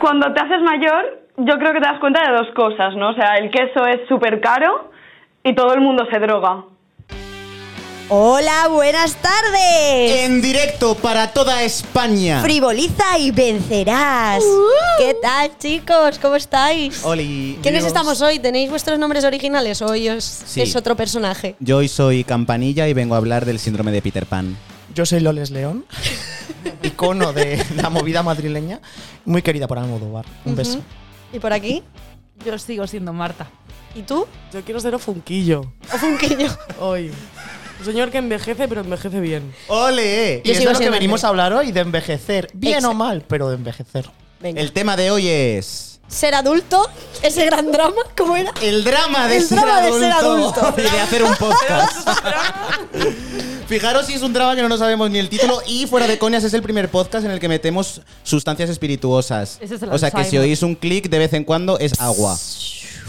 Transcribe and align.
Cuando 0.00 0.32
te 0.34 0.40
haces 0.40 0.60
mayor, 0.62 1.22
yo 1.38 1.54
creo 1.58 1.72
que 1.72 1.80
te 1.80 1.86
das 1.86 1.98
cuenta 2.00 2.20
de 2.28 2.36
dos 2.36 2.48
cosas, 2.54 2.94
¿no? 2.96 3.10
O 3.10 3.14
sea, 3.14 3.36
el 3.36 3.50
queso 3.50 3.86
es 3.86 4.06
súper 4.08 4.40
caro 4.40 4.90
y 5.42 5.54
todo 5.54 5.72
el 5.74 5.80
mundo 5.80 6.04
se 6.12 6.18
droga. 6.18 6.64
Hola, 8.10 8.68
buenas 8.70 9.16
tardes. 9.16 10.24
En 10.26 10.42
directo 10.42 10.94
para 10.96 11.32
toda 11.32 11.62
España. 11.62 12.42
Frivoliza 12.42 13.18
y 13.18 13.30
vencerás. 13.30 14.44
¿Qué 14.98 15.16
tal, 15.22 15.56
chicos? 15.56 16.18
¿Cómo 16.18 16.36
estáis? 16.36 17.02
Oli. 17.02 17.58
¿Quiénes 17.62 17.80
Dios. 17.84 17.86
estamos 17.86 18.20
hoy? 18.20 18.38
¿Tenéis 18.40 18.68
vuestros 18.68 18.98
nombres 18.98 19.24
originales 19.24 19.80
o 19.80 19.86
hoy 19.86 20.10
Sí. 20.20 20.60
es 20.60 20.76
otro 20.76 20.94
personaje? 20.94 21.56
Yo 21.60 21.78
hoy 21.78 21.88
soy 21.88 22.24
Campanilla 22.24 22.86
y 22.86 22.92
vengo 22.92 23.14
a 23.14 23.18
hablar 23.18 23.46
del 23.46 23.58
síndrome 23.58 23.90
de 23.90 24.02
Peter 24.02 24.26
Pan. 24.26 24.54
Yo 24.94 25.04
soy 25.04 25.20
Loles 25.20 25.50
León, 25.50 25.84
icono 26.82 27.32
de 27.32 27.64
la 27.76 27.90
movida 27.90 28.22
madrileña, 28.22 28.80
muy 29.24 29.42
querida 29.42 29.66
por 29.66 29.78
Almodóvar. 29.78 30.24
Un 30.44 30.54
beso. 30.54 30.80
¿Y 31.32 31.40
por 31.40 31.52
aquí? 31.52 31.82
Yo 32.44 32.56
sigo 32.58 32.86
siendo 32.86 33.12
Marta. 33.12 33.48
¿Y 33.96 34.02
tú? 34.02 34.26
Yo 34.52 34.62
quiero 34.62 34.80
ser 34.80 34.94
ofunquillo 34.94 35.72
¿O 35.92 35.98
Funquillo? 35.98 36.48
hoy. 36.80 37.10
Un 37.78 37.84
señor 37.84 38.10
que 38.10 38.18
envejece, 38.18 38.68
pero 38.68 38.82
envejece 38.82 39.20
bien. 39.20 39.52
¡Ole! 39.68 40.42
Y 40.44 40.48
Yo 40.48 40.54
es 40.54 40.64
lo 40.64 40.78
que 40.78 40.90
venimos 40.90 41.24
a 41.24 41.28
hablar 41.28 41.52
hoy, 41.52 41.72
de 41.72 41.80
envejecer. 41.80 42.48
Bien 42.54 42.74
Exacto. 42.74 42.90
o 42.90 42.94
mal, 42.94 43.24
pero 43.26 43.48
de 43.48 43.56
envejecer. 43.56 44.10
Venga. 44.40 44.60
El 44.60 44.72
tema 44.72 44.96
de 44.96 45.10
hoy 45.10 45.28
es. 45.28 45.93
Ser 46.08 46.34
adulto, 46.34 46.88
ese 47.22 47.44
gran 47.46 47.72
drama, 47.72 47.96
¿cómo 48.16 48.36
era? 48.36 48.52
El 48.62 48.84
drama 48.84 49.26
de, 49.26 49.38
El 49.38 49.42
ser, 49.48 49.58
drama 49.58 49.80
de 49.80 49.86
adulto. 49.88 50.00
ser 50.00 50.12
adulto. 50.12 50.74
Y 50.78 50.82
de 50.94 51.00
hacer 51.00 51.22
un 51.24 51.34
podcast. 51.36 52.08
Fijaros 53.66 54.06
si 54.06 54.12
es 54.14 54.22
un 54.22 54.32
drama 54.32 54.54
que 54.54 54.62
no 54.62 54.68
nos 54.68 54.78
sabemos 54.78 55.10
ni 55.10 55.18
el 55.18 55.28
título 55.28 55.60
y 55.66 55.86
fuera 55.86 56.06
de 56.06 56.18
coñas 56.18 56.44
es 56.44 56.52
el 56.54 56.62
primer 56.62 56.90
podcast 56.90 57.24
en 57.24 57.30
el 57.32 57.40
que 57.40 57.48
metemos 57.48 58.02
sustancias 58.22 58.68
espirituosas. 58.70 59.58
Ese 59.60 59.76
es 59.76 59.82
el 59.82 59.90
o 59.90 59.98
sea 59.98 60.10
que 60.10 60.24
si 60.24 60.36
oís 60.38 60.62
un 60.62 60.74
clic 60.74 61.08
de 61.08 61.18
vez 61.18 61.32
en 61.32 61.44
cuando 61.44 61.78
es 61.78 61.98
agua 62.00 62.34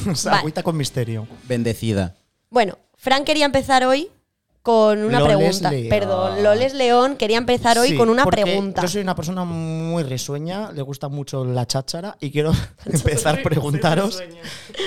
O 0.10 0.16
sea, 0.16 0.32
Vale. 0.32 0.40
agüita 0.40 0.64
con 0.64 0.78
misterio. 0.78 1.28
bendecida. 1.44 2.16
Bueno, 2.50 2.78
Fran 2.98 3.26
quería 3.26 3.46
empezar 3.46 3.84
hoy 3.86 4.10
con 4.66 5.04
una 5.04 5.20
Loles 5.20 5.38
pregunta. 5.38 5.70
León. 5.70 5.90
Perdón, 5.90 6.44
Loles 6.44 6.74
León 6.74 7.18
quería 7.18 7.38
empezar 7.38 7.78
hoy 7.78 7.90
Sí, 7.90 7.96
con 7.96 8.10
una 8.10 8.24
porque 8.24 8.42
pregunta. 8.42 8.82
Yo 8.82 8.88
soy 8.88 9.04
una 9.04 9.16
persona 9.16 9.44
muy 9.46 10.02
risueña, 10.02 10.72
le 10.72 10.82
gusta 10.82 11.08
mucho 11.08 11.46
la 11.46 11.68
cháchara 11.68 12.18
y 12.20 12.32
quiero 12.32 12.52
empezar 12.88 13.38
a 13.40 13.44
preguntaros. 13.44 14.24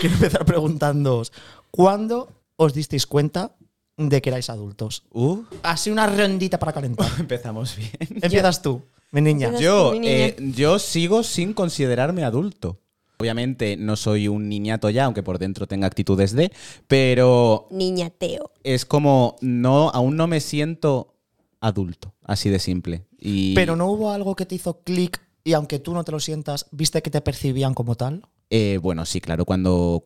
Quiero 0.01 0.17
empezar 0.17 0.45
preguntándoos, 0.45 1.33
¿cuándo 1.71 2.29
os 2.57 2.75
disteis 2.75 3.07
cuenta 3.07 3.53
de 3.97 4.21
que 4.21 4.31
erais 4.31 4.51
adultos? 4.51 5.05
Uh, 5.13 5.43
Así 5.63 5.93
una 5.93 6.09
rondita 6.09 6.59
para 6.59 6.73
calentar. 6.73 7.09
empezamos 7.21 7.77
bien. 7.77 7.93
Empiezas 8.21 8.61
tú, 8.61 8.83
mi 9.13 9.21
niña. 9.21 9.57
Yo, 9.61 9.93
eh, 9.95 10.35
yo 10.57 10.81
sigo 10.81 11.23
sin 11.23 11.55
considerarme 11.55 12.25
adulto. 12.25 12.81
Obviamente 13.21 13.77
no 13.77 13.97
soy 13.97 14.29
un 14.29 14.49
niñato 14.49 14.91
ya, 14.91 15.05
aunque 15.05 15.25
por 15.25 15.39
dentro 15.39 15.67
tenga 15.67 15.89
actitudes 15.89 16.33
de, 16.33 16.53
pero 16.87 17.67
Niña 17.71 18.11
Teo. 18.11 18.53
es 18.63 18.85
como 18.85 19.35
no, 19.41 19.91
aún 19.91 20.17
no 20.17 20.29
me 20.29 20.41
siento 20.41 21.17
adulto, 21.61 22.15
así 22.23 22.49
de 22.49 22.61
simple. 22.61 23.07
Y 23.19 23.55
Pero 23.55 23.75
no 23.75 23.87
hubo 23.89 24.13
algo 24.13 24.37
que 24.37 24.47
te 24.47 24.55
hizo 24.55 24.83
clic 24.83 25.21
y 25.43 25.55
aunque 25.55 25.81
tú 25.81 25.95
no 25.95 26.05
te 26.05 26.13
lo 26.13 26.21
sientas, 26.21 26.67
viste 26.71 27.03
que 27.03 27.11
te 27.11 27.21
percibían 27.21 27.75
como 27.75 27.97
tal. 27.97 28.23
Eh, 28.51 28.79
bueno, 28.81 29.05
sí, 29.05 29.21
claro, 29.21 29.45
cuando, 29.45 30.03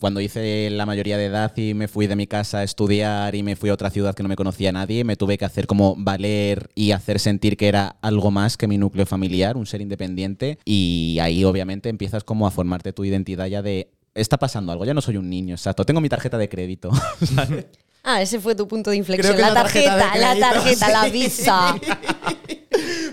cuando 0.00 0.20
hice 0.20 0.70
la 0.70 0.86
mayoría 0.86 1.18
de 1.18 1.26
edad 1.26 1.54
y 1.56 1.74
me 1.74 1.88
fui 1.88 2.06
de 2.06 2.16
mi 2.16 2.26
casa 2.26 2.58
a 2.58 2.62
estudiar 2.62 3.34
y 3.34 3.42
me 3.42 3.54
fui 3.54 3.68
a 3.68 3.74
otra 3.74 3.90
ciudad 3.90 4.14
que 4.14 4.22
no 4.22 4.30
me 4.30 4.36
conocía 4.36 4.72
nadie, 4.72 5.04
me 5.04 5.16
tuve 5.16 5.36
que 5.36 5.44
hacer 5.44 5.66
como 5.66 5.94
valer 5.96 6.70
y 6.74 6.92
hacer 6.92 7.20
sentir 7.20 7.58
que 7.58 7.68
era 7.68 7.96
algo 8.00 8.30
más 8.30 8.56
que 8.56 8.66
mi 8.66 8.78
núcleo 8.78 9.04
familiar, 9.04 9.58
un 9.58 9.66
ser 9.66 9.82
independiente. 9.82 10.58
Y 10.64 11.18
ahí 11.20 11.44
obviamente 11.44 11.90
empiezas 11.90 12.24
como 12.24 12.46
a 12.46 12.50
formarte 12.50 12.92
tu 12.92 13.04
identidad 13.04 13.46
ya 13.46 13.60
de... 13.60 13.90
Está 14.14 14.38
pasando 14.38 14.72
algo, 14.72 14.84
ya 14.84 14.94
no 14.94 15.00
soy 15.00 15.16
un 15.18 15.28
niño, 15.28 15.54
exacto. 15.54 15.84
Tengo 15.84 16.00
mi 16.00 16.08
tarjeta 16.08 16.38
de 16.38 16.48
crédito. 16.48 16.90
¿sabes? 17.34 17.66
Ah, 18.04 18.20
ese 18.20 18.40
fue 18.40 18.56
tu 18.56 18.66
punto 18.66 18.90
de 18.90 18.96
inflexión. 18.96 19.40
La 19.40 19.50
la 19.50 19.54
tarjeta 19.54 20.16
la 20.16 20.36
tarjeta, 20.36 20.90
la 20.90 21.08
visa. 21.08 21.76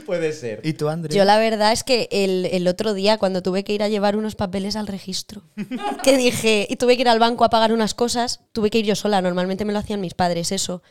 Puede 0.10 0.34
ser. 0.34 0.60
¿Y 0.64 0.74
tú, 0.74 0.90
Andrés? 0.90 1.16
Yo 1.16 1.24
la 1.24 1.38
verdad 1.38 1.72
es 1.72 1.84
que 1.84 2.10
el, 2.12 2.48
el 2.48 2.68
otro 2.68 2.96
día, 2.96 3.20
cuando 3.20 3.44
tuve 3.44 3.64
que 3.64 3.74
ir 3.74 3.84
a 3.84 3.90
llevar 3.90 4.18
unos 4.18 4.34
papeles 4.34 4.76
al 4.76 4.88
registro, 4.88 5.44
que 6.04 6.18
dije, 6.18 6.66
y 6.68 6.78
tuve 6.78 6.96
que 6.96 7.02
ir 7.02 7.10
al 7.10 7.20
banco 7.20 7.46
a 7.46 7.52
pagar 7.52 7.72
unas 7.72 7.94
cosas, 7.94 8.40
tuve 8.52 8.72
que 8.72 8.80
ir 8.80 8.86
yo 8.86 8.96
sola, 8.96 9.22
normalmente 9.22 9.66
me 9.66 9.74
lo 9.74 9.78
hacían 9.78 10.02
mis 10.02 10.16
padres, 10.16 10.52
eso. 10.52 10.82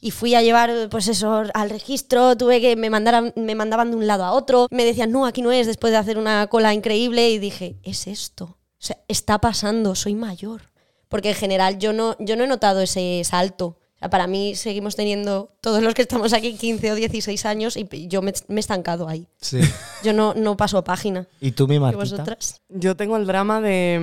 Y 0.00 0.10
fui 0.10 0.34
a 0.34 0.42
llevar, 0.42 0.88
pues 0.90 1.06
eso, 1.06 1.44
al 1.54 1.70
registro, 1.70 2.36
tuve 2.36 2.60
que, 2.60 2.74
me, 2.74 2.90
mandaran, 2.90 3.32
me 3.36 3.54
mandaban 3.54 3.92
de 3.92 3.96
un 3.96 4.08
lado 4.08 4.24
a 4.24 4.32
otro, 4.32 4.66
me 4.72 4.84
decían, 4.84 5.12
no, 5.12 5.24
aquí 5.24 5.40
no 5.40 5.52
es, 5.52 5.68
después 5.68 5.92
de 5.92 5.98
hacer 5.98 6.18
una 6.18 6.48
cola 6.48 6.74
increíble, 6.74 7.30
y 7.30 7.38
dije, 7.38 7.76
es 7.84 8.08
esto. 8.08 8.44
O 8.44 8.58
sea, 8.80 8.98
está 9.06 9.38
pasando, 9.38 9.94
soy 9.94 10.16
mayor. 10.16 10.72
Porque 11.08 11.28
en 11.28 11.36
general 11.36 11.78
yo 11.78 11.92
no, 11.92 12.16
yo 12.18 12.34
no 12.34 12.42
he 12.42 12.48
notado 12.48 12.80
ese 12.80 13.22
salto. 13.22 13.78
Para 14.10 14.26
mí 14.26 14.54
seguimos 14.54 14.96
teniendo, 14.96 15.50
todos 15.60 15.82
los 15.82 15.94
que 15.94 16.02
estamos 16.02 16.32
aquí, 16.32 16.54
15 16.54 16.92
o 16.92 16.94
16 16.94 17.46
años, 17.46 17.76
y 17.76 18.08
yo 18.08 18.22
me, 18.22 18.32
me 18.48 18.56
he 18.56 18.60
estancado 18.60 19.08
ahí. 19.08 19.26
Sí. 19.40 19.60
Yo 20.02 20.12
no, 20.12 20.34
no 20.34 20.56
paso 20.56 20.82
página. 20.84 21.26
¿Y 21.40 21.52
tú, 21.52 21.66
mi 21.66 21.76
¿Y 21.76 21.80
Martita? 21.80 22.16
vosotras? 22.16 22.60
Yo 22.68 22.96
tengo 22.96 23.16
el 23.16 23.26
drama 23.26 23.60
de, 23.60 23.98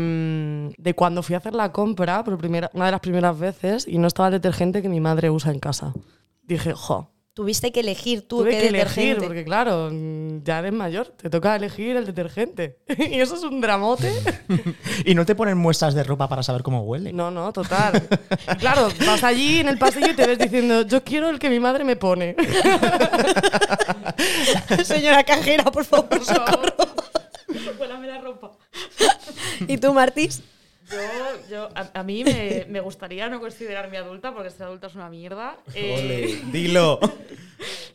mm, 0.78 0.82
de 0.82 0.94
cuando 0.94 1.24
fui 1.24 1.36
a 1.36 1.38
hacer 1.40 1.54
la 1.54 1.72
compra 1.72 2.24
por 2.24 2.38
primera, 2.38 2.70
una 2.74 2.86
de 2.86 2.92
las 2.92 3.02
primeras 3.02 3.38
veces 3.38 3.88
y 3.88 3.98
no 3.98 4.08
estaba 4.08 4.30
el 4.30 4.34
detergente 4.34 4.82
que 4.82 4.90
mi 4.90 5.00
madre 5.00 5.30
usa 5.30 5.52
en 5.52 5.60
casa. 5.60 5.94
Dije, 6.44 6.74
jo, 6.74 7.10
Tuviste 7.42 7.72
que 7.72 7.80
elegir 7.80 8.22
tú 8.22 8.42
tuve 8.42 8.52
qué 8.52 8.60
que 8.60 8.68
elegir 8.68 8.86
detergente. 8.86 9.26
porque 9.26 9.44
claro, 9.44 9.90
ya 10.44 10.60
eres 10.60 10.74
mayor, 10.74 11.08
te 11.08 11.28
toca 11.28 11.56
elegir 11.56 11.98
el 11.98 12.06
detergente. 12.06 12.78
y 12.88 13.20
eso 13.20 13.34
es 13.34 13.42
un 13.42 13.60
dramote. 13.60 14.14
¿Y 15.06 15.16
no 15.16 15.26
te 15.26 15.34
ponen 15.34 15.58
muestras 15.58 15.96
de 15.96 16.04
ropa 16.04 16.30
para 16.30 16.44
saber 16.44 16.62
cómo 16.62 16.84
huele? 16.84 17.12
No, 17.12 17.32
no, 17.32 17.52
total. 17.52 18.08
Claro, 18.60 18.90
vas 19.08 19.24
allí 19.24 19.62
en 19.62 19.70
el 19.70 19.80
pasillo 19.80 20.12
y 20.12 20.16
te 20.16 20.28
ves 20.28 20.38
diciendo, 20.38 20.84
yo 20.84 21.04
quiero 21.04 21.32
el 21.32 21.40
que 21.40 21.50
mi 21.50 21.60
madre 21.60 21.84
me 21.84 21.96
pone. 21.96 22.36
Señora 24.84 25.24
cajera, 25.24 25.64
por 25.64 25.84
favor, 25.84 26.24
socorro. 26.24 26.76
Huélame 27.80 28.06
la 28.06 28.22
ropa. 28.22 28.52
¿Y 29.68 29.80
tú, 29.80 29.92
Martis? 29.96 30.44
Yo, 30.92 31.50
yo, 31.50 31.70
a, 31.76 32.00
a 32.00 32.04
mí 32.04 32.24
me, 32.24 32.66
me 32.70 32.80
gustaría 32.82 33.30
no 33.30 33.40
considerarme 33.40 33.98
adulta 33.98 34.34
porque 34.34 34.50
ser 34.50 34.64
adulta 34.64 34.88
es 34.88 34.96
una 34.96 35.10
mierda. 35.10 35.56
Eh, 35.74 35.96
Ole, 36.44 36.52
dilo. 36.52 37.00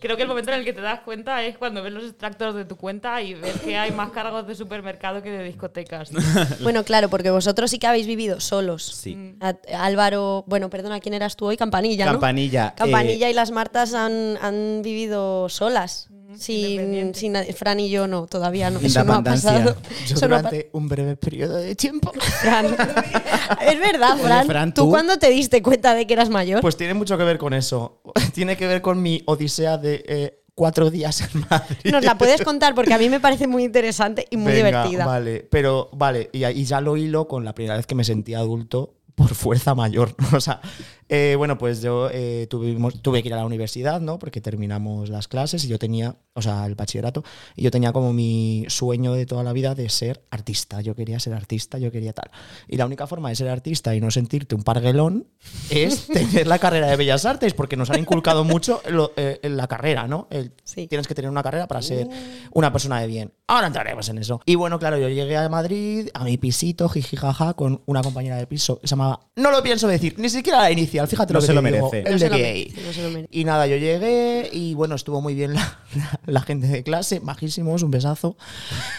creo 0.00 0.16
que 0.16 0.22
el 0.22 0.28
momento 0.28 0.50
en 0.52 0.58
el 0.60 0.64
que 0.64 0.72
te 0.72 0.80
das 0.80 1.00
cuenta 1.00 1.42
es 1.44 1.58
cuando 1.58 1.82
ves 1.82 1.92
los 1.92 2.04
extractos 2.04 2.54
de 2.54 2.64
tu 2.64 2.76
cuenta 2.76 3.20
y 3.22 3.34
ves 3.34 3.60
que 3.60 3.76
hay 3.76 3.90
más 3.92 4.10
cargos 4.10 4.46
de 4.46 4.54
supermercado 4.54 5.22
que 5.22 5.30
de 5.30 5.44
discotecas. 5.44 6.10
Bueno, 6.62 6.84
claro, 6.84 7.08
porque 7.08 7.30
vosotros 7.30 7.70
sí 7.70 7.78
que 7.78 7.86
habéis 7.86 8.06
vivido 8.06 8.40
solos. 8.40 8.82
Sí. 8.84 9.36
A- 9.40 9.56
Álvaro, 9.84 10.44
bueno, 10.46 10.70
perdona, 10.70 11.00
¿quién 11.00 11.14
eras 11.14 11.36
tú 11.36 11.46
hoy? 11.46 11.56
Campanilla, 11.56 12.06
¿no? 12.06 12.12
Campanilla. 12.12 12.74
Campanilla 12.76 13.28
eh, 13.28 13.30
y 13.30 13.34
las 13.34 13.50
Martas 13.50 13.94
han, 13.94 14.38
han 14.40 14.82
vivido 14.82 15.48
solas. 15.48 16.08
Sin, 16.38 17.14
sin 17.14 17.32
nadie. 17.32 17.52
Fran 17.52 17.80
y 17.80 17.88
yo 17.90 18.06
no, 18.06 18.26
todavía 18.26 18.70
no. 18.70 18.78
Eso 18.80 19.04
no 19.04 19.14
ha 19.14 19.22
pasado. 19.22 19.76
Yo 20.06 20.14
Eso 20.14 20.28
no 20.28 20.36
ha 20.36 20.42
durante 20.42 20.70
un 20.72 20.88
breve 20.88 21.16
periodo 21.16 21.56
de 21.56 21.74
tiempo. 21.74 22.12
Fran. 22.40 22.66
es 22.66 23.80
verdad, 23.80 24.12
Oye, 24.14 24.22
Fran. 24.22 24.46
Fran, 24.46 24.74
¿Tú 24.74 24.82
¿tú? 24.84 24.90
cuándo 24.90 25.16
te 25.18 25.30
diste 25.30 25.62
cuenta 25.62 25.94
de 25.94 26.06
que 26.06 26.14
eras 26.14 26.28
mayor? 26.28 26.60
Pues 26.60 26.76
tiene 26.76 26.94
mucho 26.94 27.16
que 27.18 27.24
ver 27.24 27.38
con 27.38 27.54
eso. 27.54 28.00
Tiene 28.34 28.56
que 28.56 28.66
ver 28.66 28.82
con 28.82 29.00
mi 29.02 29.22
odisea 29.26 29.78
de 29.78 30.04
eh, 30.06 30.42
cuatro 30.54 30.90
días 30.90 31.20
en 31.20 31.44
Madrid. 31.48 31.92
Nos 31.92 32.04
la 32.04 32.18
puedes 32.18 32.42
contar 32.42 32.74
porque 32.74 32.94
a 32.94 32.98
mí 32.98 33.08
me 33.08 33.20
parece 33.20 33.46
muy 33.46 33.64
interesante 33.64 34.26
y 34.30 34.36
muy 34.36 34.52
Venga, 34.52 34.68
divertida. 34.68 35.06
Vale, 35.06 35.46
pero 35.50 35.90
vale, 35.92 36.30
y, 36.32 36.44
y 36.44 36.64
ya 36.64 36.80
lo 36.80 36.96
hilo 36.96 37.28
con 37.28 37.44
la 37.44 37.54
primera 37.54 37.76
vez 37.76 37.86
que 37.86 37.94
me 37.94 38.04
sentí 38.04 38.34
adulto 38.34 38.94
por 39.14 39.34
fuerza 39.34 39.74
mayor. 39.74 40.14
O 40.34 40.40
sea, 40.40 40.60
eh, 41.08 41.34
bueno, 41.36 41.56
pues 41.58 41.80
yo 41.82 42.08
eh, 42.12 42.46
tuvimos, 42.50 43.00
tuve 43.02 43.22
que 43.22 43.28
ir 43.28 43.34
a 43.34 43.38
la 43.38 43.46
universidad, 43.46 44.00
¿no? 44.00 44.18
Porque 44.18 44.40
terminamos 44.40 45.08
las 45.08 45.28
clases 45.28 45.64
y 45.64 45.68
yo 45.68 45.78
tenía, 45.78 46.16
o 46.34 46.42
sea, 46.42 46.66
el 46.66 46.74
bachillerato, 46.74 47.22
y 47.54 47.62
yo 47.62 47.70
tenía 47.70 47.92
como 47.92 48.12
mi 48.12 48.64
sueño 48.68 49.12
de 49.12 49.26
toda 49.26 49.42
la 49.44 49.52
vida 49.52 49.74
de 49.74 49.88
ser 49.88 50.22
artista. 50.30 50.80
Yo 50.80 50.94
quería 50.94 51.18
ser 51.20 51.34
artista, 51.34 51.78
yo 51.78 51.90
quería 51.92 52.12
tal. 52.12 52.30
Y 52.68 52.76
la 52.76 52.86
única 52.86 53.06
forma 53.06 53.28
de 53.28 53.36
ser 53.36 53.48
artista 53.48 53.94
y 53.94 54.00
no 54.00 54.10
sentirte 54.10 54.54
un 54.54 54.62
parguelón 54.62 55.26
es 55.70 56.06
tener 56.06 56.46
la 56.46 56.58
carrera 56.58 56.88
de 56.88 56.96
Bellas 56.96 57.24
Artes, 57.24 57.54
porque 57.54 57.76
nos 57.76 57.90
han 57.90 58.00
inculcado 58.00 58.44
mucho 58.44 58.80
lo- 58.88 59.12
eh, 59.16 59.38
en 59.42 59.56
la 59.56 59.66
carrera, 59.68 60.06
¿no? 60.08 60.26
El- 60.30 60.52
Sí. 60.64 60.86
Tienes 60.88 61.06
que 61.06 61.14
tener 61.14 61.30
una 61.30 61.42
carrera 61.42 61.66
para 61.68 61.80
ser 61.82 62.08
una 62.52 62.72
persona 62.72 63.00
de 63.00 63.06
bien. 63.06 63.32
Ahora 63.46 63.68
entraremos 63.68 64.08
en 64.08 64.18
eso. 64.18 64.40
Y 64.44 64.56
bueno, 64.56 64.78
claro, 64.78 64.98
yo 64.98 65.08
llegué 65.08 65.36
a 65.36 65.48
Madrid, 65.48 66.08
a 66.14 66.24
mi 66.24 66.36
pisito, 66.38 66.88
jijijaja, 66.88 67.54
con 67.54 67.80
una 67.86 68.02
compañera 68.02 68.36
de 68.36 68.46
piso 68.46 68.78
que 68.80 68.86
se 68.88 68.92
llamaba, 68.92 69.20
no 69.36 69.50
lo 69.50 69.62
pienso 69.62 69.86
decir, 69.88 70.14
ni 70.18 70.28
siquiera 70.28 70.60
la 70.62 70.70
inicial 70.70 70.95
inicial, 70.96 71.08
fíjate 71.08 71.32
No 71.32 71.38
lo 71.38 71.40
que 71.40 71.46
se 71.46 71.52
te 71.52 71.60
lo 71.60 71.62
digo, 71.70 71.90
merece. 71.90 71.98
el 71.98 72.04
No 72.04 72.10
de 72.12 72.18
se 72.18 72.28
lo 72.30 72.36
gay. 72.36 72.74
no 72.86 72.92
se 72.92 73.02
lo 73.02 73.10
merece. 73.10 73.28
Y 73.30 73.44
nada, 73.44 73.66
yo 73.66 73.76
llegué 73.76 74.48
y 74.52 74.74
bueno, 74.74 74.94
estuvo 74.94 75.20
muy 75.20 75.34
bien 75.34 75.54
la, 75.54 75.78
la- 75.94 76.20
la 76.26 76.40
gente 76.42 76.66
de 76.66 76.82
clase, 76.82 77.20
majísimos, 77.20 77.82
un 77.82 77.90
besazo. 77.90 78.36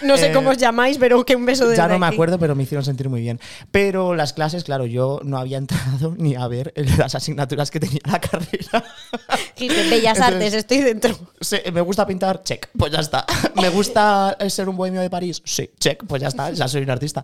No 0.04 0.18
sé 0.18 0.28
Eh, 0.28 0.34
cómo 0.34 0.50
os 0.52 0.58
llamáis, 0.58 0.98
pero 0.98 1.26
que 1.26 1.36
un 1.36 1.46
beso 1.46 1.68
de 1.68 1.76
Ya 1.78 1.88
no 1.88 1.98
me 2.00 2.08
acuerdo, 2.08 2.38
pero 2.40 2.56
me 2.56 2.64
hicieron 2.64 2.84
sentir 2.86 3.10
muy 3.10 3.22
bien. 3.22 3.40
Pero 3.72 4.16
las 4.16 4.34
clases, 4.34 4.64
claro, 4.64 4.86
yo 4.86 5.20
no 5.24 5.38
había 5.38 5.58
entrado 5.58 6.16
ni 6.18 6.36
a 6.36 6.48
ver 6.48 6.74
las 6.98 7.16
asignaturas 7.16 7.72
que 7.72 7.80
tenía 7.80 8.02
la 8.06 8.20
carrera. 8.20 8.84
Bellas 9.60 10.18
Entonces- 10.18 10.22
Artes, 10.22 10.54
estoy 10.54 10.80
dentro. 10.82 11.18
Se- 11.42 11.72
me 11.72 11.82
gusta 11.82 12.06
pintar, 12.06 12.44
check, 12.44 12.68
pues 12.78 12.92
ya 12.92 13.00
está. 13.00 13.26
Me 13.62 13.70
gusta 13.70 14.38
ser 14.50 14.70
un 14.70 14.78
bohemio 14.78 15.02
de 15.02 15.10
París, 15.10 15.42
sí, 15.44 15.70
check, 15.80 16.04
pues 16.08 16.22
ya 16.22 16.28
está, 16.28 16.52
ya 16.52 16.68
soy 16.68 16.84
un 16.84 16.90
artista. 16.92 17.24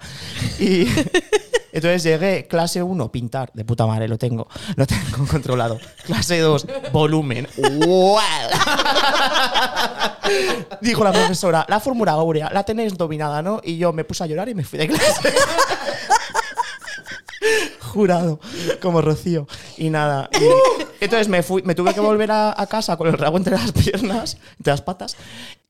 Y 0.60 0.86
entonces 1.74 2.04
llegué, 2.04 2.48
clase 2.48 2.84
1, 2.84 3.12
pintar, 3.12 3.52
de 3.54 3.66
puta 3.66 3.88
madre, 3.88 4.08
lo 4.08 4.20
tengo, 4.20 4.48
lo 4.76 4.86
tengo 4.86 5.26
controlado. 5.32 5.80
Clase 6.06 6.40
2, 6.40 6.68
volumen. 6.92 7.48
¡Wow! 7.58 8.20
Dijo 10.82 11.04
la 11.04 11.12
profesora, 11.12 11.66
la 11.68 11.80
fórmula 11.80 12.12
áurea, 12.12 12.52
la 12.54 12.64
tenéis 12.64 12.96
dominada, 12.96 13.42
¿no? 13.42 13.60
Y 13.64 13.78
yo 13.78 13.92
me 13.92 14.04
puse 14.04 14.24
a 14.24 14.28
llorar 14.28 14.50
y 14.50 14.54
me 14.54 14.64
fui 14.64 14.78
de 14.78 14.88
clase. 14.88 15.34
Jurado, 17.82 18.40
como 18.80 19.02
Rocío. 19.02 19.48
Y 19.78 19.90
nada. 19.90 20.30
entonces 21.00 21.28
me 21.28 21.42
fui, 21.42 21.64
me 21.64 21.74
tuve 21.74 21.94
que 21.96 22.00
volver 22.00 22.32
a, 22.32 22.54
a 22.56 22.68
casa 22.68 22.98
con 22.98 23.08
el 23.08 23.18
rabo 23.18 23.38
entre 23.38 23.56
las 23.56 23.72
piernas, 23.72 24.38
entre 24.58 24.74
las 24.74 24.82
patas. 24.82 25.18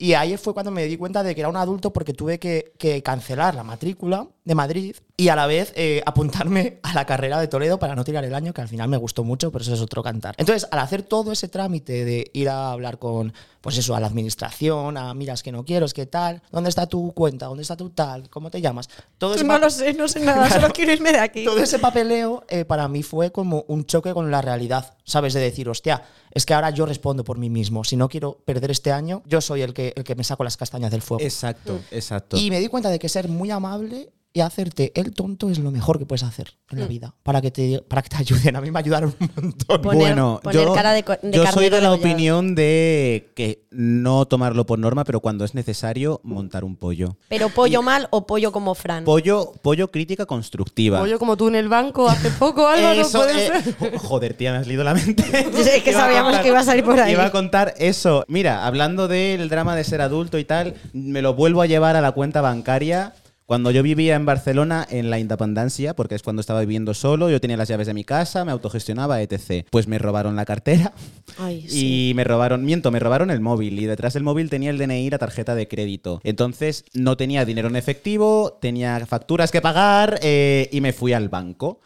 Y 0.04 0.16
ahí 0.16 0.36
fue 0.36 0.54
cuando 0.54 0.70
me 0.70 0.84
di 0.86 0.98
cuenta 0.98 1.24
de 1.24 1.34
que 1.34 1.40
era 1.40 1.48
un 1.48 1.56
adulto 1.56 1.94
porque 1.94 2.14
tuve 2.14 2.38
que, 2.38 3.02
cancelar 3.06 3.56
la 3.56 3.64
matrícula 3.64 4.28
de 4.44 4.54
Madrid 4.54 4.98
y 5.16 5.30
a 5.30 5.36
la 5.38 5.48
vez 5.48 5.72
eh, 5.78 6.04
apuntarme 6.06 6.80
a 6.84 6.94
la 6.94 7.06
carrera 7.06 7.40
de 7.40 7.48
Toledo 7.48 7.80
para 7.80 7.96
no 7.96 8.04
tirar 8.04 8.26
el 8.26 8.36
año, 8.36 8.54
que 8.54 8.60
al 8.60 8.68
final 8.68 8.90
me 8.90 8.98
gustó 8.98 9.24
mucho, 9.24 9.50
pero 9.50 9.62
eso 9.62 9.74
es 9.74 9.80
otro 9.80 10.04
cantar. 10.04 10.36
Entonces, 10.38 10.68
al 10.72 10.80
hacer 10.80 11.04
todo 11.04 11.32
ese 11.32 11.48
trámite 11.48 12.04
de 12.04 12.30
ir 12.34 12.50
a 12.50 12.74
hablar 12.74 13.00
con, 13.00 13.32
pues 13.63 13.77
eso, 13.77 13.95
a 13.95 14.00
la 14.01 14.07
administración, 14.07 14.98
a 14.98 15.13
miras 15.13 15.42
que 15.42 15.50
no 15.50 15.63
quiero, 15.63 15.86
es 15.86 15.94
que 15.94 16.06
tal, 16.06 16.42
¿dónde 16.51 16.69
está 16.69 16.86
tu 16.86 17.13
cuenta? 17.13 17.45
¿Dónde 17.45 17.62
está 17.62 17.77
tu 17.77 17.92
tal? 17.92 18.30
¿Cómo 18.30 18.51
te 18.51 18.60
llamas? 18.60 18.89
Todo 19.18 19.36
ese 19.36 19.45
No 19.45 19.57
lo 19.57 19.69
sé, 19.69 19.94
no 19.94 20.10
sé 20.10 20.19
nada, 20.19 20.50
solo 20.51 20.68
quiero 20.74 20.92
irme 20.92 21.13
de 21.13 21.19
aquí. 21.19 21.45
todo 21.45 21.60
ese 21.60 21.80
papeleo 21.80 22.44
eh, 22.50 22.65
para 22.65 22.89
mí 22.89 23.04
fue 23.04 23.31
como 23.31 23.63
un 23.69 23.86
choque 23.86 24.13
con 24.13 24.30
la 24.30 24.42
realidad, 24.42 24.98
¿sabes? 25.06 25.33
De 25.33 25.39
decir, 25.39 25.69
hostia, 25.69 26.04
es 26.31 26.45
que 26.45 26.54
ahora 26.54 26.71
yo 26.71 26.86
respondo 26.86 27.24
por 27.24 27.38
mí 27.38 27.50
mismo. 27.50 27.86
Si 27.86 27.95
no 27.95 28.10
quiero 28.10 28.33
perder 28.44 28.69
este 28.69 28.92
año, 28.92 29.24
yo 29.25 29.39
soy 29.39 29.62
el 29.62 29.74
que, 29.74 29.94
el 29.95 30.04
que 30.04 30.15
me 30.15 30.25
saco 30.25 30.44
las 30.44 30.57
castañas 30.57 30.92
del 30.92 31.01
fuego. 31.01 31.24
Exacto, 31.24 31.80
exacto. 31.92 32.36
Y 32.36 32.50
me 32.50 32.60
di 32.60 32.68
cuenta 32.68 32.89
de 32.89 33.00
que 33.00 33.07
ser 33.07 33.30
muy 33.30 33.50
amable 33.50 34.12
y 34.36 34.40
hacerte 34.42 34.92
el 34.96 35.14
tonto 35.14 35.50
es 35.52 35.60
lo 35.60 35.70
mejor 35.70 36.00
que 36.00 36.08
puedes 36.08 36.24
hacer 36.24 36.56
en 36.72 36.80
la 36.80 36.88
vida 36.88 37.14
para 37.22 37.40
que 37.40 37.52
te, 37.52 37.84
para 37.88 38.02
que 38.02 38.10
te 38.10 38.16
ayuden. 38.20 38.56
A 38.56 38.62
mí 38.62 38.72
me 38.72 38.80
ayudaron 38.80 39.14
un 39.20 39.30
montón. 39.36 39.82
Poner- 39.82 39.96
bueno, 40.00 40.40
poner 40.42 40.66
yo, 40.66 40.74
cara 40.74 40.92
de 40.94 41.04
co- 41.04 41.14
de 41.22 41.32
yo 41.32 41.46
soy 41.48 41.70
de 41.70 41.80
la 41.82 41.92
opinión 41.94 42.56
de 42.56 43.32
que 43.36 43.66
no 43.70 44.26
tomarlo 44.26 44.66
por 44.66 44.80
norma, 44.80 45.04
pero 45.04 45.20
cuando 45.20 45.46
es 45.46 45.54
necesario, 45.54 46.20
montar 46.24 46.64
un 46.64 46.76
pollo. 46.76 47.16
Pero 47.30 47.50
pollo 47.50 47.84
mal 47.84 48.08
o 48.10 48.26
pollo 48.26 48.52
como 48.52 48.74
Fran. 48.74 49.04
Pollo, 49.04 49.52
pollo 49.62 49.92
crítica 49.92 50.26
constructiva. 50.26 51.00
Pollo 51.00 51.20
como 51.20 51.38
tú 51.38 51.48
en 51.50 51.56
el 51.56 51.70
banco 51.70 52.10
hace 52.10 52.32
poco, 52.32 52.68
Álvaro, 52.68 53.02
Eso, 53.02 53.20
puede 53.20 53.48
eh, 53.48 53.98
Joder, 54.00 54.34
tía, 54.36 54.52
me 54.52 54.58
has 54.58 54.68
leído 54.68 54.84
la 54.84 54.96
mente. 54.96 55.24
Es 55.74 55.84
que 55.84 55.94
sabíamos 55.94 56.38
que 56.40 56.48
iba 56.48 56.60
a 56.60 56.64
salir 56.64 56.84
por 56.84 57.00
ahí. 57.00 57.14
Iba 57.14 57.26
a 57.26 57.32
contar 57.32 57.76
eso. 57.78 58.26
Mira, 58.28 58.66
hablando 58.66 59.08
del 59.08 59.48
drama 59.50 59.76
de 59.76 59.84
ser 59.84 60.02
adulto 60.02 60.40
y 60.40 60.44
tal, 60.44 60.74
me 60.94 61.22
lo 61.22 61.36
vuelvo 61.36 61.62
a 61.62 61.68
llevar 61.68 61.96
a 61.96 62.02
la 62.02 62.12
cuenta 62.14 62.42
bancaria. 62.42 63.14
Cuando 63.54 63.70
yo 63.70 63.84
vivía 63.84 64.16
en 64.16 64.26
Barcelona, 64.26 64.88
en 64.90 65.12
la 65.12 65.20
Independencia, 65.20 65.96
porque 65.96 66.16
es 66.16 66.24
cuando 66.24 66.40
estaba 66.40 66.62
viviendo 66.62 66.96
solo, 66.96 67.30
yo 67.30 67.40
tenía 67.40 67.56
las 67.56 67.68
llaves 67.68 67.86
de 67.86 67.94
mi 67.94 68.04
casa, 68.04 68.44
me 68.46 68.52
autogestionaba, 68.52 69.22
etc. 69.22 69.68
Pues 69.70 69.88
me 69.88 70.00
robaron 70.00 70.36
la 70.36 70.44
cartera 70.44 70.92
Ay, 71.38 71.62
sí. 71.70 72.10
y 72.10 72.14
me 72.16 72.24
robaron, 72.24 72.66
miento, 72.66 72.90
me 72.90 72.98
robaron 72.98 73.30
el 73.30 73.42
móvil 73.42 73.80
y 73.80 73.86
detrás 73.86 74.16
del 74.16 74.24
móvil 74.24 74.50
tenía 74.50 74.72
el 74.72 74.80
DNI 74.80 75.06
y 75.06 75.10
la 75.12 75.20
tarjeta 75.20 75.54
de 75.54 75.68
crédito. 75.68 76.20
Entonces 76.24 76.84
no 76.96 77.16
tenía 77.16 77.46
dinero 77.46 77.68
en 77.68 77.76
efectivo, 77.76 78.58
tenía 78.60 79.06
facturas 79.06 79.52
que 79.52 79.62
pagar 79.62 80.18
eh, 80.24 80.68
y 80.72 80.82
me 80.82 80.92
fui 80.92 81.14
al 81.14 81.30
banco. 81.30 81.80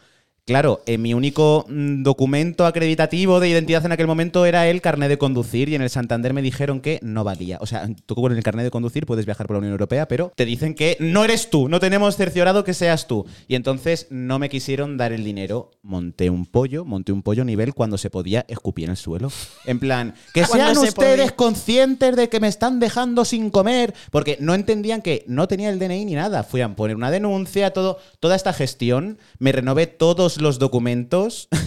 Claro, 0.48 0.82
eh, 0.86 0.98
mi 0.98 1.14
único 1.14 1.66
mm, 1.68 2.04
documento 2.04 2.66
acreditativo 2.66 3.42
de 3.42 3.50
identidad 3.50 3.86
en 3.86 3.92
aquel 3.92 4.08
momento 4.08 4.46
era 4.46 4.66
el 4.70 4.80
carnet 4.80 5.10
de 5.10 5.18
conducir 5.18 5.68
y 5.68 5.76
en 5.76 5.82
el 5.82 5.90
Santander 5.90 6.34
me 6.34 6.42
dijeron 6.42 6.80
que 6.80 7.00
no 7.04 7.26
valía. 7.26 7.58
O 7.60 7.66
sea, 7.66 7.90
tú 8.06 8.16
con 8.16 8.32
el 8.32 8.42
carnet 8.44 8.64
de 8.64 8.72
conducir 8.72 9.06
puedes 9.06 9.26
viajar 9.26 9.46
por 9.46 9.56
la 9.56 9.60
Unión 9.60 9.74
Europea, 9.74 10.08
pero 10.08 10.32
te 10.38 10.46
dicen 10.46 10.74
que 10.74 10.96
no 11.02 11.26
eres 11.26 11.50
tú, 11.50 11.68
no 11.68 11.82
tenemos 11.82 12.16
cerciorado 12.16 12.64
que 12.64 12.74
seas 12.74 13.08
tú. 13.08 13.26
Y 13.50 13.56
entonces 13.56 14.08
no 14.10 14.40
me 14.40 14.48
quisieron 14.48 14.96
dar 14.96 15.12
el 15.12 15.26
dinero. 15.26 15.72
Monté 15.82 16.30
un 16.30 16.46
pollo, 16.46 16.86
monté 16.86 17.12
un 17.12 17.24
pollo 17.24 17.44
nivel 17.44 17.74
cuando 17.74 17.98
se 17.98 18.10
podía 18.10 18.46
escupir 18.48 18.86
en 18.86 18.92
el 18.92 18.98
suelo. 18.98 19.30
En 19.66 19.80
plan, 19.80 20.16
que 20.34 20.46
sean 20.46 20.76
se 20.76 20.88
ustedes 20.88 21.18
podía. 21.18 21.36
conscientes 21.36 22.16
de 22.16 22.30
que 22.30 22.40
me 22.40 22.48
están 22.48 22.80
dejando 22.80 23.26
sin 23.26 23.50
comer, 23.50 23.94
porque 24.12 24.38
no 24.40 24.54
entendían 24.54 25.02
que 25.02 25.26
no 25.28 25.50
tenía 25.50 25.70
el 25.70 25.78
DNI 25.78 26.06
ni 26.06 26.14
nada. 26.14 26.44
Fui 26.44 26.62
a 26.62 26.74
poner 26.74 26.96
una 26.96 27.12
denuncia, 27.12 27.72
todo, 27.72 28.00
toda 28.22 28.38
esta 28.38 28.54
gestión, 28.54 29.18
me 29.40 29.52
renové 29.52 29.88
todos 29.88 30.37
los 30.42 30.60
documentos. 30.60 31.48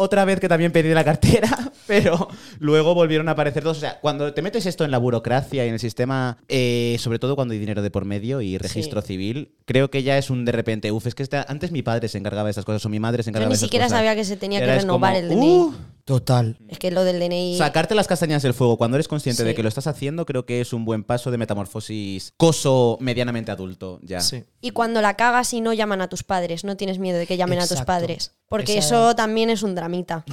Otra 0.00 0.24
vez 0.24 0.38
que 0.38 0.48
también 0.48 0.70
pedí 0.70 0.90
la 0.94 1.02
cartera, 1.02 1.48
pero 1.88 2.28
luego 2.60 2.94
volvieron 2.94 3.28
a 3.28 3.32
aparecer 3.32 3.64
dos. 3.64 3.78
O 3.78 3.80
sea, 3.80 3.98
cuando 4.00 4.32
te 4.32 4.42
metes 4.42 4.64
esto 4.64 4.84
en 4.84 4.92
la 4.92 4.98
burocracia 4.98 5.64
y 5.64 5.68
en 5.68 5.74
el 5.74 5.80
sistema, 5.80 6.38
eh, 6.46 6.94
sobre 7.00 7.18
todo 7.18 7.34
cuando 7.34 7.52
hay 7.52 7.58
dinero 7.58 7.82
de 7.82 7.90
por 7.90 8.04
medio 8.04 8.40
y 8.40 8.58
registro 8.58 9.02
civil, 9.02 9.56
creo 9.64 9.90
que 9.90 10.04
ya 10.04 10.16
es 10.16 10.30
un 10.30 10.44
de 10.44 10.52
repente, 10.52 10.92
uff, 10.92 11.08
es 11.08 11.16
que 11.16 11.24
esta- 11.24 11.44
antes 11.48 11.72
mi 11.72 11.82
padre 11.82 12.06
se 12.06 12.16
encargaba 12.18 12.46
de 12.46 12.52
esas 12.52 12.64
cosas 12.64 12.84
o 12.86 12.88
mi 12.88 13.00
madre 13.00 13.24
se 13.24 13.30
encargaba 13.30 13.48
ni 13.48 13.54
de 13.54 13.56
esas 13.56 13.66
siquiera 13.66 13.86
cosas. 13.86 13.98
sabía 13.98 14.14
que 14.14 14.24
se 14.24 14.36
tenía 14.36 14.60
que 14.60 14.66
renovar 14.66 15.14
como, 15.14 15.16
el 15.16 15.28
DNI. 15.30 15.48
"Uh, 15.48 15.74
Total. 16.08 16.56
Es 16.68 16.78
que 16.78 16.90
lo 16.90 17.04
del 17.04 17.20
DNI. 17.20 17.58
Sacarte 17.58 17.94
las 17.94 18.06
castañas 18.06 18.42
del 18.42 18.54
fuego 18.54 18.78
cuando 18.78 18.96
eres 18.96 19.08
consciente 19.08 19.42
Sí. 19.42 19.46
de 19.46 19.54
que 19.54 19.62
lo 19.62 19.68
estás 19.68 19.86
haciendo, 19.86 20.24
creo 20.24 20.46
que 20.46 20.62
es 20.62 20.72
un 20.72 20.86
buen 20.86 21.04
paso 21.04 21.30
de 21.30 21.36
metamorfosis 21.36 22.32
coso 22.38 22.96
medianamente 22.98 23.50
adulto. 23.52 24.00
Ya. 24.02 24.20
Sí. 24.20 24.44
Y 24.62 24.70
cuando 24.70 25.02
la 25.02 25.14
cagas 25.18 25.52
y 25.52 25.60
no 25.60 25.74
llaman 25.74 26.00
a 26.00 26.08
tus 26.08 26.22
padres, 26.24 26.64
no 26.64 26.78
tienes 26.78 26.98
miedo 26.98 27.18
de 27.18 27.26
que 27.26 27.36
llamen 27.36 27.58
a 27.58 27.62
tus 27.64 27.72
Exacto. 27.72 27.86
padres. 27.92 28.32
Porque 28.48 28.78
Esa- 28.78 28.86
eso 29.10 29.16
también 29.16 29.50
es 29.50 29.62
un 29.62 29.74
dramita. 29.74 30.24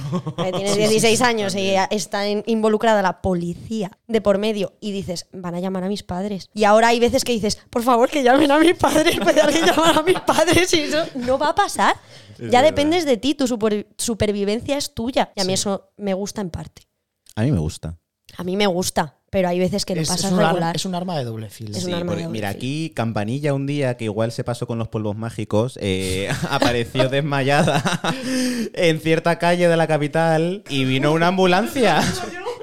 Que 0.42 0.50
tienes 0.52 0.78
16 0.78 1.20
años 1.20 1.54
y 1.54 1.74
está 1.90 2.26
in- 2.26 2.42
involucrada 2.46 3.02
la 3.02 3.20
policía 3.20 3.90
de 4.08 4.22
por 4.22 4.38
medio 4.38 4.72
y 4.80 4.92
dices, 4.92 5.26
van 5.34 5.54
a 5.54 5.60
llamar 5.60 5.84
a 5.84 5.88
mis 5.88 6.02
padres. 6.02 6.48
Y 6.54 6.64
ahora 6.64 6.88
hay 6.88 7.00
veces 7.00 7.22
que 7.22 7.32
dices, 7.32 7.58
por 7.68 7.82
favor, 7.82 8.08
que 8.08 8.22
llamen 8.22 8.50
a 8.50 8.58
mis 8.58 8.74
padres, 8.78 9.20
puede 9.20 9.42
alguien 9.42 9.66
llamar 9.66 9.98
a 9.98 10.02
mis 10.02 10.18
padres 10.20 10.72
y 10.72 10.80
eso 10.80 11.04
no 11.16 11.36
va 11.38 11.50
a 11.50 11.54
pasar. 11.54 11.96
Ya 12.38 12.62
dependes 12.62 13.04
de 13.04 13.16
ti, 13.16 13.34
tu 13.34 13.46
super- 13.46 13.88
supervivencia 13.98 14.76
es 14.76 14.94
tuya. 14.94 15.32
Y 15.36 15.40
a 15.40 15.44
mí 15.44 15.52
eso 15.52 15.90
me 15.96 16.14
gusta 16.14 16.40
en 16.40 16.50
parte. 16.50 16.82
A 17.34 17.42
mí 17.42 17.52
me 17.52 17.58
gusta. 17.58 17.98
A 18.38 18.42
mí 18.44 18.56
me 18.56 18.66
gusta, 18.66 19.18
pero 19.30 19.48
hay 19.48 19.58
veces 19.58 19.84
que 19.84 19.94
lo 19.94 20.00
Es, 20.02 20.10
es 20.10 20.16
pasas 20.16 20.32
un 20.32 20.40
ar- 20.40 20.46
regular. 20.48 20.76
es 20.76 20.84
un 20.84 20.94
arma 20.94 21.16
de 21.16 21.24
doble 21.24 21.48
filo. 21.48 21.76
Es 21.76 21.84
Sí, 21.84 21.92
mira, 21.94 22.28
filo. 22.28 22.48
aquí 22.48 22.90
Campanilla 22.94 23.54
un 23.54 23.66
día, 23.66 23.96
que 23.96 24.04
igual 24.04 24.32
se 24.32 24.42
pasó 24.44 24.66
con 24.66 24.78
los 24.78 24.88
polvos 24.88 25.16
mágicos, 25.16 25.78
eh, 25.80 26.28
apareció 26.50 27.08
desmayada 27.08 27.82
en 28.74 29.00
cierta 29.00 29.38
calle 29.38 29.68
de 29.68 29.76
la 29.76 29.86
capital 29.86 30.64
y 30.68 30.84
vino 30.84 31.12
una 31.12 31.28
ambulancia. 31.28 32.00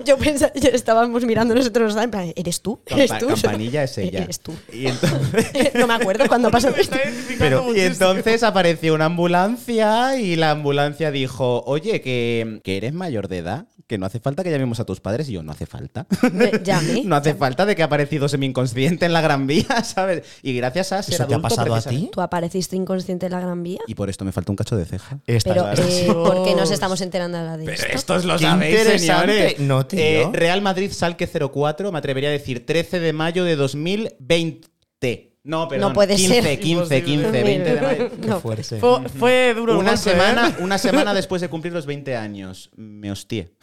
Yo 0.05 0.17
pensaba, 0.17 0.51
yo 0.55 0.69
estábamos 0.69 1.25
mirando 1.25 1.55
nosotros, 1.55 1.95
en 1.95 2.11
plan, 2.11 2.33
¿eres 2.35 2.61
tú? 2.61 2.79
¿Eres 2.85 3.11
Campa- 3.11 3.19
tú? 3.19 3.27
Campanilla 3.27 3.83
es 3.83 3.97
ella. 4.00 4.23
Eres 4.23 4.39
tú. 4.39 4.53
Y 4.71 4.88
entonces, 4.88 5.73
no 5.75 5.88
me 5.88 5.94
acuerdo 5.94 6.27
cuándo 6.27 6.50
pasó 6.51 6.69
esto. 6.69 6.97
Pero, 7.38 7.74
y 7.75 7.79
entonces 7.81 8.43
apareció 8.43 8.93
una 8.93 9.05
ambulancia 9.05 10.17
y 10.19 10.36
la 10.36 10.51
ambulancia 10.51 11.12
dijo, 11.12 11.63
oye, 11.65 12.01
que, 12.01 12.60
que 12.63 12.77
eres 12.77 12.93
mayor 12.93 13.27
de 13.27 13.38
edad, 13.39 13.67
que 13.93 14.00
no 14.00 14.07
hace 14.07 14.19
falta 14.19 14.43
que 14.43 14.50
llamemos 14.50 14.79
a 14.79 14.85
tus 14.85 15.00
padres. 15.00 15.29
Y 15.29 15.33
yo, 15.33 15.43
no 15.43 15.51
hace 15.51 15.67
falta. 15.67 16.07
Me- 16.31 16.51
Llame. 16.63 17.03
No 17.05 17.15
hace 17.15 17.35
falta 17.35 17.63
de 17.67 17.75
que 17.75 17.83
ha 17.83 17.85
aparecido 17.85 18.27
semi-inconsciente 18.27 19.05
en 19.05 19.13
la 19.13 19.21
Gran 19.21 19.45
Vía, 19.45 19.67
¿sabes? 19.83 20.23
Y 20.41 20.55
gracias 20.55 20.91
a 20.93 21.03
ser 21.03 21.13
¿Eso 21.13 21.27
te 21.27 21.33
ha 21.33 21.38
adulto, 21.38 21.55
pasado 21.55 21.75
a 21.75 21.81
ti? 21.81 22.09
¿Tú 22.12 22.21
apareciste 22.21 22.75
inconsciente 22.75 23.27
en 23.27 23.33
la 23.33 23.39
Gran 23.39 23.62
Vía? 23.62 23.81
Y 23.85 23.93
por 23.93 24.09
esto 24.09 24.25
me 24.25 24.31
falta 24.31 24.51
un 24.51 24.55
cacho 24.55 24.75
de 24.75 24.85
ceja. 24.85 25.19
Está 25.27 25.53
Pero, 25.53 25.71
eh, 25.71 26.07
¿por 26.12 26.43
qué 26.43 26.55
nos 26.55 26.71
estamos 26.71 27.01
enterando 27.01 27.38
ahora 27.38 27.57
de 27.57 27.71
esto? 27.71 27.85
Estos 27.93 28.25
lo 28.25 28.39
sabéis, 28.39 28.79
señores. 29.01 29.59
No, 29.59 29.85
tío. 29.85 30.00
Eh, 30.00 30.29
Real 30.33 30.62
Madrid 30.63 30.91
Salque 30.91 31.27
04, 31.27 31.91
me 31.91 32.00
atrevería 32.00 32.29
a 32.29 32.31
decir 32.31 32.65
13 32.65 33.00
de 33.00 33.13
mayo 33.13 33.43
de 33.43 33.55
2020. 33.55 35.32
No, 35.43 35.67
perdón. 35.67 35.89
No 35.89 35.93
puede 35.93 36.15
15, 36.15 36.41
ser. 36.41 36.59
15, 36.59 37.03
15, 37.03 37.31
20 37.43 37.75
de 37.75 37.81
mayo. 37.81 38.09
Qué 38.21 38.27
No. 38.27 38.39
fuerte. 38.39 38.79
Fue, 38.79 39.09
fue 39.09 39.53
duro 39.53 39.73
el 39.73 39.79
Una 39.79 39.91
golpe, 39.95 40.09
¿eh? 40.09 40.13
semana, 40.13 40.55
una 40.59 40.77
semana 40.77 41.13
después 41.13 41.41
de 41.41 41.50
cumplir 41.50 41.73
los 41.73 41.85
20 41.85 42.15
años. 42.15 42.69
Me 42.75 43.12
hostié. 43.12 43.53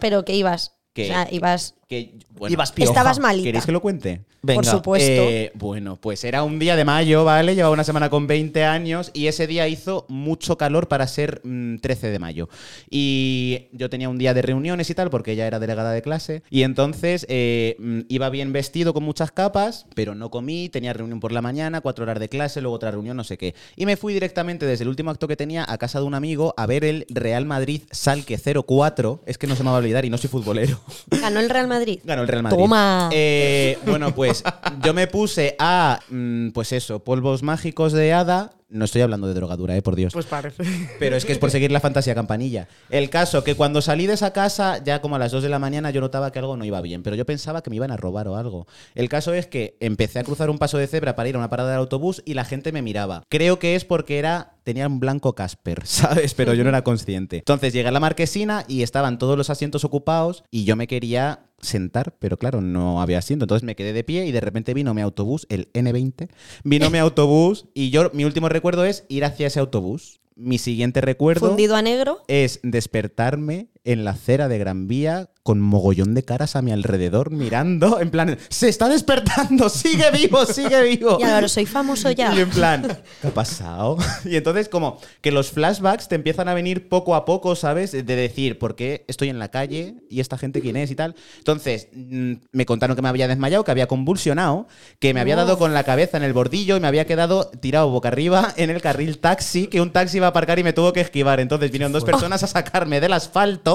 Pero 0.00 0.24
que 0.24 0.34
ibas. 0.34 0.76
Que- 0.92 1.04
O 1.04 1.06
sea, 1.06 1.28
ibas. 1.30 1.76
Que 1.90 2.14
bueno, 2.30 2.52
Ibas 2.52 2.70
pioja. 2.70 2.92
Estabas 2.92 3.18
malita. 3.18 3.48
¿Queréis 3.48 3.66
que 3.66 3.72
lo 3.72 3.82
cuente? 3.82 4.20
Venga. 4.42 4.62
Por 4.62 4.64
supuesto. 4.64 5.10
Eh, 5.10 5.50
bueno, 5.56 5.96
pues 5.96 6.22
era 6.22 6.44
un 6.44 6.60
día 6.60 6.76
de 6.76 6.84
mayo, 6.84 7.24
¿vale? 7.24 7.56
Llevaba 7.56 7.74
una 7.74 7.82
semana 7.82 8.08
con 8.08 8.28
20 8.28 8.64
años 8.64 9.10
y 9.12 9.26
ese 9.26 9.48
día 9.48 9.66
hizo 9.66 10.06
mucho 10.08 10.56
calor 10.56 10.86
para 10.86 11.08
ser 11.08 11.40
mm, 11.42 11.78
13 11.78 12.10
de 12.10 12.18
mayo. 12.20 12.48
Y 12.88 13.66
yo 13.72 13.90
tenía 13.90 14.08
un 14.08 14.18
día 14.18 14.34
de 14.34 14.40
reuniones 14.40 14.88
y 14.88 14.94
tal, 14.94 15.10
porque 15.10 15.32
ella 15.32 15.48
era 15.48 15.58
delegada 15.58 15.90
de 15.90 16.00
clase. 16.00 16.44
Y 16.48 16.62
entonces 16.62 17.26
eh, 17.28 17.74
mm, 17.80 18.02
iba 18.08 18.30
bien 18.30 18.52
vestido 18.52 18.94
con 18.94 19.02
muchas 19.02 19.32
capas, 19.32 19.86
pero 19.96 20.14
no 20.14 20.30
comí, 20.30 20.68
tenía 20.68 20.92
reunión 20.92 21.18
por 21.18 21.32
la 21.32 21.42
mañana, 21.42 21.80
cuatro 21.80 22.04
horas 22.04 22.20
de 22.20 22.28
clase, 22.28 22.60
luego 22.60 22.76
otra 22.76 22.92
reunión, 22.92 23.16
no 23.16 23.24
sé 23.24 23.36
qué. 23.36 23.56
Y 23.74 23.84
me 23.84 23.96
fui 23.96 24.14
directamente 24.14 24.64
desde 24.64 24.84
el 24.84 24.90
último 24.90 25.10
acto 25.10 25.26
que 25.26 25.36
tenía 25.36 25.66
a 25.68 25.76
casa 25.76 25.98
de 25.98 26.04
un 26.04 26.14
amigo 26.14 26.54
a 26.56 26.66
ver 26.66 26.84
el 26.84 27.04
Real 27.08 27.46
Madrid 27.46 27.82
Salque 27.90 28.38
04. 28.38 29.24
Es 29.26 29.38
que 29.38 29.48
no 29.48 29.56
se 29.56 29.64
me 29.64 29.70
va 29.70 29.76
a 29.76 29.78
olvidar 29.80 30.04
y 30.04 30.10
no 30.10 30.18
soy 30.18 30.30
futbolero. 30.30 30.80
Ganó 31.10 31.40
el 31.40 31.50
Real 31.50 31.66
Madrid. 31.66 31.79
Ganó 32.04 32.22
el 32.22 32.28
Real 32.28 32.42
Madrid. 32.42 32.58
Toma. 32.58 33.08
Eh, 33.12 33.78
bueno, 33.86 34.14
pues 34.14 34.42
yo 34.82 34.94
me 34.94 35.06
puse 35.06 35.56
a, 35.58 36.00
mm, 36.08 36.50
pues 36.50 36.72
eso, 36.72 37.02
polvos 37.04 37.42
mágicos 37.42 37.92
de 37.92 38.12
hada. 38.12 38.52
No 38.68 38.84
estoy 38.84 39.02
hablando 39.02 39.26
de 39.26 39.34
drogadura, 39.34 39.76
eh, 39.76 39.82
por 39.82 39.96
Dios. 39.96 40.12
Pues 40.12 40.26
parece. 40.26 40.62
Pero 41.00 41.16
es 41.16 41.24
que 41.24 41.32
es 41.32 41.38
por 41.38 41.50
seguir 41.50 41.72
la 41.72 41.80
fantasía 41.80 42.14
campanilla. 42.14 42.68
El 42.88 43.10
caso 43.10 43.42
que 43.42 43.56
cuando 43.56 43.82
salí 43.82 44.06
de 44.06 44.12
esa 44.12 44.32
casa, 44.32 44.78
ya 44.84 45.00
como 45.00 45.16
a 45.16 45.18
las 45.18 45.32
2 45.32 45.42
de 45.42 45.48
la 45.48 45.58
mañana, 45.58 45.90
yo 45.90 46.00
notaba 46.00 46.30
que 46.30 46.38
algo 46.38 46.56
no 46.56 46.64
iba 46.64 46.80
bien, 46.80 47.02
pero 47.02 47.16
yo 47.16 47.26
pensaba 47.26 47.62
que 47.62 47.70
me 47.70 47.76
iban 47.76 47.90
a 47.90 47.96
robar 47.96 48.28
o 48.28 48.36
algo. 48.36 48.68
El 48.94 49.08
caso 49.08 49.34
es 49.34 49.48
que 49.48 49.76
empecé 49.80 50.20
a 50.20 50.24
cruzar 50.24 50.50
un 50.50 50.58
paso 50.58 50.78
de 50.78 50.86
cebra 50.86 51.16
para 51.16 51.28
ir 51.28 51.34
a 51.34 51.38
una 51.38 51.50
parada 51.50 51.70
del 51.70 51.80
autobús 51.80 52.22
y 52.24 52.34
la 52.34 52.44
gente 52.44 52.70
me 52.70 52.80
miraba. 52.80 53.24
Creo 53.28 53.58
que 53.58 53.74
es 53.74 53.84
porque 53.84 54.20
era 54.20 54.52
tenía 54.62 54.86
un 54.86 55.00
blanco 55.00 55.34
Casper, 55.34 55.80
¿sabes? 55.84 56.34
Pero 56.34 56.54
yo 56.54 56.62
no 56.62 56.68
era 56.68 56.84
consciente. 56.84 57.38
Entonces 57.38 57.72
llegué 57.72 57.88
a 57.88 57.92
la 57.92 58.00
marquesina 58.00 58.64
y 58.68 58.82
estaban 58.82 59.18
todos 59.18 59.36
los 59.36 59.50
asientos 59.50 59.84
ocupados 59.84 60.44
y 60.50 60.64
yo 60.64 60.76
me 60.76 60.86
quería 60.86 61.40
sentar, 61.60 62.16
pero 62.18 62.38
claro, 62.38 62.60
no 62.60 63.00
había 63.00 63.18
asiento. 63.18 63.44
Entonces 63.44 63.64
me 63.64 63.76
quedé 63.76 63.92
de 63.92 64.04
pie 64.04 64.26
y 64.26 64.32
de 64.32 64.40
repente 64.40 64.74
vino 64.74 64.94
mi 64.94 65.00
autobús, 65.02 65.46
el 65.50 65.72
N20, 65.72 66.28
vino 66.64 66.90
mi 66.90 66.98
autobús 66.98 67.66
y 67.74 67.90
yo, 67.90 68.10
mi 68.12 68.24
último 68.24 68.48
recuerdo 68.48 68.84
es 68.84 69.04
ir 69.08 69.24
hacia 69.24 69.46
ese 69.46 69.60
autobús. 69.60 70.20
Mi 70.36 70.56
siguiente 70.56 71.02
recuerdo 71.02 71.48
Fundido 71.48 71.76
a 71.76 71.82
negro. 71.82 72.22
es 72.26 72.60
despertarme 72.62 73.68
en 73.84 74.04
la 74.04 74.12
acera 74.12 74.48
de 74.48 74.58
Gran 74.58 74.88
Vía 74.88 75.30
con 75.42 75.58
mogollón 75.58 76.14
de 76.14 76.22
caras 76.22 76.54
a 76.54 76.62
mi 76.62 76.70
alrededor 76.70 77.30
mirando, 77.30 77.98
en 78.00 78.10
plan, 78.10 78.38
se 78.50 78.68
está 78.68 78.88
despertando, 78.88 79.68
sigue 79.70 80.10
vivo, 80.10 80.44
sigue 80.44 80.82
vivo. 80.82 81.16
Y 81.18 81.24
Álvaro, 81.24 81.48
soy 81.48 81.64
famoso 81.64 82.10
ya. 82.10 82.34
Y 82.34 82.40
en 82.40 82.50
plan, 82.50 82.98
¿qué 83.22 83.28
ha 83.28 83.34
pasado? 83.34 83.96
Y 84.24 84.36
entonces 84.36 84.68
como 84.68 85.00
que 85.22 85.32
los 85.32 85.50
flashbacks 85.50 86.08
te 86.08 86.14
empiezan 86.14 86.48
a 86.48 86.54
venir 86.54 86.88
poco 86.88 87.14
a 87.14 87.24
poco, 87.24 87.56
¿sabes? 87.56 87.92
De 87.92 88.02
decir, 88.02 88.58
¿por 88.58 88.76
qué 88.76 89.04
estoy 89.08 89.30
en 89.30 89.38
la 89.38 89.50
calle 89.50 89.94
y 90.10 90.20
esta 90.20 90.36
gente 90.36 90.60
quién 90.60 90.76
es 90.76 90.90
y 90.90 90.94
tal? 90.94 91.14
Entonces, 91.38 91.88
mm, 91.94 92.34
me 92.52 92.66
contaron 92.66 92.96
que 92.96 93.02
me 93.02 93.08
había 93.08 93.28
desmayado, 93.28 93.64
que 93.64 93.70
había 93.70 93.88
convulsionado, 93.88 94.68
que 94.98 95.14
me 95.14 95.20
había 95.20 95.36
dado 95.36 95.58
con 95.58 95.72
la 95.72 95.84
cabeza 95.84 96.18
en 96.18 96.22
el 96.22 96.34
bordillo 96.34 96.76
y 96.76 96.80
me 96.80 96.86
había 96.86 97.06
quedado 97.06 97.50
tirado 97.60 97.88
boca 97.88 98.08
arriba 98.08 98.52
en 98.56 98.68
el 98.68 98.82
carril 98.82 99.18
taxi, 99.18 99.68
que 99.68 99.80
un 99.80 99.90
taxi 99.90 100.18
iba 100.18 100.26
a 100.26 100.30
aparcar 100.30 100.58
y 100.58 100.64
me 100.64 100.74
tuvo 100.74 100.92
que 100.92 101.00
esquivar. 101.00 101.40
Entonces 101.40 101.70
vinieron 101.70 101.92
dos 101.92 102.04
personas 102.04 102.42
a 102.42 102.46
sacarme 102.46 103.00
del 103.00 103.14
asfalto 103.14 103.69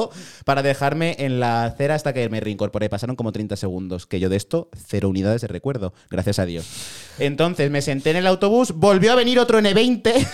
para 0.45 0.61
dejarme 0.61 1.15
en 1.19 1.39
la 1.39 1.65
acera 1.65 1.95
hasta 1.95 2.13
que 2.13 2.27
me 2.29 2.39
reincorporé. 2.39 2.89
Pasaron 2.89 3.15
como 3.15 3.31
30 3.31 3.55
segundos, 3.55 4.05
que 4.05 4.19
yo 4.19 4.29
de 4.29 4.37
esto 4.37 4.69
cero 4.87 5.09
unidades 5.09 5.41
de 5.41 5.47
recuerdo, 5.47 5.93
gracias 6.09 6.39
a 6.39 6.45
Dios. 6.45 6.65
Entonces 7.19 7.71
me 7.71 7.81
senté 7.81 8.11
en 8.11 8.17
el 8.17 8.27
autobús, 8.27 8.71
volvió 8.73 9.11
a 9.11 9.15
venir 9.15 9.39
otro 9.39 9.59
N20. 9.59 10.11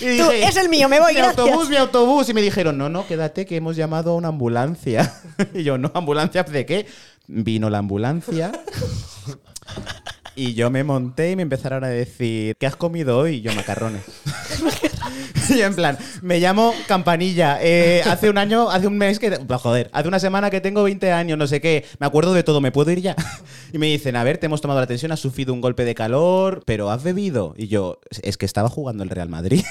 y 0.00 0.18
Tú, 0.18 0.30
"Es 0.30 0.56
el 0.56 0.68
mío, 0.68 0.88
me 0.88 1.00
voy, 1.00 1.14
mi 1.14 1.20
gracias". 1.20 1.38
autobús, 1.38 1.68
mi 1.68 1.76
autobús. 1.76 2.28
Y 2.28 2.34
me 2.34 2.42
dijeron, 2.42 2.78
no, 2.78 2.88
no, 2.88 3.06
quédate, 3.06 3.46
que 3.46 3.56
hemos 3.56 3.76
llamado 3.76 4.12
a 4.12 4.14
una 4.16 4.28
ambulancia. 4.28 5.12
y 5.54 5.62
yo, 5.62 5.78
no, 5.78 5.90
¿ambulancia 5.94 6.42
de 6.44 6.66
qué? 6.66 6.86
Vino 7.26 7.70
la 7.70 7.78
ambulancia. 7.78 8.52
Y 10.36 10.54
yo 10.54 10.68
me 10.68 10.82
monté 10.82 11.30
y 11.30 11.36
me 11.36 11.42
empezaron 11.42 11.84
a 11.84 11.88
decir, 11.88 12.56
¿qué 12.56 12.66
has 12.66 12.74
comido 12.74 13.18
hoy? 13.18 13.36
Y 13.36 13.40
yo, 13.42 13.54
macarrones. 13.54 14.02
y 15.50 15.60
en 15.60 15.74
plan, 15.74 15.98
me 16.22 16.40
llamo 16.40 16.74
Campanilla. 16.86 17.58
eh, 17.62 18.02
hace 18.06 18.30
un 18.30 18.38
año, 18.38 18.70
hace 18.70 18.86
un 18.86 18.96
mes 18.96 19.18
que. 19.18 19.30
bah, 19.30 19.58
Joder, 19.58 19.90
hace 19.92 20.08
una 20.08 20.18
semana 20.18 20.50
que 20.50 20.60
tengo 20.60 20.82
20 20.82 21.12
años, 21.12 21.38
no 21.38 21.46
sé 21.46 21.60
qué. 21.60 21.84
Me 21.98 22.06
acuerdo 22.06 22.34
de 22.34 22.42
todo, 22.42 22.60
¿me 22.60 22.72
puedo 22.72 22.90
ir 22.90 23.00
ya? 23.00 23.16
y 23.72 23.78
me 23.78 23.86
dicen, 23.86 24.16
a 24.16 24.24
ver, 24.24 24.38
te 24.38 24.46
hemos 24.46 24.60
tomado 24.60 24.80
la 24.80 24.84
atención, 24.84 25.12
has 25.12 25.20
sufrido 25.20 25.52
un 25.52 25.60
golpe 25.60 25.84
de 25.84 25.94
calor, 25.94 26.62
pero 26.66 26.90
has 26.90 27.02
bebido. 27.02 27.54
Y 27.56 27.68
yo, 27.68 27.98
es 28.22 28.36
que 28.36 28.46
estaba 28.46 28.68
jugando 28.68 29.02
el 29.02 29.10
Real 29.10 29.28
Madrid. 29.28 29.62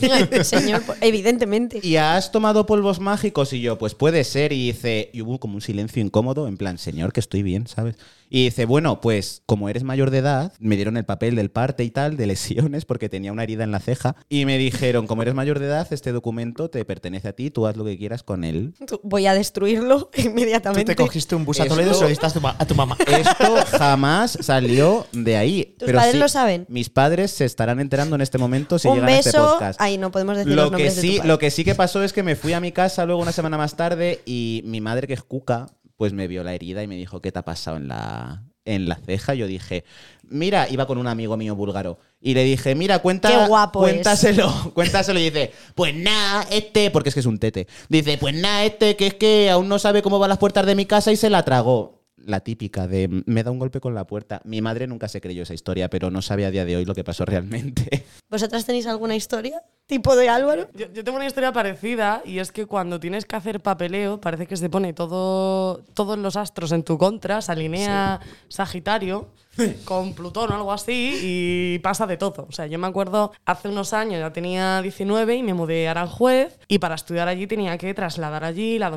Señor, 0.42 0.82
pues, 0.82 0.98
evidentemente. 1.00 1.80
¿Y 1.82 1.96
has 1.96 2.32
tomado 2.32 2.66
polvos 2.66 3.00
mágicos? 3.00 3.52
Y 3.52 3.60
yo, 3.60 3.78
pues 3.78 3.94
puede 3.94 4.24
ser. 4.24 4.52
Y 4.52 4.66
dice, 4.66 5.10
y 5.12 5.22
hubo 5.22 5.38
como 5.38 5.54
un 5.54 5.60
silencio 5.60 6.02
incómodo, 6.02 6.48
en 6.48 6.56
plan, 6.56 6.78
señor, 6.78 7.12
que 7.12 7.20
estoy 7.20 7.42
bien, 7.42 7.66
¿sabes? 7.66 7.96
Y 8.34 8.44
dice, 8.44 8.64
bueno, 8.64 9.02
pues 9.02 9.42
como 9.44 9.68
eres 9.68 9.82
mayor 9.84 10.10
de 10.10 10.16
edad, 10.18 10.54
me 10.58 10.76
dieron 10.76 10.96
el 10.96 11.04
papel 11.04 11.34
del 11.36 11.50
parte 11.50 11.84
y 11.84 11.90
tal, 11.90 12.16
de 12.16 12.24
lesiones, 12.26 12.86
porque 12.86 13.10
tenía 13.10 13.30
una 13.30 13.42
herida 13.42 13.62
en 13.62 13.72
la 13.72 13.78
ceja. 13.78 14.16
Y 14.30 14.46
me 14.46 14.56
dijeron, 14.56 15.06
como 15.06 15.20
eres 15.20 15.34
mayor 15.34 15.58
de 15.58 15.66
edad, 15.66 15.86
este 15.90 16.12
documento 16.12 16.70
te 16.70 16.82
pertenece 16.86 17.28
a 17.28 17.32
ti, 17.34 17.50
tú 17.50 17.66
haz 17.66 17.76
lo 17.76 17.84
que 17.84 17.98
quieras 17.98 18.22
con 18.22 18.44
él. 18.44 18.72
Voy 19.02 19.26
a 19.26 19.34
destruirlo 19.34 20.06
Tú 20.14 20.22
inmediatamente. 20.22 20.94
te 20.94 20.96
cogiste 20.96 21.34
un 21.34 21.44
bus 21.44 21.60
a 21.60 21.66
Toledo 21.66 21.90
y 21.90 21.94
se 21.94 22.00
lo 22.04 22.08
diste 22.08 22.24
a 22.24 22.30
tu, 22.66 22.74
mamá. 22.74 22.96
Esto 23.06 23.56
jamás 23.78 24.38
salió 24.40 25.06
de 25.12 25.36
ahí. 25.36 25.76
¿Tus 25.78 25.92
padres 25.92 26.14
lo 26.16 26.28
saben? 26.30 26.64
Mis 26.70 26.88
padres 26.88 27.32
se 27.32 27.44
estarán 27.44 27.80
enterando 27.80 28.14
en 28.16 28.22
este 28.22 28.38
momento 28.38 28.78
si 28.78 28.88
Un 28.88 28.94
llegan 28.94 29.10
a 29.10 29.18
este 29.18 29.32
beso. 29.32 29.50
podcast. 29.50 29.78
Ay, 29.78 29.98
no 29.98 30.10
podemos 30.10 30.38
decir 30.38 30.54
los 30.54 30.70
Lo 30.70 30.70
que, 30.70 30.84
nombres 30.84 30.96
de 30.96 31.02
tu 31.02 31.06
sí, 31.06 31.16
padre. 31.18 31.28
lo 31.28 31.38
que 31.38 31.50
sí 31.50 31.64
que 31.64 31.74
pasó 31.74 32.02
es 32.02 32.14
que 32.14 32.22
me 32.22 32.34
fui 32.34 32.54
a 32.54 32.60
mi 32.60 32.72
casa 32.72 33.04
luego 33.04 33.20
una 33.20 33.32
semana 33.32 33.58
más 33.58 33.76
tarde 33.76 34.22
y 34.24 34.62
mi 34.64 34.80
madre, 34.80 35.06
que 35.06 35.12
es 35.12 35.22
cuca, 35.22 35.66
pues 36.02 36.12
me 36.14 36.26
vio 36.26 36.42
la 36.42 36.52
herida 36.52 36.82
y 36.82 36.88
me 36.88 36.96
dijo, 36.96 37.22
¿qué 37.22 37.30
te 37.30 37.38
ha 37.38 37.44
pasado 37.44 37.76
en 37.76 37.86
la, 37.86 38.42
en 38.64 38.88
la 38.88 38.96
ceja? 38.96 39.34
Yo 39.34 39.46
dije, 39.46 39.84
mira, 40.24 40.66
iba 40.68 40.84
con 40.88 40.98
un 40.98 41.06
amigo 41.06 41.36
mío 41.36 41.54
búlgaro. 41.54 42.00
Y 42.20 42.34
le 42.34 42.42
dije, 42.42 42.74
mira, 42.74 42.98
cuenta, 42.98 43.28
Qué 43.28 43.46
guapo 43.46 43.86
es. 43.86 43.92
cuéntaselo, 43.92 44.52
cuéntaselo. 44.74 45.20
Y 45.20 45.30
dice, 45.30 45.52
pues 45.76 45.94
nada, 45.94 46.44
este, 46.50 46.90
porque 46.90 47.10
es 47.10 47.14
que 47.14 47.20
es 47.20 47.26
un 47.26 47.38
tete. 47.38 47.68
Dice, 47.88 48.18
pues 48.18 48.34
nada, 48.34 48.64
este, 48.64 48.96
que 48.96 49.06
es 49.06 49.14
que 49.14 49.48
aún 49.48 49.68
no 49.68 49.78
sabe 49.78 50.02
cómo 50.02 50.18
van 50.18 50.30
las 50.30 50.38
puertas 50.38 50.66
de 50.66 50.74
mi 50.74 50.86
casa 50.86 51.12
y 51.12 51.16
se 51.16 51.30
la 51.30 51.44
tragó. 51.44 52.01
La 52.24 52.40
típica 52.40 52.86
de 52.86 53.08
me 53.26 53.42
da 53.42 53.50
un 53.50 53.58
golpe 53.58 53.80
con 53.80 53.94
la 53.94 54.06
puerta. 54.06 54.40
Mi 54.44 54.60
madre 54.60 54.86
nunca 54.86 55.08
se 55.08 55.20
creyó 55.20 55.42
esa 55.42 55.54
historia, 55.54 55.90
pero 55.90 56.10
no 56.10 56.22
sabe 56.22 56.46
a 56.46 56.50
día 56.50 56.64
de 56.64 56.76
hoy 56.76 56.84
lo 56.84 56.94
que 56.94 57.04
pasó 57.04 57.24
realmente. 57.24 58.04
¿Vosotras 58.30 58.64
tenéis 58.64 58.86
alguna 58.86 59.16
historia? 59.16 59.62
¿Tipo 59.86 60.16
de 60.16 60.28
Álvaro? 60.28 60.68
Yo, 60.74 60.86
yo 60.92 61.04
tengo 61.04 61.16
una 61.16 61.26
historia 61.26 61.52
parecida 61.52 62.22
y 62.24 62.38
es 62.38 62.52
que 62.52 62.66
cuando 62.66 63.00
tienes 63.00 63.24
que 63.24 63.36
hacer 63.36 63.60
papeleo 63.60 64.20
parece 64.20 64.46
que 64.46 64.56
se 64.56 64.70
pone 64.70 64.92
todo, 64.92 65.78
todos 65.94 66.18
los 66.18 66.36
astros 66.36 66.72
en 66.72 66.82
tu 66.82 66.96
contra, 66.98 67.42
se 67.42 67.52
alinea 67.52 68.20
Sagitario 68.48 69.28
con 69.84 70.14
Plutón 70.14 70.50
o 70.52 70.54
algo 70.54 70.72
así 70.72 71.18
y 71.22 71.78
pasa 71.80 72.06
de 72.06 72.16
todo. 72.16 72.46
O 72.48 72.52
sea, 72.52 72.66
yo 72.66 72.78
me 72.78 72.86
acuerdo 72.86 73.32
hace 73.44 73.68
unos 73.68 73.92
años, 73.92 74.20
ya 74.20 74.32
tenía 74.32 74.80
19 74.82 75.36
y 75.36 75.42
me 75.42 75.54
mudé 75.54 75.88
a 75.88 75.92
Aranjuez 75.92 76.58
y 76.68 76.78
para 76.78 76.94
estudiar 76.94 77.28
allí 77.28 77.46
tenía 77.46 77.76
que 77.78 77.92
trasladar 77.94 78.44
allí 78.44 78.78
la 78.78 78.90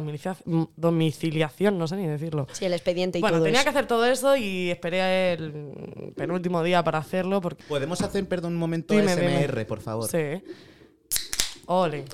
domiciliación, 0.76 1.78
no 1.78 1.88
sé 1.88 1.96
ni 1.98 2.08
decirlo. 2.08 2.48
Sí, 2.52 2.66
el 2.66 2.74
expediente 2.74 3.20
y 3.20 3.22
Bueno, 3.22 3.38
todo 3.38 3.46
tenía 3.46 3.62
eso. 3.62 3.66
que 3.66 3.70
hacer 3.78 3.88
todo 3.88 4.06
eso 4.06 4.36
y 4.36 4.70
esperé 4.72 5.34
el 5.34 6.14
penúltimo 6.16 6.64
día 6.64 6.84
para 6.84 7.00
hacerlo 7.00 7.42
porque... 7.42 7.64
¿Podemos 7.68 8.02
hacer, 8.02 8.28
perdón, 8.28 8.54
un 8.54 8.60
momento 8.60 8.94
Dime, 8.94 9.14
SMR, 9.14 9.52
dime. 9.52 9.66
por 9.66 9.82
favor? 9.82 10.08
Sí. 10.10 10.42
Ole. 11.68 12.06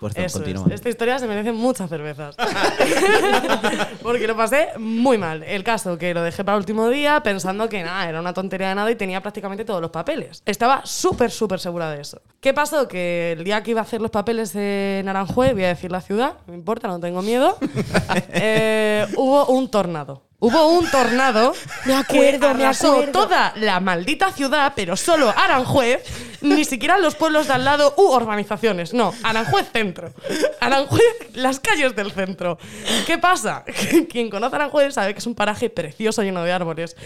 Por 0.00 0.12
favor, 0.12 0.26
Eso 0.26 0.38
continúa. 0.38 0.66
es. 0.68 0.74
Esta 0.74 0.88
historia 0.88 1.18
se 1.18 1.26
merece 1.26 1.52
muchas 1.52 1.88
cervezas. 1.88 2.36
Porque 4.02 4.26
lo 4.26 4.36
pasé 4.36 4.68
muy 4.78 5.16
mal. 5.16 5.42
El 5.44 5.62
caso 5.64 5.96
que 5.96 6.12
lo 6.12 6.22
dejé 6.22 6.44
para 6.44 6.56
el 6.56 6.60
último 6.60 6.88
día 6.88 7.22
pensando 7.22 7.68
que 7.68 7.82
nada, 7.82 8.08
era 8.08 8.20
una 8.20 8.34
tontería 8.34 8.68
de 8.70 8.74
nada 8.74 8.90
y 8.90 8.96
tenía 8.96 9.20
prácticamente 9.22 9.64
todos 9.64 9.80
los 9.80 9.90
papeles. 9.90 10.42
Estaba 10.44 10.82
súper, 10.84 11.30
súper 11.30 11.60
segura 11.60 11.90
de 11.90 12.00
eso. 12.02 12.20
¿Qué 12.40 12.52
pasó? 12.52 12.88
Que 12.88 13.32
el 13.38 13.44
día 13.44 13.62
que 13.62 13.70
iba 13.70 13.80
a 13.80 13.84
hacer 13.84 14.00
los 14.00 14.10
papeles 14.10 14.54
en 14.56 15.08
Aranjuez, 15.08 15.54
voy 15.54 15.64
a 15.64 15.68
decir 15.68 15.90
la 15.92 16.00
ciudad, 16.00 16.34
no 16.46 16.52
me 16.52 16.58
importa, 16.58 16.88
no 16.88 16.98
tengo 17.00 17.22
miedo, 17.22 17.56
eh, 18.30 19.06
hubo 19.16 19.46
un 19.46 19.70
tornado. 19.70 20.22
Hubo 20.44 20.72
un 20.76 20.90
tornado 20.90 21.52
Me 21.86 21.94
acuerdo, 21.94 22.48
que 22.48 22.54
me 22.54 22.66
acuerdo. 22.66 23.12
toda 23.12 23.52
la 23.54 23.78
maldita 23.78 24.32
ciudad, 24.32 24.72
pero 24.74 24.96
solo 24.96 25.32
Aranjuez, 25.36 26.02
ni 26.42 26.64
siquiera 26.64 26.98
los 26.98 27.14
pueblos 27.14 27.46
de 27.48 27.54
al 27.54 27.64
lado 27.64 27.94
u 27.96 28.14
urbanizaciones. 28.14 28.92
No, 28.92 29.12
Aranjuez 29.22 29.70
centro. 29.72 30.12
Aranjuez, 30.60 31.02
las 31.34 31.60
calles 31.60 31.94
del 31.96 32.12
centro. 32.12 32.58
¿Qué 33.06 33.18
pasa? 33.18 33.64
Quien 34.10 34.30
conoce 34.30 34.56
Aranjuez 34.56 34.94
sabe 34.94 35.12
que 35.14 35.18
es 35.20 35.26
un 35.26 35.34
paraje 35.34 35.70
precioso 35.70 36.22
lleno 36.22 36.42
de 36.44 36.52
árboles. 36.52 36.96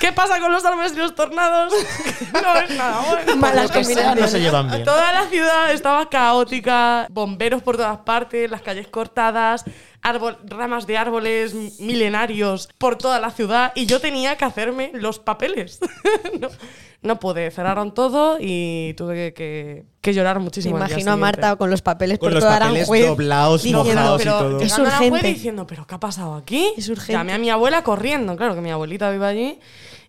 ¿Qué 0.00 0.12
pasa 0.12 0.40
con 0.40 0.52
los 0.52 0.64
árboles 0.64 0.92
y 0.92 0.96
los 0.96 1.14
tornados? 1.14 1.72
no 2.32 2.56
es 2.60 2.70
nada 2.70 3.00
bueno. 3.08 3.36
Malas 3.36 3.70
sea, 3.86 4.14
no 4.14 4.26
se 4.28 4.40
llevan 4.40 4.68
bien. 4.70 4.84
Toda 4.84 5.12
la 5.12 5.26
ciudad 5.26 5.72
estaba 5.72 6.08
caótica, 6.08 7.06
bomberos 7.10 7.62
por 7.62 7.76
todas 7.76 7.98
partes, 7.98 8.50
las 8.50 8.62
calles 8.62 8.88
cortadas, 8.88 9.64
árbol- 10.02 10.38
ramas 10.44 10.86
de 10.86 10.98
árboles 10.98 11.54
milenarios 11.80 12.68
por 12.78 12.96
toda 12.96 13.20
la 13.20 13.30
ciudad 13.30 13.72
y 13.74 13.86
yo 13.86 14.00
tenía 14.00 14.36
que 14.36 14.44
hacerme 14.44 14.90
los 14.94 15.18
papeles. 15.18 15.80
no, 16.40 16.48
no 17.06 17.18
pude, 17.20 17.50
cerraron 17.50 17.94
todo 17.94 18.36
y 18.40 18.94
tuve 18.96 19.14
que, 19.14 19.34
que- 19.34 19.84
que 20.00 20.14
llorar 20.14 20.38
Me 20.38 20.44
muchísimo. 20.44 20.76
día 20.76 20.86
imagino 20.86 21.12
a. 21.12 21.16
Marta 21.16 21.56
con 21.56 21.70
los 21.70 21.82
papeles 21.82 22.18
Con 22.18 22.26
por 22.26 22.34
los 22.34 22.42
toda 22.44 22.58
papeles 22.58 22.82
Aranjuez, 22.88 23.06
doblados, 23.06 23.62
diciendo, 23.62 23.84
mojados 23.94 24.20
y 24.20 24.24
pero 24.24 24.38
todo. 24.38 24.60
Es 24.60 24.78
urgente. 24.78 25.26
diciendo, 25.26 25.66
¿pero 25.66 25.86
qué 25.86 25.94
ha 25.94 26.00
pasado 26.00 26.34
aquí? 26.34 26.72
Es 26.76 26.88
urgente. 26.88 27.12
Llamé 27.14 27.32
a 27.32 27.38
mi 27.38 27.50
abuela 27.50 27.82
corriendo, 27.82 28.36
claro 28.36 28.54
que 28.54 28.60
mi 28.60 28.70
abuelita 28.70 29.10
vive 29.10 29.26
allí. 29.26 29.60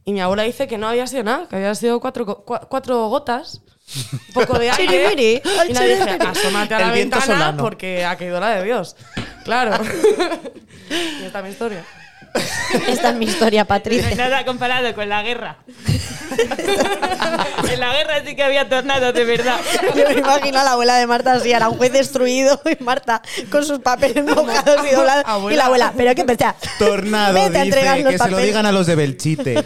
Y 0.05 0.13
mi 0.13 0.21
abuela 0.21 0.43
dice 0.43 0.67
que 0.67 0.77
no 0.77 0.87
había 0.87 1.05
sido 1.07 1.23
nada, 1.23 1.47
que 1.49 1.55
había 1.57 1.73
sido 1.75 1.99
cuatro, 1.99 2.25
cuatro 2.45 3.09
gotas, 3.09 3.61
un 4.15 4.19
poco 4.33 4.57
de 4.59 4.69
aire. 4.71 5.41
Y 5.67 5.73
le 5.73 5.87
dije, 5.87 6.17
asómate 6.25 6.75
a 6.75 6.79
la 6.79 6.91
viento 6.93 7.17
ventana 7.17 7.25
solano. 7.39 7.63
porque 7.63 8.05
ha 8.05 8.15
caído 8.15 8.39
la 8.39 8.51
de 8.51 8.63
Dios. 8.63 8.95
Claro. 9.43 9.71
y 11.21 11.25
esta 11.25 11.39
es 11.39 11.43
mi 11.45 11.49
historia. 11.51 11.83
Esta 12.87 13.09
es 13.09 13.15
mi 13.15 13.25
historia, 13.25 13.63
No 13.67 13.73
hay 13.73 13.79
Patricia. 13.79 14.15
nada 14.15 14.45
comparado 14.45 14.93
con 14.93 15.07
la 15.09 15.23
guerra. 15.23 15.57
en 17.71 17.79
la 17.79 17.93
guerra 17.93 18.23
sí 18.25 18.35
que 18.35 18.43
había 18.43 18.67
tornados, 18.69 19.13
de 19.13 19.23
verdad. 19.23 19.59
Yo 19.95 20.07
me 20.07 20.13
imagino 20.19 20.59
a 20.59 20.63
la 20.63 20.71
abuela 20.73 20.95
de 20.97 21.07
Marta 21.07 21.33
así, 21.33 21.53
Aranjuez 21.53 21.91
destruido 21.91 22.59
y 22.65 22.83
Marta 22.83 23.21
con 23.51 23.65
sus 23.65 23.79
papeles 23.79 24.23
mojados 24.23 24.85
y 24.89 24.95
doblados. 24.95 25.51
Y 25.51 25.55
la 25.55 25.65
abuela, 25.65 25.93
pero 25.95 26.13
qué 26.15 26.23
pensás. 26.25 26.55
Tornado, 26.79 27.33
Vete 27.33 27.57
a 27.59 27.63
dice, 27.63 28.03
que 28.09 28.17
se 28.17 28.29
lo 28.29 28.37
digan 28.37 28.65
a 28.65 28.71
los 28.71 28.85
de 28.87 28.95
Belchite. 28.95 29.63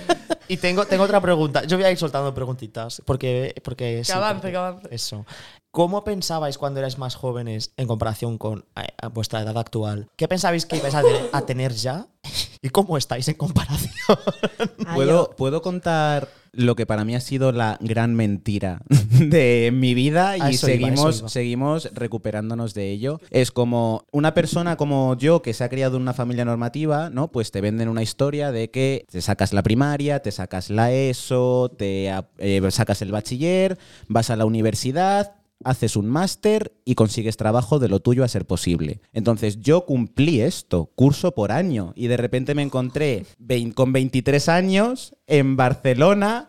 Y 0.47 0.57
tengo, 0.57 0.85
tengo 0.85 1.03
otra 1.03 1.21
pregunta. 1.21 1.63
Yo 1.63 1.77
voy 1.77 1.85
a 1.85 1.91
ir 1.91 1.97
soltando 1.97 2.33
preguntitas. 2.33 3.01
Porque. 3.05 3.53
porque 3.63 4.03
sí, 4.03 4.11
avance, 4.11 4.35
porque- 4.35 4.51
que 4.51 4.57
avance. 4.57 4.87
Eso. 4.91 5.25
¿Cómo 5.71 6.03
pensabais 6.03 6.57
cuando 6.57 6.81
erais 6.81 6.97
más 6.97 7.15
jóvenes 7.15 7.71
en 7.77 7.87
comparación 7.87 8.37
con 8.37 8.65
eh, 8.75 8.87
a 9.01 9.07
vuestra 9.07 9.39
edad 9.39 9.57
actual? 9.57 10.09
¿Qué 10.17 10.27
pensabais 10.27 10.65
que 10.65 10.75
ibais 10.75 10.93
a, 10.93 11.01
a 11.31 11.41
tener 11.45 11.71
ya? 11.73 12.07
¿Y 12.63 12.69
cómo 12.69 12.97
estáis 12.97 13.27
en 13.27 13.35
comparación? 13.35 13.89
¿Puedo, 14.93 15.31
¿Puedo 15.31 15.63
contar 15.63 16.29
lo 16.51 16.75
que 16.75 16.85
para 16.85 17.05
mí 17.05 17.15
ha 17.15 17.21
sido 17.21 17.51
la 17.51 17.77
gran 17.81 18.13
mentira 18.13 18.81
de 18.89 19.71
mi 19.73 19.95
vida 19.95 20.37
y 20.37 20.53
eso 20.55 20.67
seguimos, 20.67 21.19
iba. 21.19 21.29
seguimos 21.29 21.89
recuperándonos 21.93 22.75
de 22.75 22.91
ello? 22.91 23.19
Es 23.31 23.51
como 23.51 24.05
una 24.11 24.35
persona 24.35 24.75
como 24.75 25.17
yo 25.17 25.41
que 25.41 25.53
se 25.53 25.63
ha 25.63 25.69
criado 25.69 25.95
en 25.95 26.03
una 26.03 26.13
familia 26.13 26.45
normativa, 26.45 27.09
¿no? 27.09 27.29
Pues 27.29 27.49
te 27.49 27.61
venden 27.61 27.89
una 27.89 28.03
historia 28.03 28.51
de 28.51 28.69
que 28.69 29.05
te 29.09 29.21
sacas 29.21 29.53
la 29.53 29.63
primaria, 29.63 30.21
te 30.21 30.31
sacas 30.31 30.69
la 30.69 30.91
ESO, 30.91 31.71
te 31.75 32.13
eh, 32.37 32.61
sacas 32.69 33.01
el 33.01 33.11
bachiller, 33.11 33.79
vas 34.07 34.29
a 34.29 34.35
la 34.35 34.45
universidad, 34.45 35.40
haces 35.63 35.95
un 35.95 36.07
máster 36.07 36.73
y 36.85 36.95
consigues 36.95 37.37
trabajo 37.37 37.79
de 37.79 37.87
lo 37.87 37.99
tuyo 37.99 38.23
a 38.23 38.27
ser 38.27 38.45
posible. 38.45 39.01
Entonces 39.13 39.59
yo 39.59 39.85
cumplí 39.85 40.41
esto, 40.41 40.91
curso 40.95 41.33
por 41.33 41.51
año, 41.51 41.93
y 41.95 42.07
de 42.07 42.17
repente 42.17 42.55
me 42.55 42.61
encontré 42.61 43.25
con 43.75 43.93
23 43.93 44.49
años 44.49 45.15
en 45.27 45.55
Barcelona 45.55 46.47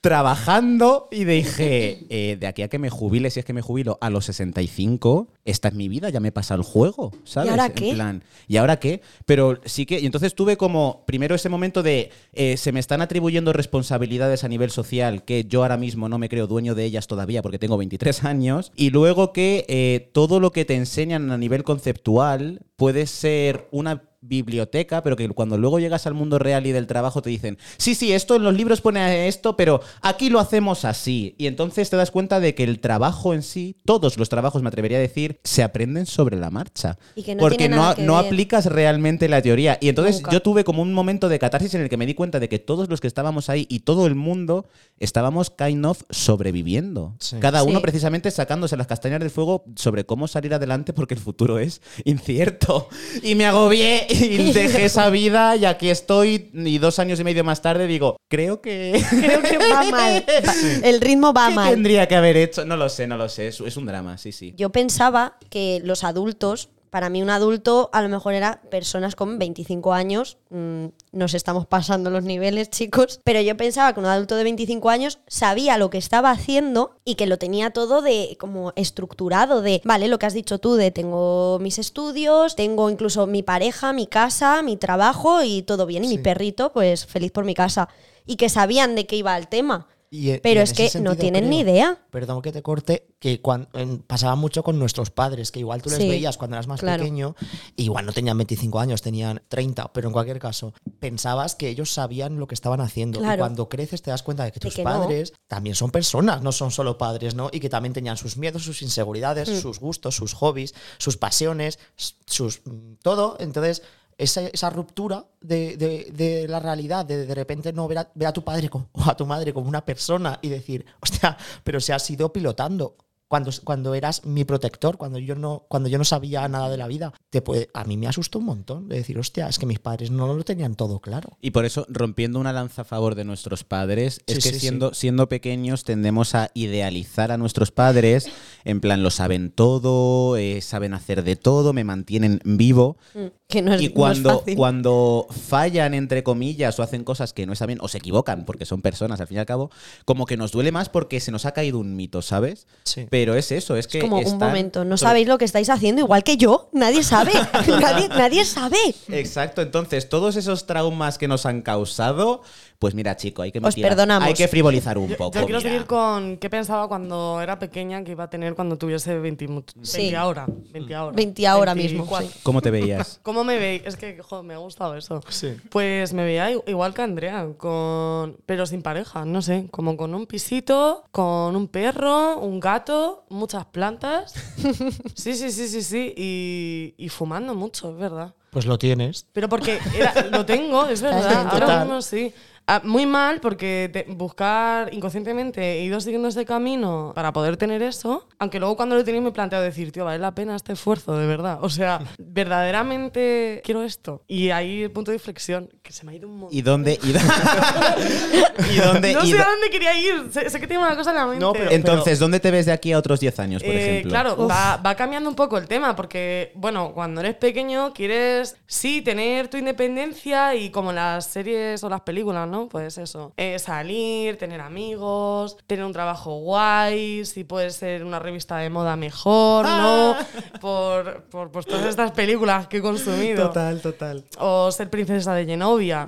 trabajando 0.00 1.08
y 1.10 1.24
dije, 1.24 2.06
eh, 2.08 2.36
de 2.40 2.46
aquí 2.46 2.62
a 2.62 2.68
que 2.68 2.78
me 2.78 2.88
jubile, 2.88 3.30
si 3.30 3.40
es 3.40 3.44
que 3.44 3.52
me 3.52 3.60
jubilo 3.60 3.98
a 4.00 4.08
los 4.08 4.24
65, 4.24 5.28
esta 5.44 5.68
es 5.68 5.74
mi 5.74 5.88
vida, 5.88 6.08
ya 6.08 6.20
me 6.20 6.32
pasa 6.32 6.54
el 6.54 6.62
juego, 6.62 7.12
¿sabes? 7.24 7.50
ahora 7.50 7.66
En 7.66 7.72
qué? 7.72 7.92
plan, 7.92 8.24
¿y 8.48 8.56
ahora 8.56 8.78
qué? 8.78 9.02
Pero 9.26 9.60
sí 9.66 9.84
que, 9.84 10.00
y 10.00 10.06
entonces 10.06 10.34
tuve 10.34 10.56
como, 10.56 11.04
primero 11.06 11.34
ese 11.34 11.50
momento 11.50 11.82
de, 11.82 12.10
eh, 12.32 12.56
se 12.56 12.72
me 12.72 12.80
están 12.80 13.02
atribuyendo 13.02 13.52
responsabilidades 13.52 14.42
a 14.42 14.48
nivel 14.48 14.70
social 14.70 15.24
que 15.24 15.44
yo 15.44 15.62
ahora 15.62 15.76
mismo 15.76 16.08
no 16.08 16.18
me 16.18 16.30
creo 16.30 16.46
dueño 16.46 16.74
de 16.74 16.84
ellas 16.84 17.06
todavía 17.06 17.42
porque 17.42 17.58
tengo 17.58 17.76
23 17.76 18.24
años, 18.24 18.72
y 18.76 18.90
luego 18.90 19.34
que 19.34 19.66
eh, 19.68 20.10
todo 20.12 20.40
lo 20.40 20.50
que 20.50 20.64
te 20.64 20.76
enseñan 20.76 21.30
a 21.30 21.36
nivel 21.36 21.62
conceptual 21.62 22.62
puede 22.76 23.06
ser 23.06 23.68
una 23.70 24.09
biblioteca, 24.20 25.02
pero 25.02 25.16
que 25.16 25.28
cuando 25.30 25.56
luego 25.58 25.78
llegas 25.78 26.06
al 26.06 26.14
mundo 26.14 26.38
real 26.38 26.66
y 26.66 26.72
del 26.72 26.86
trabajo 26.86 27.22
te 27.22 27.30
dicen, 27.30 27.58
sí, 27.78 27.94
sí, 27.94 28.12
esto 28.12 28.36
en 28.36 28.42
los 28.42 28.54
libros 28.54 28.80
pone 28.80 29.28
esto, 29.28 29.56
pero 29.56 29.80
aquí 30.02 30.30
lo 30.30 30.38
hacemos 30.40 30.84
así. 30.84 31.34
Y 31.38 31.46
entonces 31.46 31.90
te 31.90 31.96
das 31.96 32.10
cuenta 32.10 32.40
de 32.40 32.54
que 32.54 32.64
el 32.64 32.80
trabajo 32.80 33.34
en 33.34 33.42
sí, 33.42 33.76
todos 33.84 34.18
los 34.18 34.28
trabajos, 34.28 34.62
me 34.62 34.68
atrevería 34.68 34.98
a 34.98 35.00
decir, 35.00 35.40
se 35.44 35.62
aprenden 35.62 36.06
sobre 36.06 36.36
la 36.36 36.50
marcha. 36.50 36.98
Y 37.16 37.22
que 37.22 37.34
no 37.34 37.40
porque 37.40 37.56
tiene 37.58 37.76
no, 37.76 37.94
que 37.94 38.02
no 38.02 38.16
ver. 38.16 38.26
aplicas 38.26 38.66
realmente 38.66 39.28
la 39.28 39.42
teoría. 39.42 39.78
Y 39.80 39.88
entonces 39.88 40.16
Nunca. 40.16 40.32
yo 40.32 40.42
tuve 40.42 40.64
como 40.64 40.82
un 40.82 40.92
momento 40.92 41.28
de 41.28 41.38
catarsis 41.38 41.74
en 41.74 41.82
el 41.82 41.88
que 41.88 41.96
me 41.96 42.06
di 42.06 42.14
cuenta 42.14 42.38
de 42.40 42.48
que 42.48 42.58
todos 42.58 42.88
los 42.88 43.00
que 43.00 43.06
estábamos 43.06 43.48
ahí 43.48 43.66
y 43.68 43.80
todo 43.80 44.06
el 44.06 44.14
mundo 44.14 44.66
estábamos 44.98 45.50
kind 45.50 45.86
of 45.86 46.02
sobreviviendo. 46.10 47.14
Sí. 47.20 47.36
Cada 47.40 47.62
uno 47.62 47.78
Sí. 47.78 47.82
precisamente 47.82 48.30
sacándose 48.30 48.76
las 48.76 48.86
castañas 48.86 49.20
del 49.20 49.30
fuego 49.30 49.64
sobre 49.76 50.04
cómo 50.04 50.28
salir 50.28 50.52
adelante 50.54 50.92
porque 50.92 51.14
el 51.14 51.20
futuro 51.20 51.58
es 51.58 51.80
incierto. 52.04 52.88
Y 53.22 53.34
me 53.34 53.46
agobié 53.46 54.06
y 54.48 54.52
dejé 54.52 54.84
esa 54.86 55.08
vida 55.10 55.56
y 55.56 55.64
aquí 55.64 55.90
estoy 55.90 56.50
y 56.52 56.78
dos 56.78 56.98
años 56.98 57.20
y 57.20 57.24
medio 57.24 57.44
más 57.44 57.62
tarde 57.62 57.86
digo, 57.86 58.16
creo 58.28 58.60
que... 58.60 59.02
Creo 59.10 59.42
que 59.42 59.58
va 59.58 59.84
mal. 59.84 60.24
El 60.82 61.00
ritmo 61.00 61.32
va 61.32 61.48
¿Qué 61.48 61.54
mal. 61.54 61.70
tendría 61.70 62.08
que 62.08 62.16
haber 62.16 62.36
hecho? 62.36 62.64
No 62.64 62.76
lo 62.76 62.88
sé, 62.88 63.06
no 63.06 63.16
lo 63.16 63.28
sé. 63.28 63.48
Es, 63.48 63.60
es 63.60 63.76
un 63.76 63.86
drama, 63.86 64.18
sí, 64.18 64.32
sí. 64.32 64.54
Yo 64.56 64.70
pensaba 64.70 65.36
que 65.50 65.80
los 65.84 66.04
adultos, 66.04 66.70
para 66.90 67.08
mí 67.08 67.22
un 67.22 67.30
adulto 67.30 67.88
a 67.92 68.02
lo 68.02 68.08
mejor 68.08 68.34
era 68.34 68.60
personas 68.70 69.14
con 69.14 69.38
25 69.38 69.92
años, 69.92 70.38
mm, 70.50 70.86
nos 71.12 71.34
estamos 71.34 71.66
pasando 71.66 72.10
los 72.10 72.24
niveles 72.24 72.70
chicos, 72.70 73.20
pero 73.24 73.40
yo 73.40 73.56
pensaba 73.56 73.92
que 73.92 74.00
un 74.00 74.06
adulto 74.06 74.36
de 74.36 74.44
25 74.44 74.90
años 74.90 75.20
sabía 75.26 75.78
lo 75.78 75.90
que 75.90 75.98
estaba 75.98 76.30
haciendo 76.30 76.96
y 77.04 77.14
que 77.14 77.26
lo 77.26 77.38
tenía 77.38 77.70
todo 77.70 78.02
de 78.02 78.36
como 78.38 78.72
estructurado, 78.76 79.62
de, 79.62 79.80
vale, 79.84 80.08
lo 80.08 80.18
que 80.18 80.26
has 80.26 80.34
dicho 80.34 80.58
tú, 80.58 80.74
de 80.74 80.90
tengo 80.90 81.58
mis 81.60 81.78
estudios, 81.78 82.56
tengo 82.56 82.90
incluso 82.90 83.26
mi 83.26 83.42
pareja, 83.42 83.92
mi 83.92 84.06
casa, 84.06 84.62
mi 84.62 84.76
trabajo 84.76 85.42
y 85.42 85.62
todo 85.62 85.86
bien, 85.86 86.04
y 86.04 86.08
mi 86.08 86.18
perrito, 86.18 86.72
pues 86.72 87.06
feliz 87.06 87.32
por 87.32 87.44
mi 87.44 87.54
casa, 87.54 87.88
y 88.26 88.36
que 88.36 88.48
sabían 88.48 88.94
de 88.94 89.06
qué 89.06 89.16
iba 89.16 89.36
el 89.36 89.48
tema. 89.48 89.88
Y, 90.12 90.30
eh, 90.30 90.40
Pero 90.42 90.58
y 90.60 90.62
es 90.64 90.72
que 90.72 90.90
no 91.00 91.14
tienen 91.16 91.42
creo- 91.44 91.50
ni 91.50 91.60
idea. 91.60 91.98
Perdón 92.10 92.42
que 92.42 92.50
te 92.50 92.62
corte, 92.62 93.06
que 93.20 93.40
en- 93.74 93.98
pasaba 94.00 94.34
mucho 94.34 94.64
con 94.64 94.76
nuestros 94.76 95.10
padres, 95.10 95.52
que 95.52 95.60
igual 95.60 95.82
tú 95.82 95.88
les 95.88 95.98
Sí, 96.00 96.08
veías 96.08 96.36
cuando 96.36 96.56
eras 96.56 96.66
más 96.66 96.80
claro. 96.80 97.00
pequeño, 97.04 97.36
y 97.76 97.84
igual 97.84 98.06
no 98.06 98.12
tenían 98.12 98.36
25 98.36 98.80
años, 98.80 99.02
tenían 99.02 99.40
30, 99.48 99.92
pero 99.92 100.08
en 100.08 100.12
cualquier 100.12 100.40
caso, 100.40 100.74
pensabas 100.98 101.54
que 101.54 101.68
ellos 101.68 101.92
sabían 101.94 102.40
lo 102.40 102.48
que 102.48 102.56
estaban 102.56 102.80
haciendo. 102.80 103.20
Y 103.20 103.36
cuando 103.38 103.68
creces 103.68 104.02
te 104.02 104.10
das 104.10 104.24
cuenta 104.24 104.42
de 104.44 104.50
que 104.50 104.58
De 104.58 104.68
tus 104.68 104.78
no. 104.78 104.84
padres 104.84 105.32
también 105.46 105.76
son 105.76 105.92
personas, 105.92 106.42
no 106.42 106.50
son 106.50 106.72
solo 106.72 106.98
padres, 106.98 107.36
¿no? 107.36 107.48
Y 107.52 107.60
que 107.60 107.68
también 107.68 107.92
tenían 107.92 108.16
sus 108.16 108.36
miedos, 108.36 108.64
sus 108.64 108.82
inseguridades, 108.82 109.48
Mm. 109.48 109.60
sus 109.60 109.78
gustos, 109.78 110.16
sus 110.16 110.34
hobbies, 110.34 110.74
sus 110.98 111.16
pasiones, 111.16 111.78
sus 112.26 112.62
mm, 112.64 112.94
todo. 113.00 113.36
Entonces, 113.38 113.82
esa, 114.20 114.46
esa 114.48 114.70
ruptura 114.70 115.26
de, 115.40 115.76
de- 115.76 116.12
de 116.12 116.46
la 116.48 116.60
realidad, 116.60 117.04
de 117.06 117.26
de 117.26 117.34
repente 117.34 117.72
no 117.72 117.88
ver 117.88 117.98
a, 117.98 118.10
ver 118.14 118.28
a 118.28 118.32
tu 118.32 118.42
padre 118.44 118.68
como- 118.68 118.88
o 118.92 119.02
a 119.10 119.16
tu 119.16 119.26
madre 119.26 119.52
como 119.52 119.68
una 119.68 119.84
persona 119.84 120.38
y 120.42 120.48
decir, 120.48 120.84
hostia, 121.00 121.36
pero 121.64 121.80
se 121.80 121.92
has 121.92 122.08
ido 122.10 122.32
pilotando. 122.32 122.96
Cuando, 123.28 123.52
cuando 123.62 123.94
eras 123.94 124.24
mi 124.26 124.44
protector, 124.44 124.96
cuando 124.96 125.20
yo 125.20 125.36
no, 125.36 125.64
cuando 125.68 125.88
yo 125.88 125.98
no 125.98 126.04
sabía 126.04 126.48
nada 126.48 126.68
de 126.68 126.76
la 126.76 126.88
vida, 126.88 127.12
te 127.30 127.40
puede, 127.40 127.70
a 127.74 127.84
mí 127.84 127.96
me 127.96 128.08
asustó 128.08 128.40
un 128.40 128.46
montón 128.46 128.88
de 128.88 128.96
decir, 128.96 129.16
hostia, 129.20 129.46
es 129.48 129.56
que 129.60 129.66
mis 129.66 129.78
padres 129.78 130.10
no 130.10 130.26
lo 130.34 130.42
tenían 130.42 130.74
todo 130.74 130.98
claro. 130.98 131.38
Y 131.40 131.52
por 131.52 131.64
eso, 131.64 131.86
rompiendo 131.88 132.40
una 132.40 132.52
lanza 132.52 132.82
a 132.82 132.84
favor 132.84 133.14
de 133.14 133.22
nuestros 133.24 133.62
padres, 133.62 134.20
es 134.26 134.42
Sí, 134.42 134.42
que 134.50 134.54
sí, 134.54 134.58
siendo, 134.58 134.94
siendo 134.94 135.28
pequeños 135.28 135.84
tendemos 135.84 136.34
a 136.34 136.50
idealizar 136.54 137.30
a 137.30 137.36
nuestros 137.38 137.70
padres, 137.70 138.28
en 138.64 138.80
plan, 138.80 139.04
lo 139.04 139.12
saben 139.12 139.52
todo, 139.52 140.36
eh, 140.36 140.60
saben 140.60 140.92
hacer 140.92 141.22
de 141.22 141.36
todo, 141.36 141.72
me 141.72 141.84
mantienen 141.84 142.40
vivo. 142.44 142.96
Mm, 143.14 143.26
Que 143.50 143.60
no 143.62 143.74
es, 143.74 143.80
Y 143.82 143.84
no 143.84 143.88
es 143.90 143.94
cuando, 143.94 144.38
fácil. 144.38 144.56
cuando 144.56 145.26
fallan, 145.48 145.92
entre 145.94 146.22
comillas, 146.22 146.78
o 146.78 146.82
hacen 146.82 147.04
cosas 147.04 147.32
que 147.32 147.44
no 147.46 147.52
están 147.52 147.66
bien, 147.66 147.78
o 147.82 147.88
se 147.88 147.98
equivocan, 147.98 148.44
porque 148.44 148.64
son 148.64 148.80
personas 148.80 149.20
al 149.20 149.26
fin 149.26 149.36
y 149.36 149.40
al 149.40 149.46
cabo, 149.46 149.70
como 150.04 150.24
que 150.24 150.36
nos 150.36 150.52
duele 150.52 150.72
más 150.72 150.88
porque 150.88 151.20
se 151.20 151.30
nos 151.32 151.44
ha 151.46 151.52
caído 151.52 151.78
un 151.78 151.96
mito, 151.96 152.22
¿sabes? 152.22 152.66
Sí. 152.84 153.06
Pero 153.10 153.34
es 153.34 153.52
eso, 153.52 153.76
es 153.76 153.86
que. 153.88 153.98
Es 153.98 154.04
como 154.04 154.18
un 154.20 154.38
momento, 154.38 154.84
no 154.84 154.96
sabéis 154.96 155.26
lo 155.28 155.36
que 155.38 155.44
estáis 155.44 155.68
haciendo, 155.68 156.00
igual 156.02 156.22
que 156.24 156.36
yo. 156.36 156.70
Nadie 156.72 157.02
sabe. 157.02 157.32
nadie, 157.80 158.08
nadie 158.08 158.44
sabe. 158.44 158.78
Exacto, 159.08 159.60
entonces 159.62 160.08
todos 160.08 160.36
esos 160.36 160.66
traumas 160.66 161.18
que 161.18 161.28
nos 161.28 161.44
han 161.46 161.62
causado, 161.62 162.42
pues 162.78 162.94
mira, 162.94 163.16
chico, 163.16 163.42
hay 163.42 163.52
que 163.52 163.58
Os 163.58 163.74
perdonamos. 163.74 164.26
hay 164.28 164.34
que 164.34 164.48
frivolizar 164.48 164.96
un 164.96 165.08
Yo, 165.08 165.16
poco. 165.16 165.38
yo 165.38 165.44
quiero 165.44 165.58
mira. 165.58 165.70
seguir 165.70 165.86
con 165.86 166.36
qué 166.38 166.48
pensaba 166.48 166.88
cuando 166.88 167.40
era 167.42 167.58
pequeña 167.58 168.02
que 168.04 168.12
iba 168.12 168.24
a 168.24 168.30
tener 168.30 168.54
cuando 168.54 168.78
tuviese 168.78 169.18
20, 169.18 169.48
mu- 169.48 169.62
20 169.74 169.80
Sí. 169.82 170.14
ahora. 170.14 170.46
20 170.72 170.94
ahora. 170.94 171.16
20 171.16 171.46
ahora 171.46 171.74
mismo, 171.74 172.04
24. 172.04 172.28
sí. 172.28 172.38
¿Cómo 172.42 172.62
te 172.62 172.70
veías? 172.70 173.18
¿Cómo 173.22 173.39
me 173.44 173.56
veis? 173.58 173.82
Es 173.84 173.96
que, 173.96 174.20
joder, 174.22 174.44
me 174.44 174.54
ha 174.54 174.58
gustado 174.58 174.96
eso. 174.96 175.20
Sí. 175.28 175.56
Pues 175.70 176.12
me 176.12 176.24
veía 176.24 176.50
igual 176.66 176.94
que 176.94 177.02
Andrea, 177.02 177.46
con, 177.56 178.36
pero 178.46 178.66
sin 178.66 178.82
pareja, 178.82 179.24
no 179.24 179.42
sé, 179.42 179.68
como 179.70 179.96
con 179.96 180.14
un 180.14 180.26
pisito, 180.26 181.04
con 181.12 181.56
un 181.56 181.68
perro, 181.68 182.38
un 182.38 182.60
gato, 182.60 183.24
muchas 183.28 183.64
plantas. 183.66 184.34
Sí, 185.14 185.34
sí, 185.34 185.50
sí, 185.50 185.68
sí, 185.68 185.82
sí, 185.82 186.14
y, 186.16 186.94
y 186.96 187.08
fumando 187.08 187.54
mucho, 187.54 187.90
es 187.90 187.96
verdad. 187.96 188.34
Pues 188.50 188.66
lo 188.66 188.78
tienes. 188.78 189.26
Pero 189.32 189.48
porque 189.48 189.78
era- 189.94 190.26
lo 190.30 190.44
tengo, 190.44 190.86
es 190.86 191.02
verdad, 191.02 191.46
ahora 191.52 191.84
mismo 191.84 192.02
sí. 192.02 192.32
Ah, 192.72 192.80
muy 192.84 193.04
mal 193.04 193.40
porque 193.40 193.90
te- 193.92 194.06
buscar 194.08 194.94
inconscientemente 194.94 195.60
he 195.80 195.82
ido 195.82 196.00
siguiendo 196.00 196.28
ese 196.28 196.44
camino 196.44 197.10
para 197.16 197.32
poder 197.32 197.56
tener 197.56 197.82
eso, 197.82 198.28
aunque 198.38 198.60
luego 198.60 198.76
cuando 198.76 198.94
lo 198.94 199.00
he 199.00 199.04
tenido 199.04 199.22
me 199.22 199.30
he 199.30 199.32
planteado 199.32 199.64
decir, 199.64 199.90
tío, 199.90 200.04
vale 200.04 200.20
la 200.20 200.32
pena 200.36 200.54
este 200.54 200.74
esfuerzo, 200.74 201.16
de 201.16 201.26
verdad. 201.26 201.58
O 201.62 201.68
sea, 201.68 202.00
verdaderamente 202.18 203.60
quiero 203.64 203.82
esto. 203.82 204.22
Y 204.28 204.50
ahí 204.50 204.84
el 204.84 204.92
punto 204.92 205.10
de 205.10 205.16
inflexión, 205.16 205.68
que 205.82 205.92
se 205.92 206.06
me 206.06 206.12
ha 206.12 206.14
ido 206.14 206.28
un 206.28 206.36
montón. 206.38 206.56
¿Y 206.56 206.62
dónde? 206.62 206.98
¿Y, 207.02 207.12
do- 207.12 207.18
¿Y 208.72 208.76
dónde? 208.76 209.14
no 209.14 209.24
y 209.24 209.30
sé 209.32 209.36
do- 209.36 209.42
a 209.42 209.46
dónde 209.50 209.70
quería 209.70 209.98
ir, 209.98 210.28
sé, 210.30 210.48
sé 210.48 210.60
que 210.60 210.66
tengo 210.68 210.82
una 210.82 210.96
cosa 210.96 211.10
en 211.10 211.16
la 211.16 211.26
mente. 211.26 211.40
No, 211.40 211.52
pero- 211.52 211.72
Entonces, 211.72 212.18
¿dónde 212.20 212.38
te 212.38 212.52
ves 212.52 212.66
de 212.66 212.72
aquí 212.72 212.92
a 212.92 212.98
otros 212.98 213.18
10 213.20 213.38
años, 213.40 213.62
por 213.64 213.72
Eh, 213.72 213.82
ejemplo? 213.90 214.10
Claro, 214.10 214.46
va, 214.46 214.76
va 214.76 214.94
cambiando 214.94 215.28
un 215.28 215.34
poco 215.34 215.58
el 215.58 215.66
tema, 215.66 215.96
porque, 215.96 216.52
bueno, 216.54 216.92
cuando 216.94 217.20
eres 217.20 217.34
pequeño 217.34 217.92
quieres, 217.92 218.56
sí, 218.66 219.02
tener 219.02 219.48
tu 219.48 219.56
independencia 219.56 220.54
y 220.54 220.70
como 220.70 220.92
las 220.92 221.26
series 221.26 221.82
o 221.82 221.88
las 221.88 222.02
películas, 222.02 222.46
¿no? 222.48 222.59
Pues 222.68 222.98
eso, 222.98 223.32
eh, 223.36 223.58
salir, 223.58 224.38
tener 224.38 224.60
amigos, 224.60 225.56
tener 225.66 225.84
un 225.84 225.92
trabajo 225.92 226.38
guay, 226.40 227.24
si 227.24 227.44
puede 227.44 227.70
ser 227.70 228.04
una 228.04 228.18
revista 228.18 228.58
de 228.58 228.70
moda 228.70 228.96
mejor, 228.96 229.66
¿no? 229.66 230.16
Por, 230.60 231.22
por 231.30 231.50
pues, 231.50 231.64
todas 231.64 231.86
estas 231.86 232.10
películas 232.10 232.66
que 232.66 232.78
he 232.78 232.82
consumido. 232.82 233.46
Total, 233.46 233.80
total. 233.80 234.24
O 234.38 234.70
ser 234.70 234.90
princesa 234.90 235.32
de 235.32 235.46
Genovia, 235.46 236.06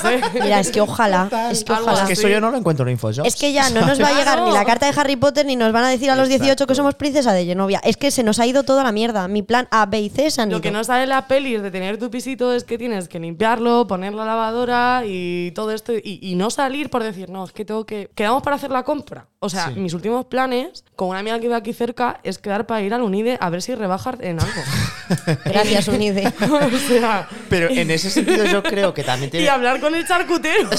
sé. 0.00 0.20
Mira, 0.34 0.60
es 0.60 0.70
que 0.70 0.80
ojalá, 0.80 1.28
es 1.50 1.64
que 1.64 1.72
ojalá. 1.72 2.02
Es 2.02 2.06
que 2.06 2.12
eso 2.12 2.28
yo 2.28 2.40
no 2.40 2.50
lo 2.50 2.58
encuentro 2.58 2.86
en 2.86 2.92
Infojobs. 2.92 3.26
Es 3.26 3.36
que 3.36 3.52
ya 3.52 3.70
no 3.70 3.84
nos 3.86 4.00
va 4.00 4.08
a 4.08 4.12
llegar 4.12 4.42
ni 4.42 4.52
la 4.52 4.64
carta 4.64 4.90
de 4.90 4.98
Harry 4.98 5.16
Potter 5.16 5.46
ni 5.46 5.56
nos 5.56 5.72
van 5.72 5.84
a 5.84 5.88
decir 5.88 6.10
a 6.10 6.16
los 6.16 6.28
18 6.28 6.66
que 6.66 6.74
somos 6.74 6.94
princesa 6.94 7.32
de 7.32 7.44
Genovia. 7.44 7.80
Es 7.84 7.96
que 7.96 8.10
se 8.10 8.22
nos 8.22 8.38
ha 8.38 8.46
ido 8.46 8.62
toda 8.62 8.84
la 8.84 8.92
mierda. 8.92 9.28
Mi 9.28 9.42
plan 9.42 9.68
A, 9.70 9.86
B 9.86 10.00
y 10.00 10.10
C 10.10 10.30
se 10.30 10.42
han 10.42 10.50
Lo 10.50 10.60
que 10.60 10.70
no 10.70 10.84
sale 10.84 11.04
en 11.04 11.08
la 11.10 11.26
peli 11.26 11.56
de 11.56 11.70
tener 11.70 11.98
tu 11.98 12.10
pisito 12.10 12.52
es 12.52 12.64
que 12.64 12.78
tienes 12.78 13.08
que 13.08 13.18
limpiarlo, 13.18 13.86
poner 13.86 14.14
la 14.14 14.24
lavadora 14.24 15.02
y 15.06 15.52
todo 15.52 15.72
esto. 15.72 15.87
Y, 15.92 16.18
y 16.22 16.34
no 16.34 16.50
salir 16.50 16.90
por 16.90 17.02
decir, 17.02 17.30
no, 17.30 17.44
es 17.44 17.52
que 17.52 17.64
tengo 17.64 17.84
que. 17.86 18.10
Quedamos 18.14 18.42
para 18.42 18.56
hacer 18.56 18.70
la 18.70 18.82
compra. 18.82 19.28
O 19.40 19.48
sea, 19.48 19.70
mis 19.70 19.94
últimos 19.94 20.26
planes 20.26 20.84
con 20.96 21.08
una 21.08 21.20
amiga 21.20 21.36
que 21.36 21.42
vive 21.42 21.54
aquí 21.54 21.72
cerca 21.72 22.20
es 22.24 22.38
quedar 22.38 22.66
para 22.66 22.82
ir 22.82 22.92
al 22.92 23.02
Unide 23.02 23.38
a 23.40 23.50
ver 23.50 23.62
si 23.62 23.74
rebaja 23.74 24.14
en 24.20 24.40
algo. 24.40 24.62
Gracias, 25.44 25.88
Unide. 25.88 26.26
o 26.50 26.78
sea. 26.78 27.28
Pero 27.48 27.68
en 27.70 27.90
ese 27.90 28.10
sentido 28.10 28.44
yo 28.46 28.62
creo 28.62 28.92
que 28.92 29.04
también 29.04 29.28
Y 29.28 29.32
tiene... 29.32 29.48
hablar 29.48 29.80
con 29.80 29.94
el 29.94 30.06
charcutero 30.06 30.70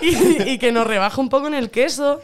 y, 0.00 0.50
y 0.50 0.58
que 0.58 0.72
nos 0.72 0.86
rebaje 0.86 1.20
un 1.20 1.28
poco 1.28 1.48
en 1.48 1.54
el 1.54 1.70
queso. 1.70 2.20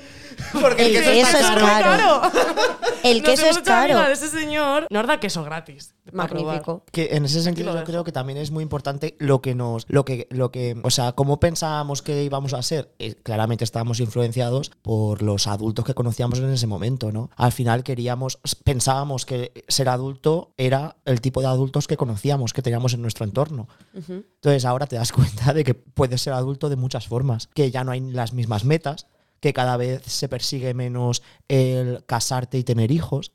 Porque 0.60 0.86
el 0.86 0.92
queso 0.92 1.10
Que 1.10 1.20
es 1.20 1.50
muy 1.50 1.60
caro. 1.60 2.22
El 3.04 3.18
Nos 3.20 3.28
queso 3.30 3.42
hemos 3.44 3.56
es 3.56 3.62
hecho 3.62 3.70
caro. 3.70 4.00
de 4.00 4.12
ese 4.14 4.28
señor 4.28 4.86
nos 4.88 5.06
da 5.06 5.20
queso 5.20 5.44
gratis. 5.44 5.94
para 6.16 6.26
probar. 6.26 6.46
Magnífico. 6.46 6.84
que 6.90 7.08
en 7.12 7.26
ese 7.26 7.42
sentido 7.42 7.74
yo 7.74 7.84
creo 7.84 8.02
que 8.02 8.12
también 8.12 8.38
es 8.38 8.50
muy 8.50 8.62
importante 8.62 9.14
lo 9.18 9.42
que 9.42 9.54
nos 9.54 9.84
lo 9.88 10.06
que 10.06 10.26
lo 10.30 10.50
que 10.50 10.74
o 10.82 10.88
sea 10.88 11.12
cómo 11.12 11.38
pensábamos 11.38 12.00
que 12.00 12.24
íbamos 12.24 12.54
a 12.54 12.62
ser 12.62 12.94
Eh, 12.98 13.14
claramente 13.22 13.62
estábamos 13.62 14.00
influenciados 14.00 14.70
por 14.80 15.20
los 15.20 15.46
adultos 15.46 15.84
que 15.84 15.92
conocíamos 15.92 16.38
en 16.38 16.50
ese 16.50 16.66
momento 16.66 17.12
no 17.12 17.28
al 17.36 17.52
final 17.52 17.82
queríamos 17.82 18.38
pensábamos 18.64 19.26
que 19.26 19.52
ser 19.68 19.90
adulto 19.90 20.54
era 20.56 20.96
el 21.04 21.20
tipo 21.20 21.42
de 21.42 21.48
adultos 21.48 21.86
que 21.86 21.98
conocíamos 21.98 22.54
que 22.54 22.62
teníamos 22.62 22.94
en 22.94 23.02
nuestro 23.02 23.26
entorno 23.26 23.68
entonces 23.94 24.64
ahora 24.64 24.86
te 24.86 24.96
das 24.96 25.12
cuenta 25.18 25.52
de 25.52 25.62
que 25.62 25.74
puedes 25.74 26.22
ser 26.22 26.32
adulto 26.32 26.70
de 26.70 26.76
muchas 26.76 27.06
formas 27.06 27.48
que 27.54 27.70
ya 27.70 27.84
no 27.84 27.92
hay 27.92 28.00
las 28.00 28.32
mismas 28.32 28.64
metas 28.64 29.08
que 29.44 29.52
cada 29.52 29.76
vez 29.76 30.02
se 30.06 30.26
persigue 30.26 30.72
menos 30.72 31.22
el 31.48 32.02
casarte 32.06 32.56
y 32.56 32.64
tener 32.64 32.90
hijos 32.90 33.30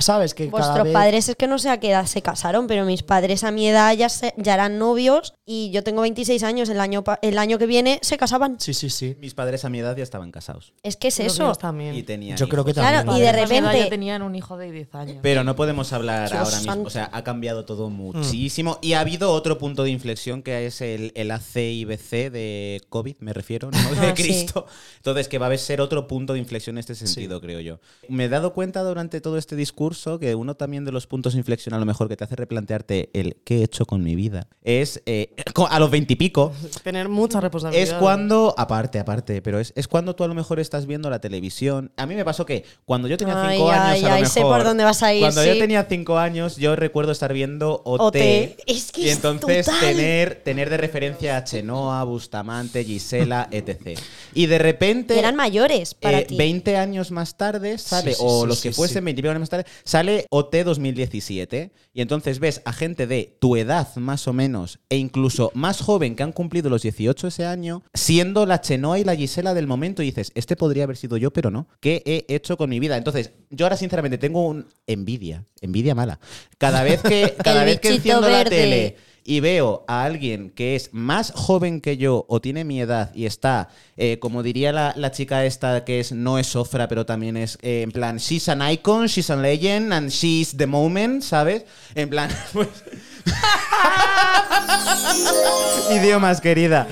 sabes 0.00 0.34
que 0.34 0.46
cada 0.50 0.58
Vuestros 0.66 0.84
vez 0.84 0.92
padres 0.92 1.28
es 1.28 1.36
que 1.36 1.46
no 1.46 1.58
sé 1.58 1.68
a 1.70 1.78
qué 1.80 1.90
edad 1.90 2.06
se 2.06 2.22
casaron, 2.22 2.66
pero 2.66 2.84
mis 2.84 3.02
padres 3.02 3.44
a 3.44 3.50
mi 3.50 3.66
edad 3.68 3.92
ya, 3.94 4.08
se- 4.08 4.34
ya 4.36 4.54
eran 4.54 4.78
novios 4.78 5.34
y 5.46 5.70
yo 5.70 5.82
tengo 5.84 6.02
26 6.02 6.42
años, 6.42 6.68
el 6.68 6.80
año, 6.80 7.02
el 7.22 7.38
año 7.38 7.58
que 7.58 7.66
viene 7.66 7.98
se 8.02 8.16
casaban. 8.18 8.56
sí 8.60 8.74
sí 8.74 8.90
sí 8.90 9.16
Mis 9.20 9.34
padres 9.34 9.64
a 9.64 9.68
mi 9.70 9.78
edad 9.80 9.96
ya 9.96 10.02
estaban 10.02 10.30
casados. 10.32 10.72
Es 10.82 10.96
que 10.96 11.08
es 11.08 11.18
Los 11.18 11.34
eso. 11.34 11.52
también. 11.54 11.94
Y 11.94 12.02
tenían 12.02 12.36
yo 12.36 12.48
creo 12.48 12.64
que 12.64 12.72
también 12.74 13.02
Claro, 13.04 13.18
y 13.18 13.20
de 13.20 13.32
repente- 13.32 13.78
Ya 13.80 13.88
tenían 13.88 14.22
un 14.22 14.34
hijo 14.34 14.56
de 14.56 14.70
10 14.72 14.94
años. 14.94 15.16
Pero 15.22 15.44
no 15.44 15.56
podemos 15.56 15.92
hablar 15.92 16.30
Dios 16.30 16.40
ahora 16.40 16.56
mismo. 16.58 16.82
O 16.86 16.90
sea, 16.90 17.10
ha 17.12 17.22
cambiado 17.24 17.64
todo 17.64 17.90
muchísimo. 17.90 18.78
Y 18.82 18.92
ha 18.94 19.00
habido 19.00 19.32
otro 19.32 19.58
punto 19.58 19.82
de 19.84 19.90
inflexión 19.90 20.42
que 20.42 20.66
es 20.66 20.80
el, 20.80 21.12
el 21.14 21.30
ACIBC 21.30 22.30
de 22.30 22.82
COVID, 22.88 23.16
me 23.20 23.32
refiero, 23.32 23.70
no 23.70 23.78
de 24.00 24.06
Ah, 24.08 24.14
sí. 24.16 24.22
Cristo. 24.22 24.66
Entonces, 24.96 25.28
que 25.28 25.38
va 25.38 25.46
a 25.48 25.56
ser 25.58 25.80
otro 25.80 26.06
punto 26.06 26.32
de 26.32 26.38
inflexión 26.38 26.76
en 26.76 26.78
este 26.80 26.94
sentido, 26.94 27.40
creo 27.40 27.60
yo. 27.60 27.80
Me 28.08 28.24
he 28.24 28.28
dado 28.28 28.52
cuenta 28.52 28.82
durante 28.82 29.20
todo 29.20 29.36
este 29.38 29.56
discurso 29.56 29.89
que 30.20 30.34
uno 30.34 30.54
también 30.54 30.84
de 30.84 30.92
los 30.92 31.06
puntos 31.06 31.34
de 31.34 31.38
inflexión, 31.38 31.74
a 31.74 31.78
lo 31.78 31.86
mejor, 31.86 32.08
que 32.08 32.16
te 32.16 32.24
hace 32.24 32.36
replantearte 32.36 33.10
el 33.12 33.36
qué 33.44 33.58
he 33.58 33.64
hecho 33.64 33.86
con 33.86 34.02
mi 34.02 34.14
vida, 34.14 34.48
es 34.62 35.02
eh, 35.06 35.34
a 35.68 35.78
los 35.78 35.90
veintipico. 35.90 36.52
Tener 36.82 37.08
mucha 37.08 37.40
responsabilidad. 37.40 37.82
Es 37.82 37.94
cuando, 37.94 38.54
aparte, 38.56 38.98
aparte, 38.98 39.42
pero 39.42 39.58
es, 39.58 39.72
es 39.76 39.88
cuando 39.88 40.14
tú 40.14 40.24
a 40.24 40.28
lo 40.28 40.34
mejor 40.34 40.60
estás 40.60 40.86
viendo 40.86 41.10
la 41.10 41.20
televisión. 41.20 41.92
A 41.96 42.06
mí 42.06 42.14
me 42.14 42.24
pasó 42.24 42.46
que 42.46 42.64
cuando 42.84 43.08
yo 43.08 43.16
tenía 43.16 43.40
Ay, 43.42 43.56
cinco 43.56 43.70
años, 43.70 43.84
ay, 43.84 44.04
a 44.04 44.08
lo 44.08 44.14
ay, 44.14 44.22
mejor, 44.22 44.34
sé 44.34 44.40
por 44.42 44.64
dónde 44.64 44.84
vas 44.84 45.02
a 45.02 45.14
ir, 45.14 45.20
Cuando 45.20 45.42
sí. 45.42 45.48
yo 45.48 45.58
tenía 45.58 45.86
cinco 45.88 46.18
años, 46.18 46.56
yo 46.56 46.76
recuerdo 46.76 47.12
estar 47.12 47.32
viendo 47.32 47.82
OT. 47.84 48.00
OT. 48.00 48.16
Es 48.66 48.92
que 48.92 49.02
y 49.02 49.08
es 49.08 49.16
entonces 49.16 49.66
total. 49.66 49.80
tener, 49.80 50.34
tener 50.44 50.70
de 50.70 50.76
referencia 50.76 51.36
a 51.36 51.44
Chenoa, 51.44 52.02
Bustamante, 52.04 52.84
Gisela, 52.84 53.48
etc. 53.52 53.98
Y 54.34 54.46
de 54.46 54.58
repente. 54.58 55.18
Eran 55.18 55.36
mayores 55.36 55.94
para 55.94 56.20
eh, 56.20 56.24
ti. 56.24 56.36
20 56.36 56.76
años 56.76 57.10
más 57.10 57.36
tarde 57.36 57.78
sale, 57.78 58.12
Sí, 58.12 58.18
sí, 58.18 58.24
o 58.24 58.42
sí, 58.42 58.48
los 58.48 58.60
que 58.60 58.68
sí, 58.70 58.74
fuesen 58.74 58.98
sí. 58.98 59.04
20 59.04 59.28
años 59.28 59.40
más 59.40 59.50
tarde, 59.50 59.66
sale 59.84 60.26
OT 60.30 60.54
2017. 60.64 61.72
Y 61.92 62.00
entonces 62.02 62.38
ves 62.38 62.62
a 62.64 62.72
gente 62.72 63.06
de 63.06 63.36
tu 63.40 63.56
edad 63.56 63.94
más 63.96 64.28
o 64.28 64.32
menos, 64.32 64.78
e 64.88 64.96
incluso 64.96 65.50
más 65.54 65.80
joven 65.80 66.16
que 66.16 66.22
han 66.22 66.32
cumplido 66.32 66.70
los 66.70 66.82
18 66.82 67.28
ese 67.28 67.46
año, 67.46 67.82
siendo 67.94 68.46
la 68.46 68.60
Chenoa 68.60 68.98
y 68.98 69.04
la 69.04 69.16
Gisela 69.16 69.54
del 69.54 69.66
momento, 69.66 70.02
y 70.02 70.06
dices, 70.06 70.32
este 70.34 70.56
podría 70.56 70.84
haber 70.84 70.96
sido 70.96 71.16
yo, 71.16 71.32
pero 71.32 71.50
no. 71.50 71.68
¿Qué 71.80 72.02
he 72.06 72.34
hecho 72.34 72.56
con 72.56 72.70
mi 72.70 72.80
vida? 72.80 72.96
Entonces, 72.96 73.32
yo 73.50 73.66
ahora 73.66 73.76
sinceramente 73.76 74.18
tengo 74.18 74.46
un 74.46 74.66
envidia, 74.86 75.44
envidia 75.60 75.94
mala. 75.94 76.20
Cada 76.58 76.82
vez 76.82 77.02
que, 77.02 77.34
cada 77.44 77.62
El 77.62 77.66
vez 77.66 77.80
que 77.80 77.88
enciendo 77.88 78.28
la 78.28 78.44
tele 78.44 78.96
y 79.24 79.40
veo 79.40 79.84
a 79.86 80.04
alguien 80.04 80.50
que 80.50 80.76
es 80.76 80.90
más 80.92 81.32
joven 81.34 81.80
que 81.80 81.96
yo 81.96 82.24
o 82.28 82.40
tiene 82.40 82.64
mi 82.64 82.80
edad 82.80 83.12
y 83.14 83.26
está, 83.26 83.68
eh, 83.96 84.18
como 84.18 84.42
diría 84.42 84.72
la, 84.72 84.94
la 84.96 85.10
chica 85.10 85.44
esta 85.44 85.84
que 85.84 86.00
es 86.00 86.12
no 86.12 86.38
es 86.38 86.48
Sofra, 86.48 86.88
pero 86.88 87.06
también 87.06 87.36
es 87.36 87.58
eh, 87.62 87.82
en 87.82 87.92
plan, 87.92 88.18
she's 88.18 88.48
an 88.48 88.68
icon, 88.68 89.06
she's 89.06 89.30
a 89.30 89.36
legend 89.36 89.92
and 89.92 90.10
she's 90.10 90.56
the 90.56 90.66
moment, 90.66 91.22
¿sabes? 91.22 91.64
En 91.94 92.08
plan, 92.08 92.30
pues... 92.52 92.68
Idiomas, 95.90 96.40
querida. 96.40 96.86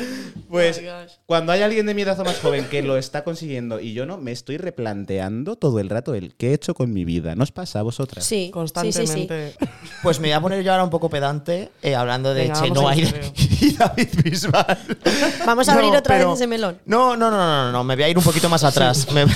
Pues 0.49 0.79
Oh 0.79 1.07
cuando 1.27 1.53
hay 1.53 1.63
alguien 1.63 1.85
de 1.87 1.95
mi 1.95 2.03
edad 2.03 2.19
o 2.19 2.25
más 2.25 2.41
joven 2.41 2.67
que 2.71 2.83
lo 2.83 2.97
está 2.97 3.23
consiguiendo 3.23 3.81
y 3.81 3.93
yo 3.93 4.07
no, 4.07 4.17
me 4.17 4.33
estoy 4.33 4.57
replanteando 4.57 5.57
todo 5.57 5.79
el 5.79 5.91
rato 5.91 6.15
el 6.15 6.35
qué 6.35 6.51
he 6.51 6.55
hecho 6.55 6.75
con 6.75 6.93
mi 6.93 7.05
vida. 7.05 7.35
¿No 7.35 7.43
os 7.43 7.53
pasa 7.53 7.81
a 7.81 7.83
vosotras? 7.83 8.25
Sí, 8.25 8.29
sí, 8.29 8.41
sí, 8.41 8.47
sí. 8.47 8.51
Constantemente. 8.51 9.55
Pues 10.03 10.21
me 10.21 10.29
voy 10.29 10.33
a 10.33 10.41
poner 10.41 10.63
yo 10.63 10.73
ahora 10.73 10.85
un 10.85 10.91
poco 10.91 11.11
pedante 11.11 11.71
eh, 11.83 11.95
hablando 11.95 12.33
de 12.33 12.45
Venga, 12.45 12.97
y, 12.97 13.75
David 13.75 14.09
Bisbal. 14.25 14.99
Vamos 15.45 15.69
a 15.69 15.75
abrir 15.75 15.95
otra 15.95 16.19
vez 16.19 16.27
ese 16.35 16.47
melón. 16.47 16.79
No, 16.87 17.17
no, 17.17 17.31
no, 17.31 17.37
no, 17.37 17.65
no, 17.65 17.73
no, 17.73 17.85
me 17.85 17.95
voy 17.95 18.05
a 18.05 18.09
ir 18.09 18.17
un 18.17 18.25
poquito 18.25 18.49
más 18.49 18.65
atrás. 18.65 19.07
Me, 19.13 19.27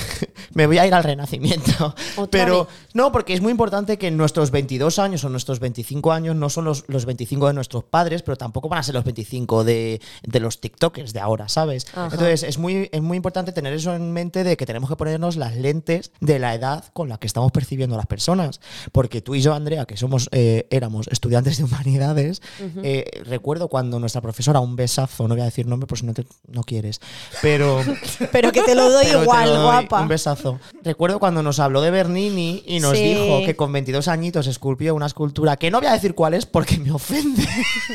me 0.53 0.67
voy 0.67 0.77
a 0.77 0.87
ir 0.87 0.93
al 0.93 1.03
renacimiento. 1.03 1.93
Otra 2.15 2.45
Pero 2.45 2.65
vez. 2.65 2.73
no, 2.93 3.11
porque 3.11 3.33
es 3.33 3.41
muy 3.41 3.51
importante 3.51 3.97
que 3.97 4.09
nuestros 4.11 4.51
22 4.51 4.99
años 4.99 5.23
o 5.23 5.29
nuestros 5.29 5.59
25 5.59 6.11
años 6.11 6.35
no 6.35 6.49
son 6.49 6.65
los, 6.65 6.85
los 6.87 7.05
25 7.05 7.47
de 7.47 7.53
nuestros 7.53 7.83
padres, 7.83 8.23
pero 8.23 8.37
tampoco 8.37 8.69
van 8.69 8.79
a 8.79 8.83
ser 8.83 8.95
los 8.95 9.03
25 9.03 9.63
de, 9.63 10.01
de 10.23 10.39
los 10.39 10.61
TikTokers 10.61 11.02
de 11.11 11.19
ahora, 11.19 11.49
¿sabes? 11.49 11.87
Ajá. 11.91 12.05
Entonces 12.11 12.43
es 12.43 12.57
muy, 12.57 12.87
es 12.93 13.01
muy 13.01 13.17
importante 13.17 13.51
tener 13.51 13.73
eso 13.73 13.93
en 13.93 14.11
mente 14.13 14.43
de 14.45 14.55
que 14.55 14.65
tenemos 14.65 14.89
que 14.89 14.95
ponernos 14.95 15.35
las 15.35 15.55
lentes 15.57 16.11
de 16.21 16.39
la 16.39 16.53
edad 16.55 16.85
con 16.93 17.09
la 17.09 17.17
que 17.17 17.27
estamos 17.27 17.51
percibiendo 17.51 17.95
a 17.95 17.97
las 17.97 18.05
personas. 18.07 18.61
Porque 18.91 19.21
tú 19.21 19.35
y 19.35 19.41
yo, 19.41 19.53
Andrea, 19.53 19.85
que 19.85 19.97
somos, 19.97 20.29
eh, 20.31 20.67
éramos 20.69 21.07
estudiantes 21.09 21.57
de 21.57 21.63
humanidades, 21.65 22.41
eh, 22.83 23.05
recuerdo 23.25 23.67
cuando 23.67 23.99
nuestra 23.99 24.21
profesora, 24.21 24.59
un 24.59 24.75
besazo, 24.75 25.27
no 25.27 25.33
voy 25.35 25.41
a 25.41 25.45
decir 25.45 25.65
nombre 25.65 25.87
por 25.87 25.97
si 25.97 26.05
no, 26.05 26.13
te- 26.13 26.25
no 26.47 26.63
quieres, 26.63 27.01
pero... 27.41 27.81
Pero 28.31 28.51
que 28.51 28.61
te 28.63 28.75
lo 28.75 28.89
doy 28.91 29.05
igual, 29.21 29.49
lo 29.49 29.55
doy, 29.55 29.63
guapa. 29.63 30.01
Un 30.01 30.07
besazo. 30.07 30.59
Recuerdo 30.83 31.19
cuando 31.19 31.41
nos 31.41 31.59
habló 31.59 31.81
de 31.81 31.89
Bernini 31.91 32.63
y 32.67 32.79
nos 32.79 32.93
Sí. 32.97 33.03
dijo 33.15 33.41
que 33.45 33.55
con 33.55 33.71
22 33.71 34.07
añitos 34.07 34.45
esculpió 34.47 34.93
una 34.93 35.07
escultura 35.07 35.57
que 35.57 35.71
no 35.71 35.79
voy 35.79 35.87
a 35.87 35.93
decir 35.93 36.13
cuál 36.13 36.33
es 36.35 36.45
porque 36.45 36.77
me 36.77 36.91
ofende. 36.91 37.43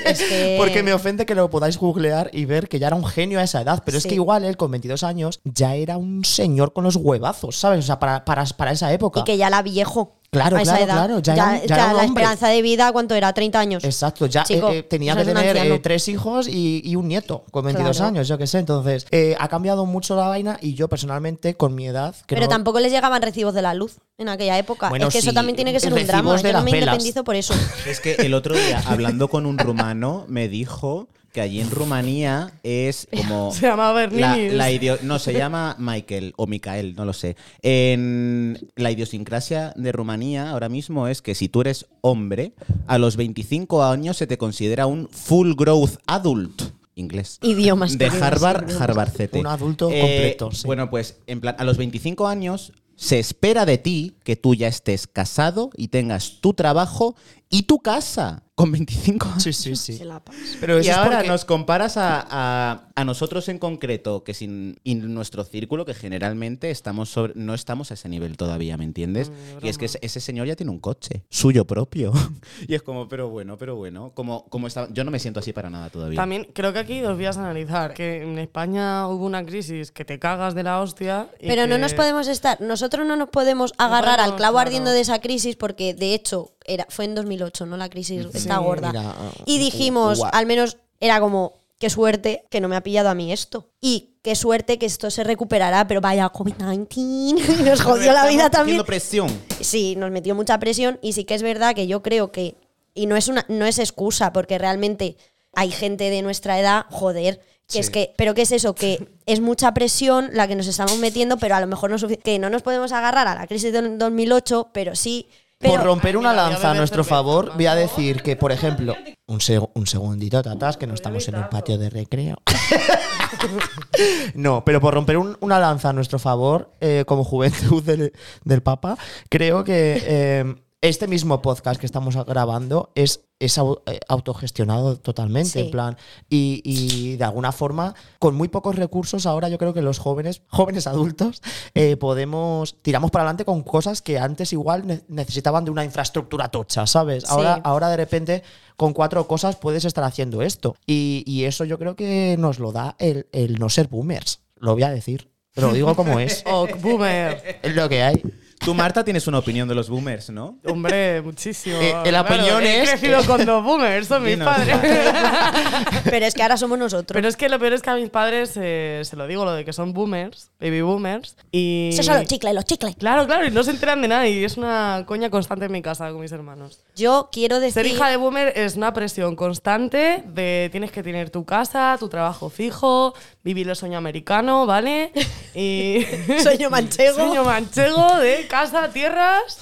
Es 0.04 0.18
que- 0.22 0.56
porque 0.58 0.82
me 0.82 0.92
ofende 0.92 1.24
que 1.26 1.34
lo 1.34 1.50
podáis 1.50 1.76
googlear 1.78 2.30
y 2.32 2.44
ver 2.46 2.68
que 2.68 2.78
ya 2.78 2.88
era 2.88 2.96
un 2.98 3.04
genio 3.06 3.38
a 3.40 3.42
esa 3.42 3.62
edad. 3.62 3.82
Pero 3.84 3.96
es 3.98 4.06
que 4.06 4.14
igual 4.14 4.44
él 4.44 4.56
con 4.56 4.70
22 4.70 5.02
años 5.02 5.40
ya 5.44 5.74
era 5.74 5.96
un 5.96 6.24
señor 6.24 6.72
con 6.72 6.84
los 6.84 6.96
huevazos, 6.96 7.56
¿sabes? 7.56 7.80
O 7.80 7.86
sea, 7.86 7.98
para, 7.98 8.24
para, 8.24 8.44
para 8.44 8.72
esa 8.72 8.92
época. 8.92 9.20
Y 9.20 9.24
que 9.24 9.36
ya 9.36 9.48
la 9.50 9.62
viejo. 9.62 10.14
Claro, 10.30 10.58
a 10.58 10.60
esa 10.60 10.76
claro, 10.76 10.84
edad. 10.84 10.94
claro, 11.06 11.18
ya 11.20 11.32
era 11.32 11.44
un- 11.46 11.66
ya 11.66 11.74
era 11.74 11.84
un 11.86 11.96
la 11.96 12.02
hombre. 12.04 12.06
esperanza 12.22 12.48
de 12.48 12.60
vida, 12.60 12.92
¿cuánto 12.92 13.14
era? 13.14 13.32
30 13.32 13.60
años. 13.60 13.82
Exacto, 13.82 14.26
ya 14.26 14.42
Chico, 14.44 14.68
eh, 14.68 14.80
eh, 14.80 14.82
tenía 14.82 15.12
eso 15.14 15.20
que 15.20 15.24
tener 15.32 15.56
eh, 15.56 15.78
tres 15.78 16.06
hijos 16.08 16.48
y, 16.48 16.82
y 16.84 16.96
un 16.96 17.08
nieto 17.08 17.44
con 17.50 17.64
22 17.64 17.96
Claro. 17.96 18.08
años, 18.10 18.28
yo 18.28 18.36
qué 18.36 18.46
sé. 18.46 18.58
Entonces, 18.58 19.06
eh, 19.10 19.36
ha 19.40 19.48
cambiado 19.48 19.86
mucho 19.86 20.16
la 20.16 20.28
vaina 20.28 20.58
y 20.60 20.74
yo 20.74 20.86
personalmente, 20.86 21.54
con 21.54 21.74
mi 21.74 21.86
edad. 21.86 22.14
que 22.26 22.34
Pero 22.34 22.42
no- 22.42 22.48
tampoco 22.50 22.78
les 22.78 22.92
llegaban 22.92 23.22
recibos 23.22 23.54
de 23.54 23.62
la 23.62 23.72
luz 23.72 24.00
en 24.18 24.28
aquella 24.28 24.58
época. 24.58 24.90
Bueno, 24.90 25.06
es 25.06 25.12
que 25.14 25.20
eso 25.20 25.30
sí, 25.30 25.34
también 25.34 25.56
tiene 25.56 25.72
que 25.72 25.80
ser 25.80 25.94
un 25.94 25.98
recibos 25.98 26.12
drama. 26.12 26.36
de 26.36 26.42
Yo 26.42 26.52
no 26.58 26.62
me 26.64 26.72
velas. 26.72 26.94
independizo 26.96 27.24
por 27.24 27.34
eso. 27.34 27.54
Es 27.86 28.00
que 28.00 28.16
el 28.16 28.34
otro 28.34 28.54
día, 28.54 28.82
hablando 28.86 29.28
con 29.28 29.46
un 29.46 29.56
rumano, 29.56 30.26
me 30.28 30.48
dijo 30.48 31.08
que 31.38 31.42
allí 31.42 31.60
en 31.60 31.70
Rumanía 31.70 32.52
es 32.64 33.06
como. 33.16 33.52
Se 33.52 33.62
llama 33.66 33.86
la, 33.88 33.92
Berninis. 33.92 34.54
la 34.54 34.72
idio- 34.72 34.98
no, 35.02 35.20
se 35.20 35.32
llama 35.32 35.76
Michael 35.78 36.32
o 36.36 36.48
Micael, 36.48 36.96
no 36.96 37.04
lo 37.04 37.12
sé. 37.12 37.36
En 37.62 38.58
la 38.74 38.90
idiosincrasia 38.90 39.72
de 39.76 39.92
Rumanía 39.92 40.50
ahora 40.50 40.68
mismo 40.68 41.06
es 41.06 41.22
que 41.22 41.36
si 41.36 41.48
tú 41.48 41.60
eres 41.60 41.86
hombre, 42.00 42.54
a 42.88 42.98
los 42.98 43.16
25 43.16 43.84
años 43.84 44.16
se 44.16 44.26
te 44.26 44.36
considera 44.36 44.86
un 44.86 45.08
full 45.10 45.52
growth 45.54 45.98
adult. 46.06 46.62
Inglés. 46.96 47.38
Idiomas. 47.42 47.96
De 47.96 48.06
Harvard. 48.06 48.68
Harvard 48.80 49.12
CT. 49.12 49.36
Un 49.36 49.46
adulto 49.46 49.88
Eh, 49.92 50.00
completo, 50.00 50.50
sí. 50.50 50.66
Bueno, 50.66 50.90
pues 50.90 51.18
en 51.28 51.40
plan, 51.40 51.54
a 51.58 51.62
los 51.64 51.76
25 51.76 52.26
años 52.26 52.72
se 52.96 53.20
espera 53.20 53.64
de 53.64 53.78
ti 53.78 54.16
que 54.24 54.34
tú 54.34 54.56
ya 54.56 54.66
estés 54.66 55.06
casado 55.06 55.70
y 55.76 55.86
tengas 55.88 56.40
tu 56.40 56.52
trabajo 56.54 57.14
y 57.50 57.62
tu 57.62 57.78
casa 57.80 58.42
con 58.54 58.72
25 58.72 59.26
años. 59.28 59.42
Sí, 59.44 59.52
sí, 59.52 59.76
sí. 59.76 59.92
Se 59.98 60.04
la 60.04 60.18
pasa. 60.18 60.38
Pero 60.60 60.82
y 60.82 60.88
ahora 60.88 61.18
porque- 61.18 61.28
nos 61.28 61.44
comparas 61.44 61.96
a, 61.96 62.26
a- 62.28 62.88
a 62.96 63.04
nosotros 63.04 63.48
en 63.48 63.58
concreto, 63.60 64.24
que 64.24 64.34
sin 64.34 64.80
y 64.82 64.96
nuestro 64.96 65.44
círculo, 65.44 65.84
que 65.84 65.94
generalmente 65.94 66.70
estamos 66.72 67.08
sobre, 67.08 67.34
no 67.36 67.54
estamos 67.54 67.92
a 67.92 67.94
ese 67.94 68.08
nivel 68.08 68.36
todavía, 68.36 68.76
¿me 68.76 68.82
entiendes? 68.82 69.30
y 69.62 69.68
es 69.68 69.78
que 69.78 69.84
ese, 69.84 70.00
ese 70.02 70.18
señor 70.18 70.48
ya 70.48 70.56
tiene 70.56 70.72
un 70.72 70.80
coche, 70.80 71.22
suyo 71.30 71.64
propio. 71.66 72.12
y 72.66 72.74
es 72.74 72.82
como, 72.82 73.08
pero 73.08 73.28
bueno, 73.28 73.56
pero 73.56 73.76
bueno, 73.76 74.10
como, 74.14 74.44
como 74.48 74.66
está, 74.66 74.88
yo 74.92 75.04
no 75.04 75.12
me 75.12 75.20
siento 75.20 75.38
así 75.38 75.52
para 75.52 75.70
nada 75.70 75.88
todavía. 75.90 76.16
También 76.16 76.48
creo 76.52 76.72
que 76.72 76.80
aquí 76.80 76.98
dos 77.00 77.16
vías 77.16 77.36
a 77.36 77.40
analizar. 77.44 77.94
Que 77.94 78.22
en 78.24 78.38
España 78.40 79.06
hubo 79.06 79.24
una 79.24 79.46
crisis 79.46 79.92
que 79.92 80.04
te 80.04 80.18
cagas 80.18 80.56
de 80.56 80.64
la 80.64 80.80
hostia. 80.80 81.28
y 81.40 81.46
Pero 81.46 81.68
no 81.68 81.78
nos 81.78 81.94
podemos 81.94 82.26
estar, 82.26 82.60
nosotros 82.60 83.06
no 83.06 83.14
nos 83.16 83.28
podemos 83.28 83.72
agarrar 83.78 84.18
al 84.18 84.30
podemos, 84.30 84.36
clavo 84.36 84.54
claro. 84.54 84.66
ardiendo 84.66 84.90
de 84.90 85.00
esa 85.00 85.20
crisis 85.20 85.54
porque 85.54 85.94
de 85.94 86.12
hecho 86.14 86.50
era, 86.68 86.86
fue 86.88 87.06
en 87.06 87.14
2008, 87.14 87.66
¿no? 87.66 87.76
La 87.76 87.88
crisis 87.88 88.26
está 88.34 88.58
gorda. 88.58 88.92
Mira, 88.92 89.14
y 89.46 89.58
dijimos, 89.58 90.18
guau. 90.18 90.30
al 90.32 90.46
menos 90.46 90.76
era 91.00 91.20
como, 91.20 91.54
qué 91.78 91.90
suerte 91.90 92.44
que 92.50 92.60
no 92.60 92.68
me 92.68 92.76
ha 92.76 92.82
pillado 92.82 93.08
a 93.08 93.14
mí 93.14 93.32
esto. 93.32 93.68
Y 93.80 94.10
qué 94.22 94.34
suerte 94.34 94.78
que 94.78 94.86
esto 94.86 95.10
se 95.10 95.24
recuperará, 95.24 95.86
pero 95.86 96.00
vaya, 96.00 96.30
COVID-19 96.30 97.64
nos 97.64 97.80
jodió 97.80 98.12
la 98.12 98.26
vida 98.26 98.50
también. 98.50 98.84
Presión. 98.84 99.28
Sí, 99.60 99.96
nos 99.96 100.10
metió 100.10 100.34
mucha 100.34 100.58
presión 100.58 100.98
y 101.02 101.12
sí 101.12 101.24
que 101.24 101.34
es 101.34 101.42
verdad 101.42 101.74
que 101.74 101.86
yo 101.86 102.02
creo 102.02 102.32
que, 102.32 102.56
y 102.94 103.06
no 103.06 103.16
es, 103.16 103.28
una, 103.28 103.44
no 103.48 103.64
es 103.64 103.78
excusa, 103.78 104.32
porque 104.32 104.58
realmente 104.58 105.16
hay 105.54 105.70
gente 105.70 106.10
de 106.10 106.22
nuestra 106.22 106.58
edad, 106.58 106.86
joder, 106.90 107.40
que 107.68 107.80
es 107.80 107.90
que, 107.90 108.14
pero 108.16 108.34
¿qué 108.34 108.42
es 108.42 108.52
eso? 108.52 108.74
Que 108.74 109.08
es 109.26 109.40
mucha 109.40 109.72
presión 109.72 110.30
la 110.32 110.48
que 110.48 110.56
nos 110.56 110.66
estamos 110.66 110.98
metiendo, 110.98 111.38
pero 111.38 111.54
a 111.54 111.60
lo 111.60 111.66
mejor 111.66 111.90
no 111.90 112.08
que 112.08 112.38
no 112.38 112.50
nos 112.50 112.62
podemos 112.62 112.92
agarrar 112.92 113.28
a 113.28 113.34
la 113.34 113.46
crisis 113.46 113.72
del 113.72 113.98
2008, 113.98 114.70
pero 114.72 114.96
sí. 114.96 115.28
Pero, 115.60 115.74
por 115.74 115.84
romper 115.84 116.16
una 116.16 116.32
lanza 116.32 116.70
a 116.70 116.74
nuestro 116.74 117.02
favor, 117.02 117.52
voy 117.56 117.66
a 117.66 117.74
decir 117.74 118.22
que, 118.22 118.36
por 118.36 118.52
ejemplo, 118.52 118.94
un, 119.26 119.40
seg- 119.40 119.68
un 119.74 119.86
segundito, 119.88 120.40
tatas, 120.40 120.76
que 120.76 120.86
no 120.86 120.94
estamos 120.94 121.26
en 121.26 121.34
un 121.34 121.48
patio 121.50 121.76
de 121.78 121.90
recreo. 121.90 122.36
no, 124.34 124.64
pero 124.64 124.80
por 124.80 124.94
romper 124.94 125.16
un- 125.16 125.36
una 125.40 125.58
lanza 125.58 125.88
a 125.88 125.92
nuestro 125.92 126.18
favor, 126.20 126.70
eh, 126.80 127.04
como 127.06 127.24
juventud 127.24 127.82
del, 127.82 128.12
del 128.44 128.62
Papa, 128.62 128.96
creo 129.28 129.64
que 129.64 130.00
eh, 130.04 130.54
este 130.80 131.08
mismo 131.08 131.42
podcast 131.42 131.80
que 131.80 131.86
estamos 131.86 132.14
grabando 132.24 132.92
es, 132.94 133.24
es 133.40 133.58
eh, 133.58 133.98
autogestionado 134.08 134.96
totalmente, 134.96 135.50
Sí. 135.50 135.58
en 135.60 135.70
plan, 135.72 135.96
y, 136.30 136.62
y 136.64 137.16
de 137.16 137.24
alguna 137.24 137.50
forma, 137.50 137.94
con 138.20 138.36
muy 138.36 138.46
pocos 138.48 138.76
recursos, 138.76 139.26
ahora 139.26 139.48
yo 139.48 139.58
creo 139.58 139.74
que 139.74 139.82
los 139.82 139.98
jóvenes, 139.98 140.42
jóvenes 140.48 140.86
adultos, 140.86 141.42
eh, 141.74 141.96
podemos, 141.96 142.80
tiramos 142.82 143.10
para 143.10 143.24
adelante 143.24 143.44
con 143.44 143.62
cosas 143.62 144.02
que 144.02 144.18
antes 144.18 144.52
igual 144.52 144.86
ne- 144.86 145.02
necesitaban 145.08 145.64
de 145.64 145.70
una 145.72 145.84
infraestructura 145.84 146.48
tocha, 146.48 146.86
¿sabes? 146.86 147.24
Sí. 147.24 147.28
Ahora, 147.30 147.54
ahora 147.64 147.88
de 147.88 147.96
repente 147.96 148.42
con 148.76 148.92
cuatro 148.92 149.26
cosas 149.26 149.56
puedes 149.56 149.84
estar 149.84 150.04
haciendo 150.04 150.42
esto. 150.42 150.76
Y, 150.86 151.24
y 151.26 151.44
eso 151.44 151.64
yo 151.64 151.78
creo 151.78 151.96
que 151.96 152.36
nos 152.38 152.60
lo 152.60 152.70
da 152.70 152.94
el, 153.00 153.26
el 153.32 153.58
no 153.58 153.68
ser 153.68 153.88
boomers, 153.88 154.42
lo 154.56 154.74
voy 154.74 154.84
a 154.84 154.90
decir. 154.90 155.30
Lo 155.56 155.72
digo 155.72 155.96
como 155.96 156.20
es. 156.20 156.44
Oh, 156.46 156.68
boomer. 156.80 157.58
Es 157.62 157.74
lo 157.74 157.88
que 157.88 158.02
hay. 158.04 158.22
Tú, 158.68 158.74
Marta, 158.74 159.02
tienes 159.02 159.26
una 159.26 159.38
opinión 159.38 159.66
de 159.66 159.74
los 159.74 159.88
boomers, 159.88 160.28
¿no? 160.28 160.58
Hombre, 160.66 161.22
muchísimo. 161.22 161.78
Eh, 161.80 161.94
el 162.04 162.14
opinión 162.16 162.62
he 162.62 162.82
es- 162.82 162.90
crecido 162.90 163.24
con 163.24 163.46
dos 163.46 163.64
boomers, 163.64 164.06
son 164.08 164.22
mis 164.22 164.32
Dinos. 164.32 164.46
padres. 164.46 164.76
pero 166.04 166.26
es 166.26 166.34
que 166.34 166.42
ahora 166.42 166.58
somos 166.58 166.78
nosotros. 166.78 167.14
Pero 167.14 167.28
es 167.28 167.36
que 167.36 167.48
lo 167.48 167.58
peor 167.58 167.72
es 167.72 167.80
que 167.80 167.88
a 167.88 167.94
mis 167.94 168.10
padres 168.10 168.52
eh, 168.56 169.00
se 169.04 169.16
lo 169.16 169.26
digo, 169.26 169.46
lo 169.46 169.52
de 169.54 169.64
que 169.64 169.72
son 169.72 169.94
boomers, 169.94 170.50
baby 170.60 170.82
boomers. 170.82 171.34
Y. 171.50 171.88
Eso 171.94 172.02
son 172.02 172.16
los 172.18 172.26
chicles, 172.26 172.52
los 172.54 172.66
chicles. 172.66 172.94
Claro, 172.96 173.26
claro, 173.26 173.46
y 173.46 173.50
no 173.50 173.62
se 173.62 173.70
enteran 173.70 174.02
de 174.02 174.08
nada. 174.08 174.26
Y 174.28 174.44
es 174.44 174.58
una 174.58 175.04
coña 175.06 175.30
constante 175.30 175.64
en 175.64 175.72
mi 175.72 175.80
casa 175.80 176.10
con 176.10 176.20
mis 176.20 176.32
hermanos. 176.32 176.80
Yo 176.94 177.30
quiero 177.32 177.60
decir. 177.60 177.72
Ser 177.82 177.86
hija 177.86 178.10
de 178.10 178.16
boomer 178.18 178.52
es 178.54 178.76
una 178.76 178.92
presión 178.92 179.34
constante 179.34 180.22
de 180.26 180.68
tienes 180.72 180.90
que 180.92 181.02
tener 181.02 181.30
tu 181.30 181.44
casa, 181.46 181.96
tu 181.98 182.08
trabajo 182.08 182.50
fijo, 182.50 183.14
vivir 183.42 183.68
el 183.68 183.76
sueño 183.76 183.96
americano, 183.96 184.66
¿vale? 184.66 185.12
Y 185.54 186.04
Sueño 186.42 186.68
manchego. 186.70 187.14
sueño 187.16 187.44
manchego 187.44 188.18
de 188.18 188.46
casa, 188.60 188.88
tierras 188.90 189.58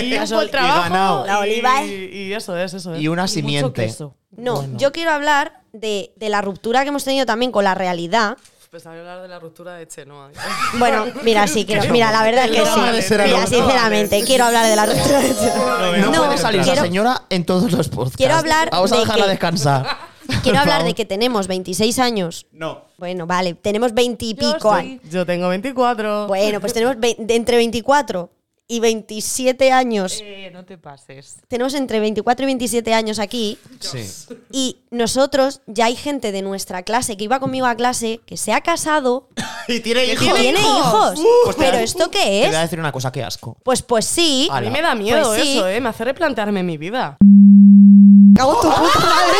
y 0.00 0.14
un 0.18 0.28
buen 0.30 0.48
y 0.48 0.50
trabajo. 0.50 0.82
ganado. 0.82 1.26
La 1.26 1.38
oliva, 1.40 1.84
Y, 1.84 1.90
y 2.28 2.32
eso 2.32 2.56
es, 2.56 2.74
eso 2.74 2.94
es. 2.94 3.00
Y 3.02 3.08
una 3.08 3.26
simiente. 3.28 3.84
queso. 3.86 4.14
No, 4.36 4.64
yo 4.76 4.92
quiero 4.92 5.10
hablar 5.12 5.60
de, 5.72 6.12
de 6.16 6.28
la 6.28 6.42
ruptura 6.42 6.82
que 6.82 6.88
hemos 6.88 7.04
tenido 7.04 7.26
también 7.26 7.50
con 7.52 7.64
la 7.64 7.74
realidad. 7.74 8.36
Pensaba 8.70 8.96
hablar 8.98 9.22
de 9.22 9.28
la 9.28 9.38
ruptura 9.38 9.74
de 9.74 9.86
Chenoa. 9.88 10.30
Bueno, 10.78 11.06
mira, 11.22 11.46
sí, 11.46 11.64
quiero, 11.64 11.90
mira, 11.90 12.10
la 12.12 12.22
verdad 12.22 12.44
es 12.44 12.50
que 12.50 12.66
sí. 12.66 13.14
Mira, 13.24 13.46
sinceramente, 13.46 14.22
quiero 14.24 14.44
hablar 14.44 14.66
de 14.66 14.76
la 14.76 14.86
ruptura 14.86 15.20
de 15.20 16.00
No, 16.00 16.10
No, 16.10 16.24
puede 16.26 16.36
salir 16.38 16.60
quiero- 16.62 16.74
esa 16.74 16.82
señora 16.82 17.22
en 17.30 17.46
todos 17.46 17.72
los 17.72 17.88
podcasts. 17.88 18.16
Quiero 18.18 18.34
hablar 18.34 18.68
Vamos 18.70 18.92
a 18.92 18.96
de 18.96 19.00
dejarla 19.02 19.24
que- 19.24 19.30
descansar. 19.30 19.86
Quiero 20.42 20.58
hablar 20.58 20.82
de 20.84 20.92
que 20.94 21.04
tenemos 21.04 21.46
26 21.46 21.98
años. 22.00 22.46
No. 22.50 22.82
Bueno, 22.98 23.26
vale, 23.28 23.54
tenemos 23.54 23.94
20 23.94 24.24
y 24.24 24.34
pico 24.34 24.72
años. 24.72 25.00
Yo 25.08 25.24
tengo 25.24 25.48
24. 25.48 26.26
Bueno, 26.26 26.60
pues 26.60 26.72
tenemos 26.74 26.96
entre 27.00 27.56
24 27.56 28.28
y 28.68 28.80
27 28.80 29.70
años. 29.72 30.20
Eh, 30.22 30.50
no 30.52 30.64
te 30.64 30.76
pases. 30.78 31.36
Tenemos 31.48 31.74
entre 31.74 32.00
24 32.00 32.44
y 32.44 32.46
27 32.46 32.94
años 32.94 33.18
aquí. 33.18 33.58
Sí. 33.80 34.04
Y 34.50 34.78
nosotros, 34.90 35.60
ya 35.66 35.84
hay 35.86 35.94
gente 35.96 36.32
de 36.32 36.42
nuestra 36.42 36.82
clase 36.82 37.16
que 37.16 37.24
iba 37.24 37.38
conmigo 37.40 37.66
a 37.66 37.74
clase 37.76 38.20
que 38.26 38.36
se 38.36 38.52
ha 38.52 38.60
casado 38.62 39.28
Y 39.68 39.80
tiene 39.80 40.04
y 40.06 40.10
hijos. 40.12 40.34
tiene 40.34 40.60
hijos. 40.60 41.20
Pues 41.44 41.56
te 41.56 41.62
Pero 41.62 41.72
voy 41.72 41.80
a- 41.80 41.82
¿esto 41.82 42.10
qué 42.10 42.18
Te 42.18 42.46
voy 42.48 42.56
a 42.56 42.62
es? 42.62 42.70
decir 42.70 42.80
una 42.80 42.92
cosa, 42.92 43.12
qué 43.12 43.22
asco. 43.22 43.56
Pues, 43.62 43.82
pues 43.82 44.04
sí. 44.04 44.48
A 44.50 44.60
mí 44.60 44.70
me 44.70 44.82
da 44.82 44.94
miedo 44.94 45.28
Pues 45.28 45.42
sí. 45.42 45.56
eso, 45.58 45.68
¿eh? 45.68 45.80
Me 45.80 45.88
hace 45.88 46.04
replantearme 46.04 46.62
mi 46.62 46.76
vida. 46.76 47.16
Cago 48.34 48.54
tu 48.60 48.68
puta 48.68 48.98
madre. 49.00 49.38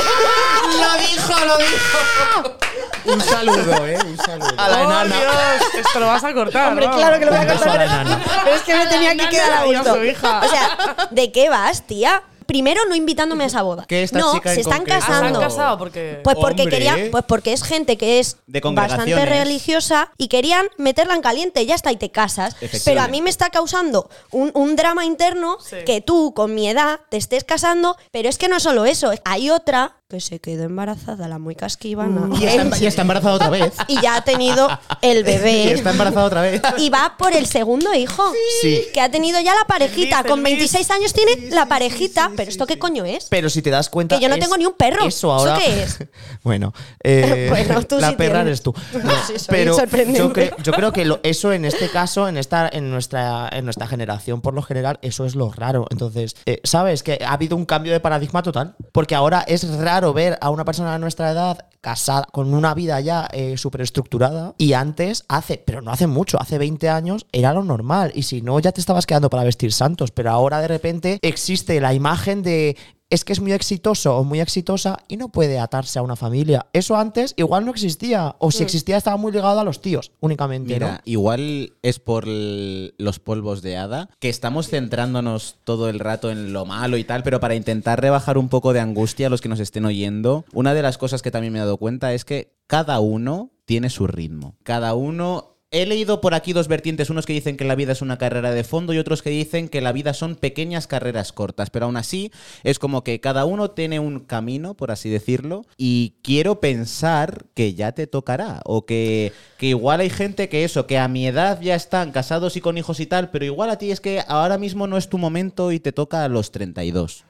¡Lo 0.81 1.01
dijo, 1.01 1.47
lo 1.47 1.59
dijo! 1.59 2.57
Un 3.13 3.21
saludo, 3.21 3.87
¿eh? 3.87 3.99
Un 4.05 4.17
saludo. 4.19 4.49
A 4.57 4.69
la 4.69 4.79
¡Oh, 4.81 4.85
enana. 4.85 5.17
Dios! 5.17 5.85
Esto 5.87 6.01
lo 6.01 6.07
vas 6.07 6.25
a 6.25 6.33
cortar, 6.35 6.69
Hombre, 6.69 6.87
¿no? 6.87 6.97
claro 6.97 7.19
que 7.19 7.25
lo 7.27 7.31
voy 7.33 7.41
a 7.41 7.43
enana. 7.85 8.23
Pero 8.45 8.57
es 8.57 8.63
que 8.63 8.75
me 8.77 8.87
tenía 8.87 9.17
que 9.17 9.29
quedar 9.29 9.53
a 9.53 9.65
gusto. 9.65 9.95
su 9.95 10.05
hija. 10.05 10.41
O 10.45 10.49
sea, 10.49 11.09
¿de 11.11 11.33
qué 11.33 11.49
vas, 11.49 11.87
tía? 11.87 12.23
Primero, 12.47 12.81
no 12.89 12.95
invitándome 12.95 13.43
a 13.43 13.49
esa 13.49 13.63
boda. 13.63 13.87
Que 13.87 14.05
esta 14.05 14.21
no, 14.21 14.33
chica 14.35 14.55
se 14.55 14.61
están 14.61 14.79
concreto- 14.85 15.03
Ah, 15.03 15.07
¿Se 15.07 15.13
han 15.13 15.19
casando. 15.21 15.41
casado? 15.41 15.79
Porque... 15.79 16.21
Pues 16.23 16.37
porque 16.37 16.63
Hombre. 16.63 16.77
quería, 16.79 17.11
pues 17.11 17.25
porque 17.27 17.53
es 17.53 17.65
gente 17.65 17.97
que 17.97 18.21
es 18.21 18.37
De 18.47 18.61
bastante 18.61 19.27
religiosa 19.27 20.13
y 20.17 20.29
querían 20.29 20.65
meterla 20.79 21.15
en 21.17 21.23
caliente, 21.23 21.67
ya 21.67 21.75
está, 21.75 21.91
y 21.91 21.97
te 21.97 22.11
casas. 22.13 22.55
Pero 22.85 23.01
a 23.03 23.09
mí 23.09 23.21
me 23.21 23.31
está 23.31 23.51
causando 23.51 24.09
un, 24.31 24.53
un 24.55 24.77
drama 24.77 25.05
interno 25.05 25.59
Sí. 25.61 25.79
que 25.85 26.01
tú, 26.01 26.35
con 26.35 26.55
mi 26.55 26.69
edad, 26.69 27.01
te 27.09 27.17
estés 27.17 27.43
casando. 27.43 27.97
Pero 28.13 28.29
es 28.29 28.39
que 28.39 28.47
no 28.49 28.59
es 28.59 28.63
solo 28.63 28.85
eso, 28.85 29.11
hay 29.25 29.51
otra 29.51 29.97
que 30.09 30.21
se 30.21 30.39
quedó 30.39 30.63
embarazada, 30.63 31.27
la 31.27 31.41
muy 31.41 31.57
casquivana. 31.57 32.29
Y 32.41 32.45
está, 32.45 32.79
y 32.81 32.87
está 32.87 33.03
embarazada 33.03 33.35
otra 33.35 33.51
vez. 33.51 33.73
y 33.89 34.01
ya 34.01 34.15
ha 34.15 34.21
tenido 34.23 34.69
el 35.03 35.19
Y 35.21 35.23
bebé. 35.25 35.73
está 35.73 35.91
embarazada 35.91 36.27
otra 36.27 36.43
vez. 36.43 36.63
Y 36.79 36.91
va 36.91 37.17
por 37.19 37.33
el 37.35 37.47
segundo 37.47 37.93
hijo. 37.93 38.23
Sí. 38.63 38.83
Que 38.95 39.01
ha 39.01 39.11
tenido 39.11 39.41
ya 39.41 39.53
la 39.57 39.65
parejita. 39.67 40.19
Feliz, 40.19 40.31
Con 40.31 40.43
feliz. 40.45 40.59
26 40.59 40.91
años 40.93 41.13
tiene 41.13 41.51
la 41.51 41.67
parejita. 41.67 42.31
Pero 42.37 42.49
¿esto 42.49 42.67
qué 42.69 42.79
coño 42.79 43.05
es? 43.05 43.27
Pero 43.31 43.51
si 43.51 43.63
te 43.63 43.71
das 43.71 43.89
cuenta. 43.91 44.17
Que 44.17 44.23
yo 44.23 44.29
no 44.29 44.37
es- 44.37 44.41
tengo 44.41 44.57
ni 44.57 44.65
un 44.65 44.75
perro. 44.75 45.05
Eso 45.05 45.33
ahora. 45.33 45.57
¿Eso 45.59 45.67
qué 45.67 45.83
es? 45.83 45.99
bueno, 46.45 46.73
eh, 47.03 47.47
Bueno, 47.51 47.83
tú 47.83 47.99
la 47.99 48.11
sí 48.11 48.15
perra 48.15 48.45
tienes. 48.45 48.47
eres 48.47 48.63
tú. 48.63 48.75
No, 49.03 49.11
Sí, 49.27 49.39
soy 49.41 49.47
pero 49.51 49.77
yo, 50.15 50.33
creo, 50.33 50.57
yo 50.63 50.73
creo 50.73 50.93
que 50.93 51.05
lo- 51.05 51.19
eso 51.25 51.53
en 51.53 51.65
este 51.65 51.89
caso, 51.91 52.29
en 52.29 52.37
esta, 52.37 52.69
en 52.73 52.93
nuestra, 52.93 53.49
en 53.51 53.65
nuestra 53.65 53.89
generación, 53.89 54.41
por 54.41 54.55
lo 54.55 54.63
general, 54.63 55.01
eso 55.03 55.25
es 55.27 55.35
lo 55.35 55.51
raro. 55.51 55.87
Entonces, 55.91 56.37
eh, 56.47 56.61
sabes 56.63 57.03
que 57.03 57.19
ha 57.27 57.33
habido 57.33 57.57
un 57.57 57.65
cambio 57.67 57.93
de 57.93 57.99
paradigma 57.99 58.45
total. 58.45 58.77
Porque 58.93 59.17
ahora 59.17 59.45
es 59.49 59.69
raro 59.79 59.96
ver 60.13 60.39
a 60.41 60.51
una 60.51 60.65
persona 60.65 60.93
de 60.93 60.99
nuestra 60.99 61.31
edad 61.31 61.67
casada 61.81 62.27
con 62.33 62.53
una 62.53 62.75
vida 62.75 63.01
ya 63.01 63.29
eh, 63.33 63.57
súper 63.57 63.83
estructurada. 63.83 64.55
Y 64.59 64.73
antes, 64.73 65.25
hace, 65.29 65.63
pero 65.65 65.83
no 65.83 65.93
hace 65.93 66.07
mucho, 66.07 66.41
hace 66.41 66.59
20 66.59 66.89
años, 66.89 67.27
era 67.33 67.53
lo 67.53 67.63
normal. 67.63 68.13
Y 68.15 68.25
si 68.25 68.43
no, 68.43 68.59
ya 68.59 68.73
te 68.73 68.81
estabas 68.81 69.07
quedando 69.07 69.31
para 69.31 69.45
vestir 69.45 69.73
santos. 69.73 70.11
Pero 70.11 70.31
ahora 70.31 70.61
de 70.61 70.69
repente 70.69 71.19
existe 71.23 71.81
la 71.81 71.95
imagen 71.95 72.43
de 72.43 72.77
es 73.11 73.25
que 73.25 73.33
es 73.33 73.41
muy 73.41 73.53
exitoso 73.53 74.17
o 74.17 74.25
muy 74.25 74.41
exitosa 74.41 74.99
y 75.09 75.17
no 75.17 75.29
puede 75.29 75.59
atarse 75.59 75.99
a 75.99 76.03
una 76.03 76.17
familia. 76.17 76.67
Eso 76.73 76.97
antes 76.97 77.35
igual 77.37 77.65
no 77.65 77.71
existía. 77.71 78.37
O 78.39 78.51
si 78.51 78.63
existía 78.63 78.97
estaba 78.97 79.17
muy 79.17 79.33
ligado 79.33 79.61
a 79.61 79.65
los 79.65 79.81
tíos 79.81 80.13
únicamente. 80.21 80.75
Mira, 80.75 80.93
¿no? 80.93 80.99
igual 81.05 81.75
es 81.83 81.99
por 81.99 82.25
los 82.27 83.19
polvos 83.21 83.63
de 83.63 83.77
hada, 83.77 84.11
que 84.19 84.29
estamos 84.29 84.69
centrándonos 84.69 85.59
todo 85.65 85.89
el 85.89 86.01
rato 86.01 86.31
en 86.31 86.53
lo 86.53 86.67
malo 86.67 86.97
y 86.97 87.05
tal, 87.05 87.23
pero 87.23 87.41
para 87.41 87.55
intentar 87.55 88.01
rebajar 88.01 88.39
un 88.39 88.49
poco 88.49 88.73
de 88.73 88.81
angustia 88.81 89.29
a 89.29 89.31
los 89.31 89.41
que 89.41 89.49
nos 89.49 89.61
estén 89.61 89.85
oyendo, 89.85 90.45
una 90.53 90.75
de 90.75 90.83
las 90.83 90.99
cosas 90.99 91.23
que 91.23 91.31
también 91.31 91.53
me 91.53 91.59
he 91.59 91.63
dado 91.63 91.77
cuenta 91.77 92.13
es 92.13 92.25
que 92.25 92.57
cada 92.67 92.99
uno 93.01 93.51
tiene 93.65 93.91
su 93.91 94.07
ritmo. 94.07 94.57
Cada 94.63 94.95
uno... 94.95 95.56
He 95.77 95.85
leído 95.85 96.23
por 96.23 96.33
aquí 96.33 96.55
dos 96.55 96.69
vertientes, 96.69 97.11
unos 97.11 97.27
que 97.27 97.35
dicen 97.35 97.59
que 97.59 97.65
la 97.67 97.75
vida 97.75 97.93
es 97.93 98.01
una 98.01 98.17
carrera 98.17 98.51
de 98.53 98.65
fondo 98.65 98.95
y 98.95 98.99
otros 98.99 99.21
que 99.21 99.29
dicen 99.29 99.69
que 99.69 99.83
la 99.83 99.93
vida 99.93 100.15
son 100.15 100.35
pequeñas 100.35 100.87
carreras 100.87 101.35
cortas, 101.35 101.69
pero 101.69 101.85
aún 101.85 101.99
así 101.99 102.33
es 102.65 102.79
como 102.79 103.05
que 103.05 103.21
cada 103.21 103.45
uno 103.45 103.71
tiene 103.73 104.01
un 104.01 104.21
camino, 104.21 104.73
por 104.73 104.91
así 104.91 105.11
decirlo, 105.11 105.67
y 105.77 106.15
quiero 106.23 106.61
pensar 106.61 107.45
que 107.53 107.75
ya 107.75 107.93
te 107.93 108.07
tocará, 108.07 108.63
o 108.65 108.87
que, 108.87 109.35
que 109.59 109.67
igual 109.67 110.01
hay 110.01 110.09
gente 110.09 110.49
que 110.49 110.65
eso, 110.65 110.87
que 110.87 110.97
a 110.97 111.09
mi 111.09 111.27
edad 111.27 111.61
ya 111.61 111.75
están 111.75 112.11
casados 112.11 112.57
y 112.57 112.63
con 112.63 112.79
hijos 112.79 112.99
y 112.99 113.05
tal, 113.05 113.29
pero 113.29 113.45
igual 113.45 113.69
a 113.69 113.77
ti 113.77 113.91
es 113.91 114.01
que 114.01 114.23
ahora 114.29 114.57
mismo 114.57 114.87
no 114.87 114.97
es 114.97 115.11
tu 115.11 115.19
momento 115.19 115.73
y 115.73 115.79
te 115.79 115.93
toca 115.93 116.25
a 116.25 116.29
los 116.29 116.53
32. 116.53 117.27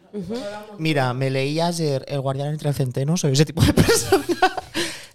Mira, 0.78 1.12
me 1.14 1.30
leí 1.30 1.58
ayer 1.58 2.04
El 2.06 2.20
Guardián 2.20 2.50
entre 2.50 2.68
el 2.68 2.76
Centeno, 2.76 3.16
soy 3.16 3.32
ese 3.32 3.44
tipo 3.44 3.60
de 3.64 3.72
persona. 3.72 4.24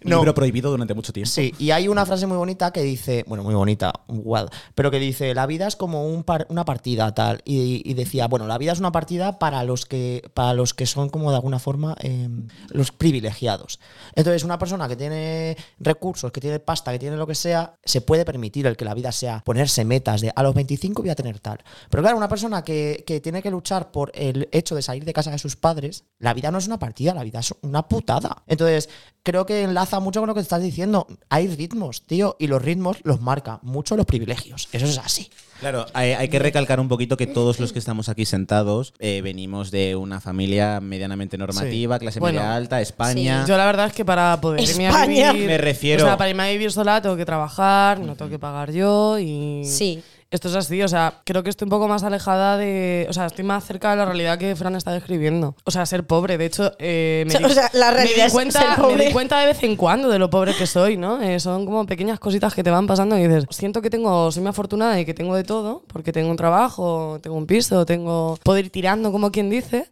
Libro 0.03 0.33
prohibido 0.33 0.71
durante 0.71 0.93
mucho 0.93 1.13
tiempo. 1.13 1.29
Sí, 1.29 1.53
y 1.59 1.71
hay 1.71 1.87
una 1.87 2.05
frase 2.05 2.25
muy 2.27 2.37
bonita 2.37 2.71
que 2.71 2.81
dice, 2.81 3.23
bueno, 3.27 3.43
muy 3.43 3.53
bonita, 3.53 3.93
well, 4.07 4.47
pero 4.75 4.89
que 4.89 4.99
dice, 4.99 5.33
la 5.35 5.45
vida 5.45 5.67
es 5.67 5.75
como 5.75 6.07
un 6.07 6.23
par- 6.23 6.47
una 6.49 6.65
partida 6.65 7.13
tal. 7.13 7.41
Y, 7.45 7.81
y 7.89 7.93
decía, 7.93 8.27
bueno, 8.27 8.47
la 8.47 8.57
vida 8.57 8.71
es 8.71 8.79
una 8.79 8.91
partida 8.91 9.37
para 9.39 9.63
los 9.63 9.85
que, 9.85 10.23
para 10.33 10.53
los 10.53 10.73
que 10.73 10.85
son 10.85 11.09
como 11.09 11.29
de 11.29 11.35
alguna 11.35 11.59
forma 11.59 11.95
eh, 12.01 12.27
los 12.69 12.91
privilegiados. 12.91 13.79
Entonces, 14.15 14.43
una 14.43 14.57
persona 14.57 14.87
que 14.87 14.95
tiene 14.95 15.55
recursos, 15.79 16.31
que 16.31 16.41
tiene 16.41 16.59
pasta, 16.59 16.91
que 16.91 16.99
tiene 16.99 17.17
lo 17.17 17.27
que 17.27 17.35
sea, 17.35 17.75
se 17.83 18.01
puede 18.01 18.25
permitir 18.25 18.65
el 18.67 18.75
que 18.77 18.85
la 18.85 18.93
vida 18.93 19.11
sea 19.11 19.41
ponerse 19.45 19.85
metas 19.85 20.21
de 20.21 20.31
a 20.35 20.43
los 20.43 20.55
25 20.55 21.01
voy 21.03 21.11
a 21.11 21.15
tener 21.15 21.39
tal. 21.39 21.59
Pero 21.89 22.01
claro, 22.03 22.17
una 22.17 22.27
persona 22.29 22.63
que, 22.63 23.03
que 23.05 23.19
tiene 23.19 23.41
que 23.41 23.51
luchar 23.51 23.91
por 23.91 24.11
el 24.15 24.49
hecho 24.51 24.75
de 24.75 24.81
salir 24.81 25.05
de 25.05 25.13
casa 25.13 25.31
de 25.31 25.37
sus 25.37 25.55
padres, 25.55 26.05
la 26.19 26.33
vida 26.33 26.51
no 26.51 26.57
es 26.57 26.67
una 26.67 26.79
partida, 26.79 27.13
la 27.13 27.23
vida 27.23 27.39
es 27.39 27.53
una 27.61 27.87
putada. 27.87 28.43
Entonces, 28.47 28.89
creo 29.23 29.45
que 29.45 29.63
enlaza 29.63 29.90
mucho 29.99 30.21
con 30.21 30.27
lo 30.27 30.34
que 30.34 30.39
estás 30.39 30.62
diciendo. 30.62 31.08
Hay 31.30 31.47
ritmos, 31.47 32.04
tío, 32.04 32.36
y 32.39 32.47
los 32.47 32.62
ritmos 32.62 32.97
los 33.04 33.21
marca 33.21 33.60
mucho 33.62 33.97
los 33.97 34.06
privilegios. 34.06 34.69
Eso 34.71 34.86
es 34.86 34.97
así. 34.97 35.30
Claro, 35.60 35.86
hay, 35.93 36.13
hay 36.13 36.27
que 36.30 36.39
recalcar 36.39 36.80
un 36.80 36.88
poquito 36.88 37.17
que 37.17 37.27
todos 37.27 37.60
los 37.60 37.71
que 37.71 37.77
estamos 37.77 38.10
aquí 38.10 38.25
sentados 38.25 38.93
eh, 38.97 39.21
venimos 39.23 39.69
de 39.69 39.95
una 39.95 40.19
familia 40.19 40.80
medianamente 40.82 41.38
normativa, 41.38 41.99
clase 41.99 42.19
Bueno, 42.19 42.39
media 42.39 42.56
alta, 42.56 42.82
España. 42.82 43.45
Yo 43.47 43.58
la 43.58 43.65
verdad 43.67 43.86
es 43.88 43.93
que 43.93 44.04
para 44.04 44.41
poder 44.41 44.62
irme 44.67 44.88
a 44.88 44.89
España. 44.89 45.34
vivir... 45.34 45.47
Me 45.47 45.58
refiero- 45.60 46.04
O 46.04 46.08
sea, 46.08 46.17
para 46.17 46.32
irme 46.32 46.43
a 46.43 46.49
vivir 46.51 46.71
sola 46.71 46.99
tengo 47.01 47.15
que 47.15 47.25
trabajar, 47.25 47.99
no 47.99 48.15
tengo 48.15 48.32
que 48.32 48.39
pagar 48.39 48.71
yo 48.71 49.19
y... 49.19 49.63
Sí. 49.65 50.01
Esto 50.31 50.47
es 50.47 50.55
así, 50.55 50.81
o 50.81 50.87
sea, 50.87 51.15
creo 51.25 51.43
que 51.43 51.49
estoy 51.49 51.65
un 51.65 51.71
poco 51.71 51.89
más 51.89 52.03
alejada 52.03 52.55
de... 52.57 53.05
O 53.09 53.13
sea, 53.13 53.25
estoy 53.25 53.43
más 53.43 53.65
cerca 53.65 53.91
de 53.91 53.97
la 53.97 54.05
realidad 54.05 54.37
que 54.37 54.55
Fran 54.55 54.75
está 54.77 54.93
describiendo. 54.93 55.57
O 55.65 55.71
sea, 55.71 55.85
ser 55.85 56.05
pobre. 56.07 56.37
De 56.37 56.45
hecho, 56.45 56.71
eh, 56.79 57.25
me, 57.27 57.45
O 57.45 57.49
sea, 57.49 57.69
la 57.73 57.87
me 57.87 57.93
realidad 57.97 58.15
di 58.15 58.21
es 58.21 58.31
cuenta, 58.31 58.59
ser 58.61 58.81
pobre. 58.81 58.95
me 58.95 59.05
di 59.07 59.11
cuenta 59.11 59.39
de 59.41 59.47
vez 59.47 59.61
en 59.63 59.75
cuando 59.75 60.07
de 60.07 60.17
lo 60.19 60.29
pobre 60.29 60.55
que 60.55 60.65
soy, 60.67 60.95
¿no? 60.95 61.21
Eh, 61.21 61.41
son 61.41 61.65
como 61.65 61.85
pequeñas 61.85 62.17
cositas 62.17 62.53
que 62.55 62.63
te 62.63 62.71
van 62.71 62.87
pasando 62.87 63.17
y 63.17 63.27
dices, 63.27 63.43
siento 63.49 63.81
que 63.81 63.89
tengo, 63.89 64.31
soy 64.31 64.41
muy 64.41 64.51
afortunada 64.51 64.97
y 65.01 65.03
que 65.05 65.13
tengo 65.13 65.35
de 65.35 65.43
todo, 65.43 65.83
porque 65.87 66.13
tengo 66.13 66.29
un 66.31 66.37
trabajo, 66.37 67.19
tengo 67.21 67.35
un 67.35 67.45
piso, 67.45 67.85
tengo... 67.85 68.37
Puedo 68.41 68.57
ir 68.57 68.69
tirando, 68.69 69.11
como 69.11 69.31
quien 69.33 69.49
dice. 69.49 69.89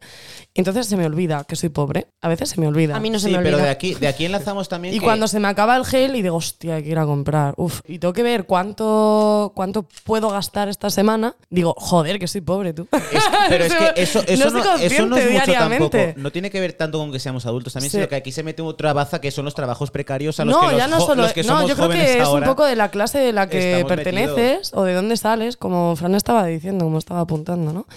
Entonces 0.56 0.88
se 0.88 0.95
me 0.95 1.06
olvida 1.06 1.43
que 1.43 1.58
soy 1.58 1.67
pobre. 1.67 2.08
A 2.21 2.30
veces 2.30 2.47
se 2.49 2.62
me 2.62 2.67
olvida. 2.67 2.95
A 2.95 2.99
mí 3.02 3.10
no 3.10 3.19
se 3.19 3.28
sí, 3.28 3.32
me 3.36 3.39
pero 3.43 3.58
olvida. 3.58 3.65
de 3.65 3.71
aquí, 3.71 3.93
de 3.93 4.08
aquí 4.08 4.23
enlazamos 4.25 4.69
también 4.69 4.93
Y 4.95 4.99
que- 4.99 5.04
cuando 5.06 5.28
se 5.28 5.39
me 5.41 5.49
acaba 5.49 5.75
el 5.75 5.84
gel 5.86 6.15
y 6.15 6.21
digo, 6.21 6.38
hostia, 6.38 6.75
hay 6.75 6.84
que 6.84 6.89
ir 6.91 6.97
a 6.97 7.06
comprar. 7.06 7.54
Uf, 7.58 7.82
y 7.86 7.99
tengo 7.99 8.13
que 8.13 8.23
ver 8.23 8.45
cuánto, 8.45 9.52
cuánto 9.54 9.86
puedo 10.06 10.29
gastar 10.32 10.70
esta 10.70 10.89
semana. 10.89 11.36
Digo, 11.50 11.74
joder, 11.78 12.20
que 12.20 12.28
soy 12.28 12.42
pobre 12.42 12.74
tú. 12.74 12.88
Es- 12.92 13.24
pero 13.50 13.65
es 13.65 13.74
que 13.74 13.94
eso, 14.02 14.22
eso, 14.28 14.50
no 14.52 14.63
no, 14.63 14.76
eso 14.76 15.06
no 15.06 15.18
es 15.18 15.32
mucho 15.32 15.52
tampoco. 15.54 15.98
No 16.18 16.32
tiene 16.32 16.50
que 16.50 16.60
ver 16.60 16.74
tanto 16.74 16.98
con 17.00 17.12
que 17.12 17.20
seamos 17.20 17.46
adultos 17.46 17.74
también, 17.74 17.92
Sí. 17.92 17.98
sino 17.98 18.08
que 18.08 18.15
aquí 18.15 18.32
se 18.32 18.44
mete 18.44 18.62
otra 18.62 18.94
baza 18.94 19.20
que 19.22 19.32
son 19.32 19.46
los 19.46 19.56
trabajos 19.56 19.92
precarios 19.92 20.39
a 20.39 20.46
los 20.46 20.56
no, 20.56 20.62
que 20.62 20.68
los, 20.74 20.78
ya 20.78 20.88
no 20.88 20.98
jo- 21.00 21.06
solo. 21.08 21.22
los 21.24 21.34
que 21.34 21.44
no, 21.44 21.50
somos 21.56 21.70
yo 21.70 21.76
creo 21.76 21.89
que 21.89 22.20
es 22.22 22.28
un 22.28 22.44
poco 22.44 22.65
de 22.65 22.76
la 22.76 22.89
clase 22.92 23.20
de 23.20 23.34
la 23.34 23.48
que 23.50 23.84
perteneces 23.88 24.36
metidos. 24.36 24.72
o 24.74 24.84
de 24.84 24.94
dónde 24.94 25.18
sales, 25.18 25.58
como 25.58 25.96
Fran 25.96 26.15
estaba 26.15 26.46
diciendo, 26.46 26.86
como 26.86 26.98
estaba 26.98 27.22
apuntando, 27.22 27.74
¿no? 27.74 27.88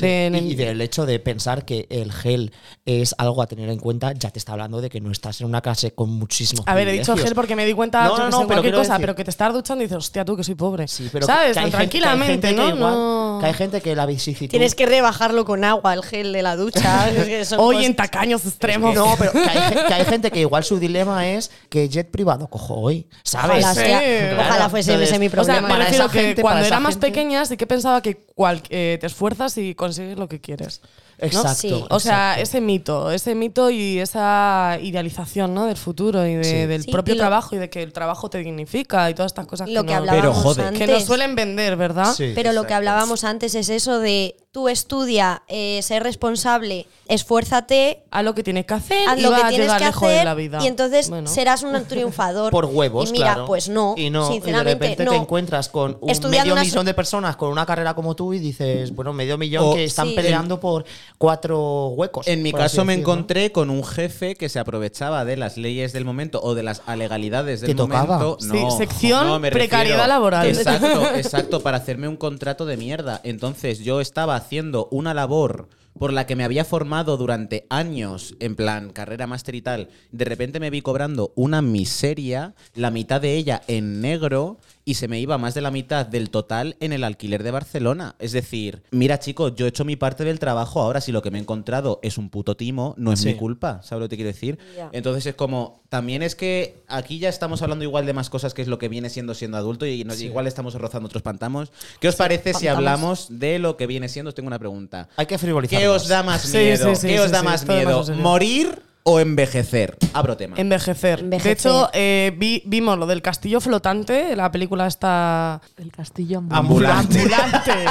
De- 0.00 0.30
y, 0.42 0.52
y 0.52 0.54
del 0.54 0.80
hecho 0.80 1.06
de 1.06 1.18
pensar 1.20 1.64
que 1.64 1.86
el 1.90 2.12
gel 2.12 2.52
es 2.84 3.14
algo 3.18 3.42
a 3.42 3.46
tener 3.46 3.68
en 3.68 3.78
cuenta, 3.78 4.12
ya 4.12 4.30
te 4.30 4.38
está 4.38 4.52
hablando 4.52 4.80
de 4.80 4.88
que 4.90 5.00
no 5.00 5.10
estás 5.10 5.40
en 5.40 5.46
una 5.46 5.60
clase 5.60 5.92
con 5.92 6.10
muchísimos 6.10 6.64
a 6.66 6.74
ver, 6.74 6.88
he 6.88 6.92
dicho 6.92 7.16
gel 7.16 7.34
porque 7.34 7.56
me 7.56 7.64
di 7.66 7.72
cuenta 7.72 8.04
No, 8.06 8.16
no, 8.18 8.30
no, 8.30 8.46
cualquier 8.46 8.74
cosa, 8.74 8.94
decir- 8.94 9.00
pero 9.02 9.14
que 9.14 9.24
te 9.24 9.30
estás 9.30 9.52
duchando 9.52 9.82
y 9.82 9.86
dices, 9.86 9.98
hostia, 9.98 10.24
tú 10.24 10.36
que 10.36 10.44
soy 10.44 10.54
pobre. 10.54 10.88
Sí, 10.88 11.08
pero 11.12 11.26
¿Sabes? 11.26 11.56
que 11.56 11.76
hay 11.76 11.81
Tranquilamente, 11.90 12.48
gente 12.48 12.52
¿no? 12.52 12.62
que 12.68 12.76
igual- 12.76 12.94
No- 12.94 13.38
que 13.40 13.46
hay 13.46 13.54
gente 13.54 13.80
que 13.80 13.96
la 13.96 14.06
vicisitud... 14.06 14.50
Tienes 14.50 14.74
que 14.74 14.86
rebajarlo 14.86 15.44
con 15.44 15.64
agua, 15.64 15.94
el 15.94 16.02
gel 16.04 16.32
de 16.32 16.42
la 16.42 16.54
ducha. 16.56 17.08
Hoy 17.58 17.84
en 17.84 17.96
tacaños 17.96 18.46
extremos. 18.46 18.94
No, 18.94 19.14
pero 19.18 19.32
que 19.32 19.38
hay, 19.40 19.58
ge- 19.74 19.86
que 19.88 19.94
hay 19.94 20.04
gente 20.04 20.30
que 20.30 20.40
igual 20.40 20.62
su 20.64 20.78
dilema 20.78 21.26
es 21.28 21.50
que 21.68 21.88
jet 21.88 22.10
privado 22.10 22.46
cojo 22.48 22.74
hoy, 22.74 23.06
¿sabes? 23.24 23.64
Ojalá, 23.64 23.74
Sí, 23.74 23.80
sea- 23.80 23.98
claro. 24.30 24.42
ojalá 24.48 24.68
fuese 24.68 24.92
Entonces, 24.92 25.10
ese 25.10 25.18
mi 25.18 25.26
O 25.26 25.30
sea, 25.30 25.36
problema. 25.42 25.60
me 25.62 25.68
Para 25.68 25.84
refiero 25.84 26.04
esa 26.04 26.12
que 26.12 26.20
gente, 26.20 26.42
cuando 26.42 26.56
para 26.58 26.66
era 26.66 26.76
esa 26.76 26.80
más 26.80 26.94
gente- 26.94 27.06
pequeña 27.08 27.44
sí 27.46 27.56
que 27.56 27.66
pensaba 27.66 28.00
que 28.00 28.16
cual- 28.34 28.62
eh, 28.70 28.98
te 29.00 29.06
esfuerzas 29.06 29.58
y 29.58 29.74
consigues 29.74 30.16
lo 30.18 30.28
que 30.28 30.40
quieres. 30.40 30.80
¿No? 31.20 31.26
Exacto. 31.26 31.54
Sí. 31.54 31.84
O 31.90 32.00
sea, 32.00 32.32
exacto. 32.32 32.42
ese 32.42 32.60
mito, 32.60 33.10
ese 33.10 33.34
mito 33.34 33.70
y 33.70 33.98
esa 33.98 34.78
idealización 34.82 35.54
¿no? 35.54 35.66
del 35.66 35.76
futuro 35.76 36.26
y 36.26 36.34
de- 36.34 36.44
Sí. 36.44 36.66
del 36.66 36.82
Sí, 36.84 36.90
propio 36.90 37.14
y 37.14 37.16
lo- 37.16 37.22
trabajo 37.22 37.54
y 37.54 37.58
de 37.58 37.70
que 37.70 37.82
el 37.82 37.92
trabajo 37.92 38.28
te 38.30 38.38
dignifica 38.38 39.08
y 39.10 39.14
todas 39.14 39.30
estas 39.32 39.46
cosas 39.46 39.68
lo 39.68 39.82
que, 39.82 39.88
que 39.88 39.92
no- 39.94 39.98
hablábamos 40.00 40.22
Pero, 40.22 40.42
joder. 40.42 40.66
antes. 40.66 40.86
que 40.86 40.92
nos 40.92 41.04
suelen 41.04 41.34
vender, 41.34 41.76
¿verdad? 41.76 42.12
Sí. 42.14 42.32
Pero 42.34 42.52
lo 42.52 42.66
que 42.66 42.74
hablábamos 42.74 43.24
antes 43.24 43.54
es 43.54 43.68
eso 43.68 43.98
de 44.00 44.36
tú 44.50 44.68
estudia, 44.68 45.42
eh, 45.48 45.80
sé 45.82 45.98
responsable, 45.98 46.86
esfuérzate, 47.26 48.02
A 48.10 48.22
lo 48.22 48.34
que 48.34 48.42
tienes 48.42 48.66
que 48.66 48.74
hacer 48.74 49.08
haz 49.08 49.18
y 49.18 49.22
lo 49.22 49.30
vas 49.30 49.40
que 49.40 49.46
a 49.46 49.48
tienes 49.48 49.66
llegar 49.66 49.78
que 49.78 49.84
lejos 49.86 50.02
hacer 50.02 50.18
en 50.18 50.24
la 50.26 50.34
vida. 50.34 50.58
y 50.62 50.66
entonces 50.66 51.08
Bueno. 51.08 51.26
serás 51.30 51.62
un 51.62 51.82
triunfador. 51.86 52.50
por 52.52 52.66
huevos, 52.66 53.08
Y 53.08 53.12
mira, 53.12 53.28
claro. 53.32 53.46
pues 53.46 53.68
no, 53.70 53.94
y 53.96 54.10
no, 54.10 54.28
sinceramente 54.28 54.70
y 54.72 54.74
de 54.74 54.78
repente 54.88 55.04
no. 55.06 55.10
te 55.12 55.16
encuentras 55.16 55.68
con 55.70 55.96
un 56.00 56.10
Estudiando 56.10 56.54
medio 56.54 56.64
millón 56.66 56.84
de 56.84 56.92
personas 56.94 57.36
con 57.36 57.48
una 57.50 57.64
carrera 57.64 57.94
como 57.94 58.14
tú 58.14 58.34
y 58.34 58.38
dices, 58.38 58.94
bueno, 58.94 59.12
medio 59.14 59.38
millón 59.38 59.64
O- 59.64 59.74
que 59.74 59.84
están 59.84 60.08
Sí. 60.08 60.14
peleando 60.14 60.60
por 60.60 60.84
cuatro 61.18 61.88
huecos. 61.88 62.26
En 62.28 62.42
mi 62.42 62.52
caso 62.52 62.84
me 62.84 62.94
encontré 62.94 63.52
con 63.52 63.70
un 63.70 63.84
jefe 63.84 64.34
que 64.34 64.48
se 64.48 64.58
aprovechaba 64.58 65.24
de 65.24 65.36
las 65.36 65.56
leyes 65.56 65.92
del 65.92 66.04
momento 66.04 66.40
o 66.42 66.54
de 66.54 66.62
las 66.62 66.82
alegalidades 66.86 67.60
del 67.60 67.70
¿Te 67.70 67.74
tocaba? 67.76 68.18
momento. 68.18 68.36
Sí, 68.40 68.48
No, 68.48 68.70
sección 68.70 69.26
no, 69.26 69.38
me 69.38 69.50
precariedad 69.50 69.96
refiero- 69.98 70.08
laboral. 70.08 70.46
Exacto, 70.48 71.14
exacto, 71.16 71.60
para 71.62 71.76
hacerme 71.76 72.08
un 72.08 72.16
contrato 72.16 72.66
de 72.66 72.76
mierda. 72.76 73.20
Entonces 73.24 73.78
yo 73.80 74.00
estaba 74.00 74.36
haciendo 74.36 74.88
una 74.90 75.14
labor 75.14 75.68
por 75.98 76.10
la 76.12 76.26
que 76.26 76.36
me 76.36 76.44
había 76.44 76.64
formado 76.64 77.18
durante 77.18 77.66
años, 77.68 78.34
en 78.40 78.56
plan 78.56 78.90
carrera 78.90 79.26
máster 79.26 79.54
y 79.54 79.60
tal. 79.62 79.88
De 80.10 80.24
repente 80.24 80.58
me 80.58 80.70
vi 80.70 80.80
cobrando 80.80 81.32
una 81.36 81.60
miseria, 81.60 82.54
la 82.74 82.90
mitad 82.90 83.20
de 83.20 83.36
ella 83.36 83.60
en 83.68 84.00
negro 84.00 84.58
y 84.84 84.94
se 84.94 85.06
me 85.08 85.20
iba 85.20 85.38
más 85.38 85.54
de 85.54 85.60
la 85.60 85.70
mitad 85.70 86.06
del 86.06 86.30
total 86.30 86.76
en 86.80 86.92
el 86.92 87.04
alquiler 87.04 87.42
de 87.44 87.50
Barcelona. 87.52 88.16
Es 88.18 88.32
decir, 88.32 88.82
mira 88.90 89.18
chicos, 89.20 89.54
yo 89.54 89.66
he 89.66 89.68
hecho 89.68 89.84
mi 89.84 89.94
parte 89.96 90.24
del 90.24 90.38
trabajo, 90.40 90.80
ahora 90.80 91.00
si 91.00 91.12
lo 91.12 91.22
que 91.22 91.30
me 91.30 91.38
he 91.38 91.40
encontrado 91.40 92.00
es 92.02 92.18
un 92.18 92.30
puto 92.30 92.56
timo, 92.56 92.94
no 92.98 93.12
es 93.12 93.20
Sí. 93.20 93.28
mi 93.28 93.34
culpa, 93.36 93.80
¿sabes 93.82 94.00
lo 94.00 94.04
que 94.06 94.10
te 94.10 94.16
quiero 94.16 94.28
decir? 94.32 94.58
Entonces 94.90 95.24
es 95.26 95.34
como, 95.34 95.82
también 95.88 96.22
es 96.22 96.34
que 96.34 96.82
aquí 96.88 97.18
ya 97.20 97.28
estamos 97.28 97.62
hablando 97.62 97.84
igual 97.84 98.06
de 98.06 98.12
más 98.12 98.28
cosas 98.28 98.54
que 98.54 98.62
es 98.62 98.68
lo 98.68 98.78
que 98.78 98.88
viene 98.88 99.08
siendo 99.08 99.34
siendo 99.34 99.56
adulto 99.56 99.86
y 99.86 100.02
nos- 100.04 100.20
igual 100.20 100.46
estamos 100.48 100.74
rozando 100.74 101.06
otros 101.06 101.22
pantamos. 101.22 101.70
¿Qué 102.00 102.08
os 102.08 102.16
parece 102.16 102.52
si 102.54 102.66
hablamos 102.66 103.26
de 103.30 103.58
lo 103.60 103.76
que 103.76 103.86
viene 103.86 104.08
siendo? 104.08 104.30
Os 104.30 104.34
tengo 104.34 104.48
una 104.48 104.58
pregunta. 104.58 105.08
Hay 105.16 105.26
que 105.26 105.38
frivolizar. 105.38 105.78
¿Qué 105.78 105.88
os 105.88 106.08
da 106.08 106.22
más 106.24 106.44
miedo? 106.52 106.94
sí, 106.94 106.96
sí, 106.96 107.06
¿Qué 107.06 107.12
sí, 107.14 107.18
os 107.20 107.30
da 107.30 107.40
sí, 107.40 107.44
más 107.44 107.66
miedo? 107.68 107.98
más 107.98 108.06
serio. 108.06 108.22
¿Morir 108.22 108.82
o 109.04 109.18
envejecer? 109.20 109.96
Abro 110.12 110.36
tema. 110.36 110.54
Envejecer. 110.58 111.20
Envejecer. 111.20 111.48
De 111.48 111.52
hecho, 111.52 111.90
eh, 111.92 112.32
vi- 112.36 112.62
vimos 112.66 112.98
lo 112.98 113.06
del 113.06 113.20
castillo 113.22 113.60
flotante, 113.60 114.36
la 114.36 114.50
película 114.52 114.86
está... 114.86 115.60
El 115.76 115.90
castillo 115.90 116.38
Ambulante. 116.50 117.20
Ambulante. 117.20 117.84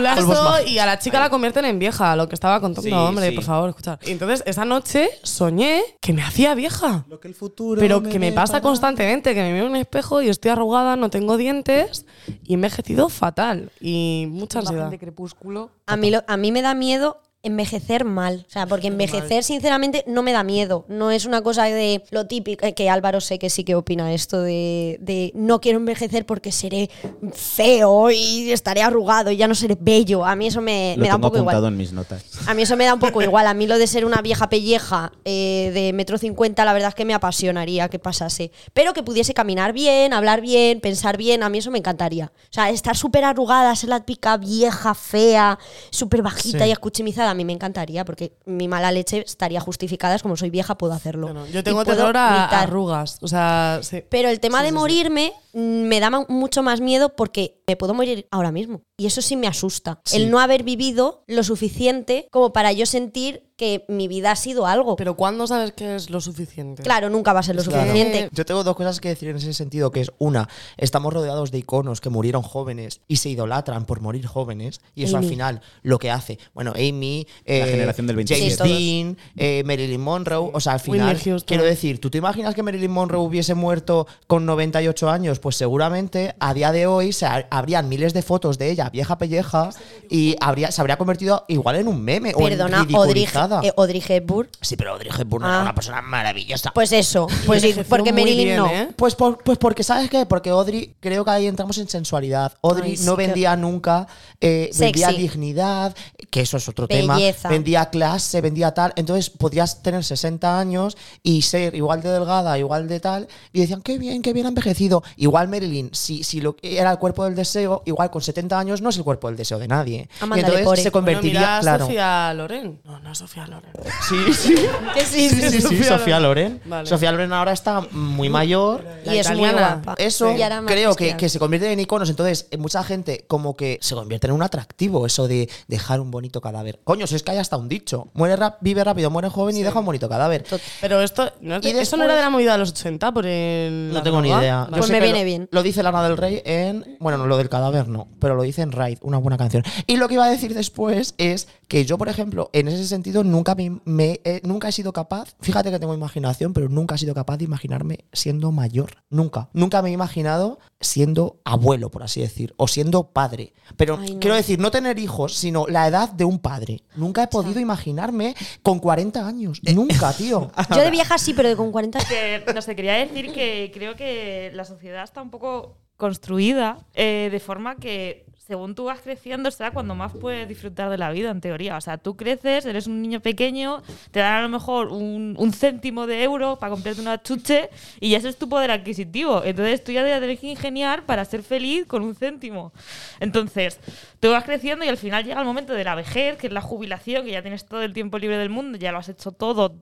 Mágicos. 0.00 0.60
y 0.66 0.78
a 0.78 0.86
la 0.86 0.98
chica 0.98 1.20
la 1.20 1.30
convierten 1.30 1.64
en 1.64 1.78
vieja, 1.78 2.16
lo 2.16 2.28
que 2.28 2.34
estaba 2.34 2.60
contando, 2.60 2.88
Sí, 2.88 2.92
hombre, 2.92 3.28
sí. 3.30 3.34
por 3.34 3.44
favor, 3.44 3.68
escuchar. 3.70 3.98
Entonces, 4.02 4.42
esa 4.46 4.64
noche 4.64 5.08
soñé 5.22 5.82
que 6.00 6.12
me 6.12 6.22
hacía 6.22 6.54
vieja. 6.54 7.04
Lo 7.08 7.20
que 7.20 7.28
el 7.28 7.34
futuro 7.34 7.80
Pero 7.80 8.02
que 8.02 8.18
me 8.18 8.32
pasa 8.32 8.60
constantemente, 8.60 9.34
que 9.34 9.42
me 9.42 9.52
miro 9.52 9.66
en 9.66 9.70
un 9.72 9.76
espejo 9.76 10.22
y 10.22 10.28
estoy 10.28 10.50
arrugada, 10.50 10.96
no 10.96 11.10
tengo 11.10 11.36
dientes 11.36 12.06
y 12.44 12.52
he 12.52 12.54
envejecido 12.54 13.08
fatal 13.08 13.70
y 13.80 14.26
mucha 14.30 14.60
ansiedad. 14.60 14.90
de 14.90 14.98
crepúsculo. 14.98 15.70
A 15.86 15.96
mí, 15.96 16.10
lo- 16.10 16.24
a 16.26 16.36
mí 16.36 16.50
me 16.52 16.62
da 16.62 16.74
miedo 16.74 17.20
envejecer 17.44 18.04
mal. 18.04 18.44
O 18.48 18.50
sea, 18.50 18.66
porque 18.66 18.88
envejecer, 18.88 19.44
sinceramente, 19.44 20.02
no 20.06 20.22
me 20.22 20.32
da 20.32 20.42
miedo. 20.42 20.84
No 20.88 21.10
es 21.10 21.24
una 21.26 21.42
cosa 21.42 21.64
de 21.64 22.02
lo 22.10 22.26
típico, 22.26 22.64
eh, 22.66 22.74
que 22.74 22.90
Álvaro 22.90 23.20
sé 23.20 23.38
que 23.38 23.50
sí 23.50 23.62
que 23.64 23.74
opina 23.74 24.12
esto 24.12 24.40
de, 24.42 24.98
de 25.00 25.30
no 25.34 25.60
quiero 25.60 25.78
envejecer 25.78 26.26
porque 26.26 26.50
seré 26.52 26.90
feo 27.32 28.10
y 28.10 28.50
estaré 28.52 28.82
arrugado 28.82 29.30
y 29.30 29.36
ya 29.36 29.48
no 29.48 29.54
seré 29.54 29.76
bello. 29.78 30.24
A 30.24 30.36
mí 30.36 30.46
eso 30.46 30.60
me, 30.60 30.94
Lo 30.96 31.02
me 31.02 31.08
da 31.08 31.16
un 31.16 31.20
poco 31.20 31.38
igual. 31.38 31.64
en 31.64 31.76
mis 31.76 31.92
notas. 31.92 32.24
A 32.46 32.54
mí 32.54 32.62
eso 32.62 32.76
me 32.76 32.84
da 32.84 32.94
un 32.94 33.00
poco 33.00 33.22
igual. 33.22 33.46
A 33.46 33.54
mí 33.54 33.66
lo 33.66 33.78
de 33.78 33.86
ser 33.86 34.04
una 34.04 34.20
vieja 34.22 34.48
pelleja 34.48 35.12
eh, 35.24 35.70
de 35.74 35.92
metro 35.92 36.18
cincuenta, 36.18 36.64
la 36.64 36.72
verdad 36.72 36.90
es 36.90 36.94
que 36.94 37.04
me 37.04 37.14
apasionaría 37.14 37.88
que 37.88 37.98
pasase. 37.98 38.50
Pero 38.72 38.92
que 38.92 39.02
pudiese 39.02 39.34
caminar 39.34 39.72
bien, 39.72 40.12
hablar 40.12 40.40
bien, 40.40 40.80
pensar 40.80 41.16
bien, 41.16 41.42
a 41.42 41.48
mí 41.48 41.58
eso 41.58 41.70
me 41.70 41.78
encantaría. 41.78 42.32
O 42.34 42.52
sea, 42.52 42.70
estar 42.70 42.96
súper 42.96 43.24
arrugada, 43.24 43.74
ser 43.76 43.90
la 43.90 44.00
típica 44.00 44.36
vieja, 44.36 44.94
fea, 44.94 45.58
súper 45.90 46.22
bajita 46.22 46.64
Sí. 46.64 46.68
y 46.68 46.72
escuchimizada, 46.72 47.33
a 47.34 47.36
mí 47.36 47.44
me 47.44 47.52
encantaría, 47.52 48.04
porque 48.04 48.32
mi 48.46 48.68
mala 48.68 48.90
leche 48.92 49.24
estaría 49.26 49.60
justificada, 49.60 50.14
es 50.14 50.22
como 50.22 50.36
soy 50.36 50.50
vieja, 50.50 50.76
puedo 50.78 50.92
hacerlo. 50.94 51.26
Bueno, 51.26 51.46
yo 51.46 51.62
tengo 51.62 51.84
terror 51.84 52.16
a 52.16 52.28
gritar. 52.46 52.62
arrugas. 52.68 53.18
O 53.20 53.28
sea, 53.28 53.80
sí. 53.82 54.02
Pero 54.08 54.28
el 54.28 54.40
tema 54.40 54.58
Sí, 54.58 54.64
de 54.64 54.68
sí, 54.70 54.74
morirme 54.74 55.32
mm, 55.52 55.58
me 55.82 56.00
da 56.00 56.10
mucho 56.28 56.62
más 56.62 56.80
miedo 56.80 57.14
porque 57.16 57.60
me 57.66 57.76
puedo 57.76 57.94
morir 57.94 58.26
ahora 58.30 58.52
mismo. 58.52 58.82
Y 58.96 59.06
eso 59.06 59.20
sí 59.22 59.36
me 59.36 59.46
asusta. 59.46 60.00
El 60.12 60.30
no 60.30 60.38
haber 60.40 60.62
vivido 60.62 61.24
lo 61.26 61.42
suficiente 61.42 62.28
como 62.30 62.52
para 62.52 62.72
yo 62.72 62.86
sentir 62.86 63.43
que 63.64 63.84
mi 63.88 64.08
vida 64.08 64.30
ha 64.30 64.36
sido 64.36 64.66
algo. 64.66 64.96
Pero 64.96 65.14
¿cuándo 65.16 65.46
sabes 65.46 65.72
que 65.72 65.94
es 65.96 66.10
lo 66.10 66.20
suficiente? 66.20 66.82
claro, 66.82 67.08
nunca 67.08 67.32
va 67.32 67.40
a 67.40 67.42
ser 67.42 67.56
lo 67.56 67.62
Claro. 67.62 67.86
suficiente. 67.86 68.28
Yo 68.32 68.44
tengo 68.44 68.62
dos 68.62 68.76
cosas 68.76 69.00
que 69.00 69.08
decir 69.08 69.28
en 69.30 69.36
ese 69.36 69.54
sentido, 69.54 69.90
que 69.90 70.00
es 70.00 70.12
una, 70.18 70.48
estamos 70.76 71.12
rodeados 71.12 71.50
de 71.50 71.58
iconos 71.58 72.00
que 72.00 72.10
murieron 72.10 72.42
jóvenes 72.42 73.00
y 73.08 73.16
se 73.16 73.30
idolatran 73.30 73.86
por 73.86 74.00
morir 74.00 74.26
jóvenes, 74.26 74.80
y 74.94 75.04
eso 75.04 75.16
Amy. 75.16 75.26
al 75.26 75.30
final 75.30 75.60
lo 75.82 75.98
que 75.98 76.10
hace, 76.10 76.38
bueno, 76.54 76.72
Amy, 76.76 77.26
eh, 77.46 77.64
generación 77.70 78.06
del 78.06 78.16
27. 78.16 78.56
James 78.58 78.76
Sí. 78.78 79.02
Dean, 79.02 79.16
eh, 79.36 79.62
Marilyn 79.64 80.00
Monroe, 80.00 80.50
o 80.52 80.60
sea, 80.60 80.74
al 80.74 80.80
final, 80.80 81.18
quiero 81.46 81.64
decir, 81.64 82.00
¿tú 82.00 82.10
te 82.10 82.18
imaginas 82.18 82.54
que 82.54 82.62
Marilyn 82.62 82.90
Monroe 82.90 83.20
hubiese 83.22 83.54
muerto 83.54 84.06
con 84.26 84.44
98 84.44 85.08
años? 85.08 85.38
Pues 85.38 85.56
seguramente 85.56 86.34
a 86.38 86.52
día 86.54 86.70
de 86.72 86.86
hoy 86.86 87.12
se 87.12 87.26
habrían 87.50 87.88
miles 87.88 88.12
de 88.12 88.22
fotos 88.22 88.58
de 88.58 88.70
ella, 88.70 88.90
vieja 88.90 89.16
pelleja, 89.18 89.70
y 90.10 90.36
habría, 90.40 90.70
se 90.70 90.80
habría 90.80 90.96
convertido 90.98 91.44
igual 91.48 91.76
en 91.76 91.88
un 91.88 92.02
meme 92.02 92.32
o 92.34 92.42
en 92.46 92.58
Perdona, 92.58 92.86
Audrey, 92.94 93.26
ridiculizada. 93.60 93.62
eh, 93.62 93.72
Audrey 93.76 94.02
Hepburn. 94.06 94.48
Sí, 94.60 94.76
pero 94.76 94.92
Audrey 94.92 95.10
Hepburn 95.16 95.44
Ah. 95.44 95.48
era 95.48 95.62
una 95.62 95.74
persona 95.74 96.02
maravillosa. 96.02 96.72
Pues 96.72 96.92
eso, 96.92 97.26
pues 97.46 97.62
sí, 97.62 97.74
porque 97.88 98.12
Marilyn 98.12 98.44
bien, 98.44 98.56
no. 98.56 98.66
¿eh? 98.68 98.88
Pues, 98.96 99.14
por- 99.14 99.42
pues 99.42 99.58
porque, 99.58 99.82
¿sabes 99.82 100.08
qué? 100.10 100.26
Porque 100.26 100.50
Audrey, 100.50 100.94
creo 101.00 101.24
que 101.24 101.30
ahí 101.30 101.46
entramos 101.46 101.78
en 101.78 101.88
sensualidad. 101.88 102.52
Audrey 102.62 102.92
Ay, 102.92 102.96
sí, 102.96 103.06
no 103.06 103.16
que- 103.16 103.26
vendía 103.26 103.56
nunca, 103.56 104.06
eh, 104.40 104.70
vendía 104.78 105.08
dignidad, 105.08 105.94
que 106.30 106.40
eso 106.40 106.56
es 106.56 106.68
otro 106.68 106.86
Belleza. 106.86 107.42
tema. 107.42 107.50
Vendía 107.50 107.86
clase, 107.90 108.40
vendía 108.40 108.72
tal. 108.74 108.92
Entonces 108.96 109.30
podías 109.30 109.82
tener 109.82 110.02
60 110.04 110.58
años 110.58 110.96
y 111.22 111.42
ser 111.42 111.74
igual 111.74 112.02
de 112.02 112.10
delgada, 112.10 112.58
igual 112.58 112.88
de 112.88 113.00
tal. 113.00 113.28
Y 113.52 113.60
decían, 113.60 113.82
qué 113.82 113.98
bien, 113.98 114.22
qué 114.22 114.32
bien 114.32 114.46
ha 114.46 114.48
envejecido. 114.48 115.02
Igual 115.16 115.48
Marilyn, 115.48 115.90
si, 115.92 116.24
si 116.24 116.40
lo 116.40 116.56
que 116.56 116.78
era 116.78 116.90
el 116.90 116.98
cuerpo 116.98 117.24
del 117.24 117.34
deseo, 117.34 117.82
igual 117.86 118.10
con 118.10 118.22
70 118.22 118.58
años 118.58 118.80
no 118.80 118.90
es 118.90 118.96
el 118.96 119.04
cuerpo 119.04 119.28
del 119.28 119.36
deseo 119.36 119.58
de 119.58 119.68
nadie. 119.68 120.08
Amanda 120.20 120.36
y 120.36 120.40
entonces 120.40 120.60
Lepore. 120.60 120.82
se 120.82 120.90
Bueno, 120.90 120.92
convertiría, 121.06 121.40
mira 121.40 121.58
a 121.58 121.60
claro. 121.60 121.84
Sofía 121.86 122.34
Loren. 122.34 122.80
No, 122.84 122.98
no 123.00 123.12
es 123.12 123.18
Sofía 123.34 123.46
Loren. 123.46 123.70
Sí, 124.08 124.32
sí. 124.32 124.54
Sí, 124.54 125.28
Sí, 125.28 125.28
sí, 125.30 125.50
sí, 125.50 125.60
Sofía 125.60 125.98
Sofía 125.98 126.20
Loren. 126.20 126.60
Vale. 126.64 126.86
Sofía 126.88 127.10
Loren 127.12 127.32
ahora 127.32 127.52
está 127.52 127.80
muy 127.90 128.28
mayor. 128.28 128.84
Y 129.04 129.18
es 129.18 129.30
muy 129.34 129.50
guapa. 129.50 129.94
Eso 129.98 130.30
Y 130.36 130.42
ahora 130.42 130.60
más 130.62 130.72
creo 130.72 130.94
que, 130.94 131.16
que 131.16 131.28
se 131.28 131.38
convierten 131.38 131.72
en 131.72 131.80
iconos. 131.80 132.08
Entonces, 132.10 132.46
eh, 132.50 132.58
mucha 132.58 132.82
gente 132.84 133.24
como 133.26 133.56
que 133.56 133.78
se 133.82 133.94
convierte 133.94 134.28
en 134.28 134.32
un 134.34 134.42
atractivo 134.42 135.04
eso 135.06 135.26
de 135.26 135.48
dejar 135.68 136.00
un 136.00 136.10
bonito 136.10 136.40
cadáver. 136.40 136.78
Coño, 136.84 137.06
si 137.06 137.16
es 137.16 137.22
que 137.22 137.32
hay 137.32 137.38
hasta 137.38 137.56
un 137.56 137.68
dicho. 137.68 138.08
Muere 138.14 138.36
rap- 138.36 138.58
vive 138.60 138.84
rápido, 138.84 139.10
muere 139.10 139.28
joven 139.28 139.56
y 139.56 139.62
deja 139.62 139.78
un 139.80 139.86
bonito 139.86 140.08
cadáver. 140.08 140.44
Pero 140.80 141.02
esto, 141.02 141.32
¿no 141.40 141.56
es 141.56 141.62
de- 141.62 141.70
Y 141.70 141.72
¿eso 141.72 141.96
no 141.96 142.04
era 142.04 142.14
de 142.14 142.22
la 142.22 142.30
movida 142.30 142.52
de 142.52 142.58
los 142.58 142.70
80 142.70 143.12
por 143.12 143.26
el. 143.26 143.90
No 143.92 144.02
tengo 144.02 144.22
ni 144.22 144.28
idea. 144.30 144.68
Pues 144.70 144.90
me 144.90 145.00
viene 145.00 145.20
lo- 145.20 145.24
bien. 145.24 145.48
Lo 145.50 145.62
dice 145.62 145.82
Lana 145.82 146.04
del 146.04 146.16
Rey 146.16 146.40
en. 146.44 146.96
Bueno, 147.00 147.18
no, 147.18 147.26
lo 147.26 147.36
del 147.36 147.48
cadáver 147.48 147.88
no, 147.88 148.06
pero 148.20 148.34
lo 148.36 148.42
dice 148.42 148.62
en 148.62 148.70
Raid, 148.72 148.98
una 149.02 149.18
buena 149.18 149.36
canción. 149.36 149.64
Y 149.86 149.96
lo 149.96 150.06
que 150.08 150.14
iba 150.14 150.24
a 150.24 150.30
decir 150.30 150.54
después 150.54 151.14
es 151.18 151.48
que 151.68 151.84
yo, 151.84 151.98
por 151.98 152.08
ejemplo, 152.08 152.50
en 152.52 152.68
ese 152.68 152.86
sentido, 152.86 153.23
nunca, 153.24 153.54
me, 153.54 153.80
me- 153.84 154.20
eh, 154.24 154.40
nunca 154.44 154.68
he 154.68 154.72
sido 154.72 154.92
capaz. 154.92 155.34
Fíjate 155.40 155.70
que 155.70 155.78
tengo 155.78 155.94
imaginación, 155.94 156.52
pero 156.52 156.68
nunca 156.68 156.94
he 156.94 156.98
sido 156.98 157.14
capaz 157.14 157.36
de 157.38 157.44
imaginarme 157.44 158.00
siendo 158.12 158.52
mayor. 158.52 158.90
Nunca. 159.10 159.48
Nunca 159.52 159.82
me 159.82 159.90
he 159.90 159.92
imaginado 159.92 160.58
siendo 160.80 161.40
abuelo, 161.44 161.90
por 161.90 162.02
así 162.02 162.20
decir, 162.20 162.54
o 162.56 162.68
siendo 162.68 163.08
padre. 163.12 163.54
Pero 163.76 163.98
Ay, 164.00 164.14
no. 164.14 164.20
quiero 164.20 164.36
decir, 164.36 164.58
no 164.58 164.70
tener 164.70 164.98
hijos, 164.98 165.34
sino 165.34 165.66
la 165.66 165.88
edad 165.88 166.10
de 166.10 166.24
un 166.24 166.38
padre. 166.38 166.82
Nunca 166.96 167.22
he 167.22 167.28
podido 167.28 167.58
imaginarme 167.60 168.34
con 168.62 168.78
40 168.78 169.26
años. 169.26 169.60
Nunca, 169.74 170.12
tío. 170.12 170.50
Yo 170.70 170.82
de 170.82 170.90
vieja 170.90 171.16
sí, 171.18 171.32
pero 171.34 171.48
de 171.48 171.56
con 171.56 171.72
40 171.72 171.98
que, 172.06 172.44
no 172.54 172.60
sé, 172.62 172.76
quería 172.76 172.94
decir 172.94 173.32
que 173.32 173.70
creo 173.72 173.96
que 173.96 174.50
la 174.54 174.64
sociedad 174.64 175.02
está 175.04 175.22
un 175.22 175.30
poco 175.30 175.78
construida 175.96 176.78
eh, 176.94 177.28
de 177.30 177.40
forma 177.40 177.76
que 177.76 178.23
según 178.46 178.74
tú 178.74 178.84
vas 178.84 179.00
creciendo 179.00 179.50
será 179.50 179.70
cuando 179.70 179.94
más 179.94 180.12
puedes 180.12 180.46
disfrutar 180.46 180.90
de 180.90 180.98
la 180.98 181.10
vida 181.10 181.30
en 181.30 181.40
teoría. 181.40 181.76
O 181.76 181.80
sea, 181.80 181.96
tú 181.96 182.16
creces, 182.16 182.66
eres 182.66 182.86
un 182.86 183.00
niño 183.00 183.20
pequeño, 183.20 183.82
te 184.10 184.20
dan 184.20 184.34
a 184.34 184.42
lo 184.42 184.48
mejor 184.50 184.88
un, 184.88 185.34
un 185.38 185.52
céntimo 185.52 186.06
de 186.06 186.22
euro 186.22 186.58
para 186.58 186.70
comprarte 186.70 187.00
una 187.00 187.22
chuche 187.22 187.70
y 188.00 188.10
ya 188.10 188.18
ese 188.18 188.28
es 188.28 188.36
tu 188.36 188.48
poder 188.48 188.70
adquisitivo. 188.70 189.42
Entonces 189.44 189.82
tú 189.82 189.92
ya 189.92 190.04
te 190.04 190.18
tienes 190.18 190.40
que 190.40 190.48
ingeniar 190.48 191.06
para 191.06 191.24
ser 191.24 191.42
feliz 191.42 191.86
con 191.86 192.02
un 192.02 192.14
céntimo. 192.14 192.72
Entonces, 193.20 193.80
tú 194.20 194.30
vas 194.30 194.44
creciendo 194.44 194.84
y 194.84 194.88
al 194.88 194.98
final 194.98 195.24
llega 195.24 195.40
el 195.40 195.46
momento 195.46 195.72
de 195.72 195.84
la 195.84 195.94
vejez, 195.94 196.36
que 196.36 196.48
es 196.48 196.52
la 196.52 196.60
jubilación, 196.60 197.24
que 197.24 197.32
ya 197.32 197.42
tienes 197.42 197.64
todo 197.64 197.82
el 197.82 197.94
tiempo 197.94 198.18
libre 198.18 198.36
del 198.36 198.50
mundo, 198.50 198.76
ya 198.76 198.92
lo 198.92 198.98
has 198.98 199.08
hecho 199.08 199.32
todo. 199.32 199.74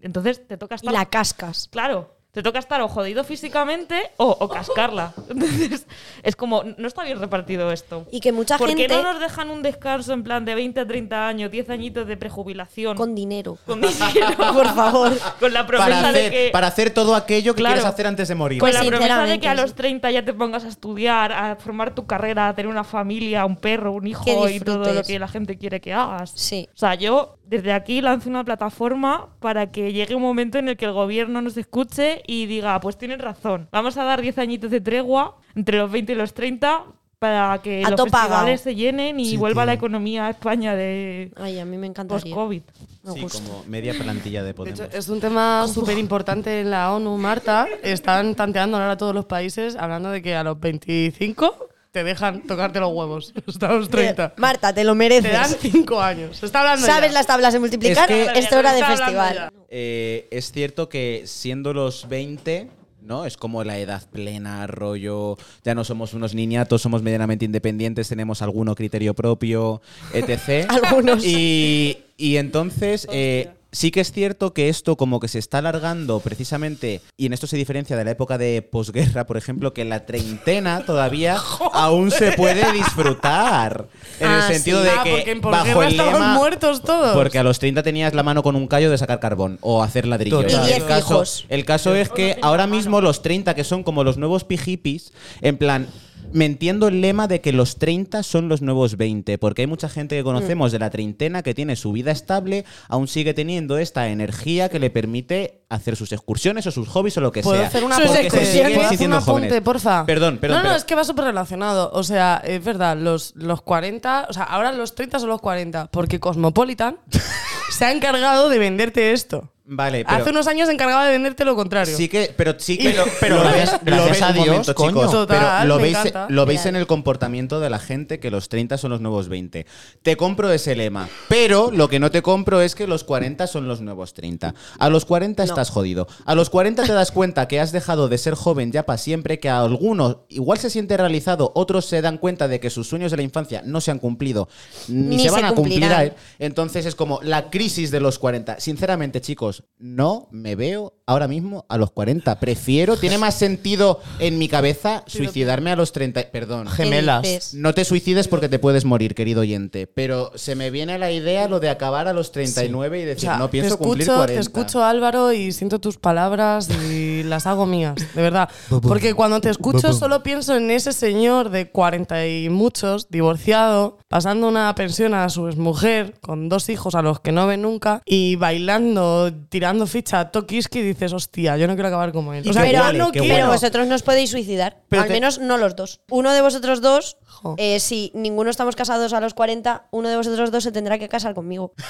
Entonces 0.00 0.46
te 0.46 0.56
toca 0.56 0.74
y 0.74 0.76
estar 0.76 0.92
la 0.92 1.06
cascas. 1.06 1.68
Claro, 1.70 2.17
te 2.38 2.42
toca 2.44 2.60
estar 2.60 2.80
o 2.82 2.86
jodido 2.88 3.24
físicamente 3.24 4.00
o, 4.16 4.36
o 4.38 4.48
cascarla. 4.48 5.12
Entonces, 5.28 5.86
es 6.22 6.36
como, 6.36 6.62
no 6.76 6.86
está 6.86 7.02
bien 7.02 7.18
repartido 7.18 7.72
esto. 7.72 8.06
Y 8.12 8.20
que 8.20 8.30
mucha 8.30 8.58
¿Por 8.58 8.68
qué 8.68 8.76
gente 8.76 8.94
no 8.94 9.02
nos 9.12 9.20
dejan 9.20 9.50
un 9.50 9.60
descanso 9.60 10.12
en 10.12 10.22
plan 10.22 10.44
de 10.44 10.54
20 10.54 10.78
a 10.78 10.86
30 10.86 11.26
años, 11.26 11.50
10 11.50 11.70
añitos 11.70 12.06
de 12.06 12.16
prejubilación? 12.16 12.96
con 12.96 13.16
dinero. 13.16 13.58
Con 13.66 13.80
dinero, 13.80 14.36
Por 14.54 14.66
favor. 14.72 15.12
Con 15.40 15.52
la 15.52 15.66
promesa 15.66 15.90
Para 15.90 16.12
de 16.12 16.18
hacer, 16.20 16.30
que. 16.30 16.50
para 16.52 16.66
hacer 16.68 16.90
todo 16.90 17.16
aquello 17.16 17.54
que 17.54 17.58
Claro. 17.62 17.74
quieres 17.74 17.92
hacer 17.92 18.06
antes 18.06 18.28
de 18.28 18.34
morir. 18.36 18.60
con 18.60 18.70
Pues 18.70 18.80
la 18.80 18.88
promesa 18.88 19.22
de 19.24 19.40
que 19.40 19.48
a 19.48 19.54
los 19.56 19.70
sí. 19.70 19.76
30 19.76 20.10
ya 20.12 20.24
te 20.24 20.32
pongas 20.32 20.64
a 20.64 20.68
estudiar, 20.68 21.32
a 21.32 21.56
formar 21.56 21.92
tu 21.94 22.06
carrera, 22.06 22.48
a 22.50 22.54
tener 22.54 22.70
una 22.70 22.84
familia, 22.84 23.44
un 23.46 23.56
perro, 23.56 23.92
un 23.92 24.06
hijo 24.06 24.48
y 24.48 24.60
todo 24.60 24.92
lo 24.92 25.02
que 25.02 25.18
la 25.18 25.26
gente 25.26 25.58
quiere 25.58 25.80
que 25.80 25.92
hagas. 25.92 26.30
Sí. 26.36 26.68
O 26.72 26.76
sea, 26.78 26.94
yo 26.94 27.37
desde 27.48 27.72
aquí 27.72 28.00
lanzo 28.00 28.28
una 28.28 28.44
plataforma 28.44 29.28
para 29.40 29.70
que 29.70 29.92
llegue 29.92 30.14
un 30.14 30.22
momento 30.22 30.58
en 30.58 30.68
el 30.68 30.76
que 30.76 30.84
el 30.84 30.92
gobierno 30.92 31.40
nos 31.42 31.56
escuche 31.56 32.22
y 32.26 32.46
diga, 32.46 32.78
pues 32.80 32.98
tienen 32.98 33.18
razón, 33.20 33.68
vamos 33.72 33.96
a 33.96 34.04
dar 34.04 34.20
10 34.22 34.38
añitos 34.38 34.70
de 34.70 34.80
tregua 34.80 35.36
entre 35.54 35.78
los 35.78 35.90
20 35.90 36.12
y 36.12 36.14
los 36.16 36.34
30 36.34 36.84
para 37.18 37.60
que 37.62 37.82
A 37.84 37.90
los 37.90 38.00
festivales 38.02 38.60
se 38.60 38.76
llenen 38.76 39.18
y 39.18 39.30
Sí, 39.30 39.36
vuelva 39.36 39.62
tío. 39.62 39.66
la 39.66 39.72
economía 39.72 40.26
a 40.26 40.30
España 40.30 40.76
de 40.76 41.32
Ay, 41.36 41.58
a 41.58 41.64
mí 41.64 41.76
me 41.76 41.90
post-COVID. 41.90 42.62
Me 43.02 43.12
Sí, 43.12 43.20
gusta. 43.22 43.42
como 43.42 43.64
media 43.64 43.92
plantilla 43.92 44.42
de 44.42 44.48
De 44.48 44.54
Podemos. 44.54 44.78
hecho, 44.78 44.96
es 44.96 45.08
un 45.08 45.18
tema 45.18 45.66
súper 45.66 45.98
importante 45.98 46.60
en 46.60 46.70
la 46.70 46.92
ONU, 46.94 47.18
Marta. 47.18 47.66
Están 47.82 48.36
tanteando 48.36 48.76
ahora 48.76 48.96
todos 48.96 49.16
los 49.16 49.24
países 49.24 49.74
hablando 49.74 50.10
de 50.10 50.22
que 50.22 50.36
a 50.36 50.44
los 50.44 50.60
25 50.60 51.68
te 51.98 52.04
dejan 52.04 52.42
tocarte 52.42 52.78
los 52.80 52.92
huevos. 52.92 53.32
Hasta 53.46 53.72
los 53.72 53.88
30. 53.88 54.34
Marta, 54.36 54.72
te 54.72 54.84
lo 54.84 54.92
Te 54.92 54.98
mereces. 54.98 55.32
dan 55.32 55.50
5 55.60 56.00
años. 56.00 56.36
Se 56.36 56.46
está 56.46 56.60
hablando 56.60 56.86
¿Sabes 56.86 57.10
ya. 57.10 57.14
las 57.14 57.26
tablas 57.26 57.52
de 57.52 57.58
multiplicar? 57.58 58.10
Es 58.10 58.30
que- 58.32 58.38
es 58.38 58.52
hora 58.52 58.72
de 58.72 58.84
festival. 58.84 59.50
Eh, 59.68 60.28
es 60.30 60.52
cierto 60.52 60.88
que 60.88 61.22
siendo 61.26 61.72
los 61.72 62.08
20, 62.08 62.68
¿no? 63.02 63.24
Es 63.24 63.36
como 63.36 63.64
la 63.64 63.78
edad 63.78 64.02
plena, 64.10 64.66
rollo. 64.66 65.36
Ya 65.64 65.74
no 65.74 65.82
somos 65.84 66.14
unos 66.14 66.34
niñatos, 66.34 66.82
somos 66.82 67.02
medianamente 67.02 67.44
independientes, 67.44 68.08
tenemos 68.08 68.42
alguno 68.42 68.74
criterio 68.74 69.14
propio, 69.14 69.80
etc. 70.12 70.66
Algunos. 70.70 71.24
Y, 71.24 71.98
y 72.16 72.36
entonces. 72.36 73.06
eh, 73.10 73.50
Sí 73.70 73.90
que 73.90 74.00
es 74.00 74.12
cierto 74.12 74.54
que 74.54 74.70
esto 74.70 74.96
como 74.96 75.20
que 75.20 75.28
se 75.28 75.38
está 75.38 75.58
alargando 75.58 76.20
precisamente, 76.20 77.02
y 77.18 77.26
en 77.26 77.34
esto 77.34 77.46
se 77.46 77.56
diferencia 77.58 77.96
de 77.98 78.04
la 78.04 78.12
época 78.12 78.38
de 78.38 78.62
posguerra, 78.62 79.26
por 79.26 79.36
ejemplo, 79.36 79.74
que 79.74 79.84
la 79.84 80.06
treintena 80.06 80.86
todavía 80.86 81.36
aún 81.74 82.10
se 82.10 82.32
puede 82.32 82.72
disfrutar. 82.72 83.88
En 84.20 84.30
el 84.30 84.40
Ah, 84.40 84.48
sentido 84.48 84.78
sí. 84.80 84.84
de 84.86 84.90
Ah, 84.90 85.02
que 85.04 85.10
porque 85.10 85.30
en 85.32 85.40
bajo 85.42 85.52
posguerra 85.64 85.84
el 85.86 85.90
estaban 85.92 86.12
lema, 86.14 86.34
muertos 86.34 86.80
todos. 86.82 87.14
porque 87.14 87.38
a 87.38 87.42
los 87.42 87.58
30 87.58 87.82
tenías 87.82 88.14
la 88.14 88.22
mano 88.22 88.42
con 88.42 88.56
un 88.56 88.66
callo 88.68 88.90
de 88.90 88.96
sacar 88.98 89.20
carbón 89.20 89.58
o 89.60 89.82
hacer 89.82 90.06
ladrillos. 90.06 90.46
Total. 90.46 90.68
Y 90.68 90.72
el, 90.72 90.84
caso, 90.86 91.22
el 91.50 91.64
caso 91.66 91.94
es 91.94 92.08
que 92.08 92.38
ahora 92.42 92.66
mismo 92.66 93.00
los 93.02 93.20
30, 93.22 93.54
que 93.54 93.64
son 93.64 93.82
como 93.82 94.02
los 94.02 94.16
nuevos 94.16 94.44
pijipis, 94.44 95.12
en 95.42 95.58
plan, 95.58 95.88
me 96.32 96.44
entiendo 96.44 96.88
el 96.88 97.00
lema 97.00 97.26
de 97.28 97.40
que 97.40 97.52
los 97.52 97.78
30 97.78 98.22
son 98.22 98.48
los 98.48 98.62
nuevos 98.62 98.96
20, 98.96 99.38
porque 99.38 99.62
hay 99.62 99.66
mucha 99.66 99.88
gente 99.88 100.16
que 100.16 100.22
conocemos 100.22 100.72
de 100.72 100.78
la 100.78 100.90
treintena 100.90 101.42
que 101.42 101.54
tiene 101.54 101.76
su 101.76 101.92
vida 101.92 102.10
estable, 102.10 102.64
aún 102.88 103.08
sigue 103.08 103.34
teniendo 103.34 103.78
esta 103.78 104.08
energía 104.08 104.68
que 104.68 104.78
le 104.78 104.90
permite 104.90 105.62
hacer 105.70 105.96
sus 105.96 106.12
excursiones 106.12 106.66
o 106.66 106.70
sus 106.70 106.88
hobbies 106.88 107.16
o 107.18 107.20
lo 107.20 107.30
que 107.30 107.42
¿Puedo 107.42 107.58
sea. 107.58 107.66
hacer 107.66 107.84
una 107.84 107.96
Porque 107.96 108.10
apunte? 108.28 108.30
se 108.30 108.46
siguen 108.52 108.66
¿Puedo 108.68 108.78
hacer 108.80 108.88
sintiendo 108.90 109.16
un 109.18 109.22
apunte, 109.22 109.60
porfa? 109.62 110.06
Perdón, 110.06 110.38
perdón. 110.38 110.58
No, 110.58 110.62
no, 110.62 110.68
pero- 110.70 110.78
es 110.78 110.84
que 110.84 110.94
va 110.94 111.04
súper 111.04 111.26
relacionado. 111.26 111.90
O 111.92 112.02
sea, 112.02 112.40
es 112.44 112.64
verdad, 112.64 112.96
los, 112.96 113.34
los 113.36 113.60
40, 113.62 114.26
o 114.30 114.32
sea, 114.32 114.44
ahora 114.44 114.72
los 114.72 114.94
30 114.94 115.18
son 115.18 115.28
los 115.28 115.40
40, 115.40 115.90
porque 115.90 116.20
Cosmopolitan 116.20 116.96
se 117.70 117.84
ha 117.84 117.92
encargado 117.92 118.48
de 118.48 118.58
venderte 118.58 119.12
esto. 119.12 119.52
Vale, 119.70 120.02
pero... 120.06 120.22
Hace 120.22 120.30
unos 120.30 120.46
años 120.46 120.66
se 120.66 120.72
encargaba 120.72 121.04
de 121.04 121.12
venderte 121.12 121.44
lo 121.44 121.54
contrario. 121.54 121.94
Sí 121.94 122.08
que, 122.08 122.32
pero 122.34 122.54
sí 122.56 122.78
que 122.78 122.94
lo, 122.94 123.04
pero 123.20 123.34
lo 123.36 123.42
gracias- 123.42 123.72
ves- 123.72 123.80
gracias 123.84 124.06
lo 124.06 124.12
ves- 124.14 124.22
a 124.22 124.26
un 124.28 124.32
Dios, 124.32 124.46
momento, 124.46 124.74
coño. 124.74 124.88
chicos, 124.92 125.10
Total, 125.10 125.38
pero 125.58 125.64
lo 125.68 125.76
me 125.76 125.82
veis, 125.82 125.98
encanta. 125.98 126.26
lo 126.30 126.46
veis 126.46 126.64
en 126.64 126.76
el 126.76 126.86
comportamiento 126.86 127.60
de 127.60 127.68
la 127.68 127.78
gente 127.78 128.18
que 128.18 128.30
los 128.30 128.48
30 128.48 128.78
son 128.78 128.92
los 128.92 129.02
nuevos 129.02 129.28
20. 129.28 129.66
Te 130.00 130.16
compro 130.16 130.50
ese 130.50 130.74
lema, 130.74 131.06
pero 131.28 131.70
lo 131.70 131.90
que 131.90 131.98
no 132.00 132.10
te 132.10 132.22
compro 132.22 132.62
es 132.62 132.74
que 132.74 132.86
los 132.86 133.04
40 133.04 133.46
son 133.46 133.68
los 133.68 133.82
nuevos 133.82 134.14
30. 134.14 134.54
A 134.78 134.88
los 134.88 135.04
40 135.04 135.42
estás 135.58 135.70
jodido. 135.70 136.06
A 136.24 136.34
los 136.34 136.50
40 136.50 136.84
te 136.84 136.92
das 136.92 137.10
cuenta 137.10 137.48
que 137.48 137.58
has 137.58 137.72
dejado 137.72 138.08
de 138.08 138.18
ser 138.18 138.34
joven 138.34 138.70
ya 138.70 138.86
para 138.86 138.98
siempre, 138.98 139.40
que 139.40 139.48
a 139.48 139.60
algunos 139.60 140.18
igual 140.28 140.58
se 140.58 140.70
siente 140.70 140.96
realizado, 140.96 141.52
otros 141.54 141.86
se 141.86 142.00
dan 142.00 142.18
cuenta 142.18 142.46
de 142.46 142.60
que 142.60 142.70
sus 142.70 142.88
sueños 142.88 143.10
de 143.10 143.16
la 143.16 143.22
infancia 143.24 143.62
no 143.64 143.80
se 143.80 143.90
han 143.90 143.98
cumplido 143.98 144.48
ni, 144.86 145.16
Ni 145.16 145.22
se 145.22 145.30
van 145.30 145.40
se 145.40 145.46
a 145.46 145.52
cumplir. 145.52 146.14
Entonces 146.38 146.86
es 146.86 146.94
como 146.94 147.20
la 147.22 147.50
crisis 147.50 147.90
de 147.90 148.00
los 148.00 148.18
40. 148.18 148.60
Sinceramente, 148.60 149.20
chicos, 149.20 149.64
no 149.78 150.28
me 150.30 150.54
veo 150.54 150.97
ahora 151.08 151.26
mismo 151.26 151.64
a 151.70 151.78
los 151.78 151.90
40. 151.90 152.38
Prefiero, 152.38 152.98
tiene 152.98 153.16
más 153.16 153.34
sentido 153.34 154.00
en 154.20 154.38
mi 154.38 154.46
cabeza 154.46 155.04
suicidarme 155.06 155.70
a 155.70 155.76
los 155.76 155.92
30. 155.92 156.30
Perdón. 156.30 156.68
Gemelas. 156.68 157.54
No 157.54 157.72
te 157.72 157.84
suicides 157.86 158.28
porque 158.28 158.50
te 158.50 158.58
puedes 158.58 158.84
morir, 158.84 159.14
querido 159.14 159.40
oyente. 159.40 159.86
Pero 159.86 160.32
se 160.34 160.54
me 160.54 160.70
viene 160.70 160.92
a 160.92 160.98
la 160.98 161.10
idea 161.10 161.48
lo 161.48 161.60
de 161.60 161.70
acabar 161.70 162.08
a 162.08 162.12
los 162.12 162.30
39 162.30 163.00
y 163.00 163.02
O 163.02 163.06
decir, 163.06 163.20
sea, 163.22 163.38
no 163.38 163.50
pienso 163.50 163.78
te 163.78 163.84
cumplir 163.84 164.02
escucho, 164.02 164.18
40. 164.18 164.34
Te 164.34 164.40
escucho, 164.40 164.84
Álvaro, 164.84 165.32
y 165.32 165.52
siento 165.52 165.78
tus 165.80 165.96
palabras 165.96 166.68
y 166.90 167.22
las 167.22 167.46
hago 167.46 167.64
mías, 167.64 167.94
de 168.14 168.22
verdad. 168.22 168.50
Porque 168.82 169.14
cuando 169.14 169.40
te 169.40 169.48
escucho 169.48 169.94
solo 169.94 170.22
pienso 170.22 170.56
en 170.56 170.70
ese 170.70 170.92
señor 170.92 171.48
de 171.48 171.70
40 171.70 172.26
y 172.26 172.50
muchos, 172.50 173.08
divorciado, 173.08 173.96
pasando 174.08 174.46
una 174.46 174.74
pensión 174.74 175.14
a 175.14 175.28
su 175.30 175.48
exmujer, 175.48 176.16
con 176.20 176.50
dos 176.50 176.68
hijos 176.68 176.94
a 176.94 177.00
los 177.00 177.20
que 177.20 177.32
no 177.32 177.46
ve 177.46 177.56
nunca, 177.56 178.02
y 178.04 178.36
bailando, 178.36 179.32
tirando 179.48 179.86
ficha 179.86 180.20
a 180.20 180.30
Tokiski, 180.30 180.80
y 180.80 180.82
dices, 180.98 181.12
hostia, 181.12 181.56
yo 181.56 181.66
no 181.66 181.74
quiero 181.74 181.88
acabar 181.88 182.12
como 182.12 182.32
él. 182.34 182.48
O 182.48 182.52
sea, 182.52 182.62
pero, 182.62 182.92
no 182.92 183.10
pero 183.12 183.24
quiero. 183.24 183.48
vosotros 183.48 183.86
no 183.86 183.94
os 183.94 184.02
podéis 184.02 184.30
suicidar. 184.30 184.78
Pero 184.88 185.02
al 185.02 185.08
te- 185.08 185.14
menos 185.14 185.38
no 185.38 185.56
los 185.58 185.76
dos. 185.76 186.00
Uno 186.10 186.32
de 186.32 186.40
vosotros 186.42 186.80
dos, 186.80 187.16
eh, 187.56 187.80
si 187.80 188.10
ninguno 188.14 188.50
estamos 188.50 188.76
casados 188.76 189.12
a 189.12 189.20
los 189.20 189.34
40, 189.34 189.86
uno 189.90 190.08
de 190.08 190.16
vosotros 190.16 190.50
dos 190.50 190.62
se 190.64 190.72
tendrá 190.72 190.98
que 190.98 191.08
casar 191.08 191.34
conmigo. 191.34 191.72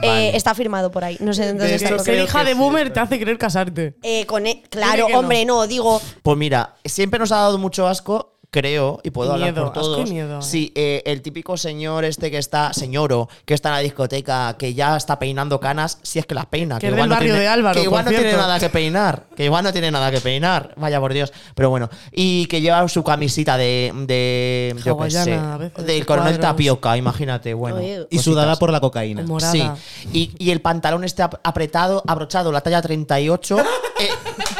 Eh, 0.00 0.30
está 0.36 0.54
firmado 0.54 0.92
por 0.92 1.02
ahí. 1.02 1.16
No 1.18 1.32
sé 1.34 1.44
dónde 1.48 1.64
De 1.66 1.74
está. 1.74 1.98
ser 1.98 2.22
hija 2.22 2.44
de 2.44 2.54
boomer 2.54 2.92
te 2.92 3.00
hace 3.00 3.18
querer 3.18 3.36
casarte. 3.36 3.96
Eh, 4.04 4.26
con 4.26 4.46
e- 4.46 4.62
claro, 4.70 5.06
que 5.06 5.12
no. 5.12 5.18
hombre, 5.18 5.44
no, 5.44 5.66
digo. 5.66 6.00
Pues 6.22 6.38
mira, 6.38 6.76
siempre 6.84 7.18
nos 7.18 7.32
ha 7.32 7.38
dado 7.38 7.58
mucho 7.58 7.84
asco, 7.88 8.27
creo, 8.50 9.00
y 9.02 9.10
puedo 9.10 9.30
Y 9.30 9.34
hablar 9.34 9.52
miedo, 9.52 9.64
por 9.66 9.72
todos. 9.74 10.10
miedo. 10.10 10.40
Sí, 10.42 10.72
eh, 10.74 11.02
el 11.06 11.20
típico 11.22 11.56
señor 11.56 12.04
este 12.04 12.30
que 12.30 12.38
está, 12.38 12.72
señoro, 12.72 13.28
que 13.44 13.54
está 13.54 13.68
en 13.68 13.74
la 13.74 13.80
discoteca, 13.80 14.56
que 14.58 14.72
ya 14.74 14.96
está 14.96 15.18
peinando 15.18 15.60
canas, 15.60 15.98
si 16.02 16.18
es 16.18 16.26
que 16.26 16.34
las 16.34 16.46
peina. 16.46 16.78
Que 16.78 16.86
igual 16.86 17.00
del 17.02 17.08
no 17.10 17.14
barrio 17.14 17.32
tiene, 17.32 17.40
de 17.40 17.48
Álvaro, 17.48 17.74
Que 17.78 17.84
igual 17.84 18.04
no 18.04 18.10
tiene 18.10 18.32
nada 18.32 18.58
que 18.58 18.68
peinar. 18.70 19.24
Que 19.36 19.44
igual 19.44 19.64
no 19.64 19.72
tiene 19.72 19.90
nada 19.90 20.10
que 20.10 20.20
peinar. 20.20 20.72
Vaya 20.76 20.98
por 21.00 21.12
Dios. 21.12 21.32
Pero 21.54 21.70
bueno. 21.70 21.90
Y 22.12 22.46
que 22.46 22.60
lleva 22.60 22.86
su 22.88 23.04
camisita 23.04 23.56
de. 23.56 23.92
de 24.06 24.74
yo 24.84 24.96
qué 24.98 25.10
sé, 25.10 25.38
veces, 25.58 25.76
del 25.86 25.86
de 26.00 26.06
coronel 26.06 26.34
cuadros. 26.36 26.50
Tapioca, 26.50 26.96
imagínate. 26.96 27.54
Bueno. 27.54 27.76
Oye. 27.76 28.06
y 28.10 28.18
sudada 28.18 28.56
por 28.56 28.70
la 28.72 28.80
cocaína. 28.80 29.22
Morada. 29.24 29.52
Sí. 29.52 29.62
Y, 30.12 30.32
y 30.38 30.50
el 30.50 30.60
pantalón 30.60 31.04
este 31.04 31.22
ap- 31.22 31.38
apretado, 31.42 32.02
abrochado, 32.06 32.50
la 32.50 32.60
talla 32.62 32.80
38, 32.80 33.58
eh, 34.00 34.08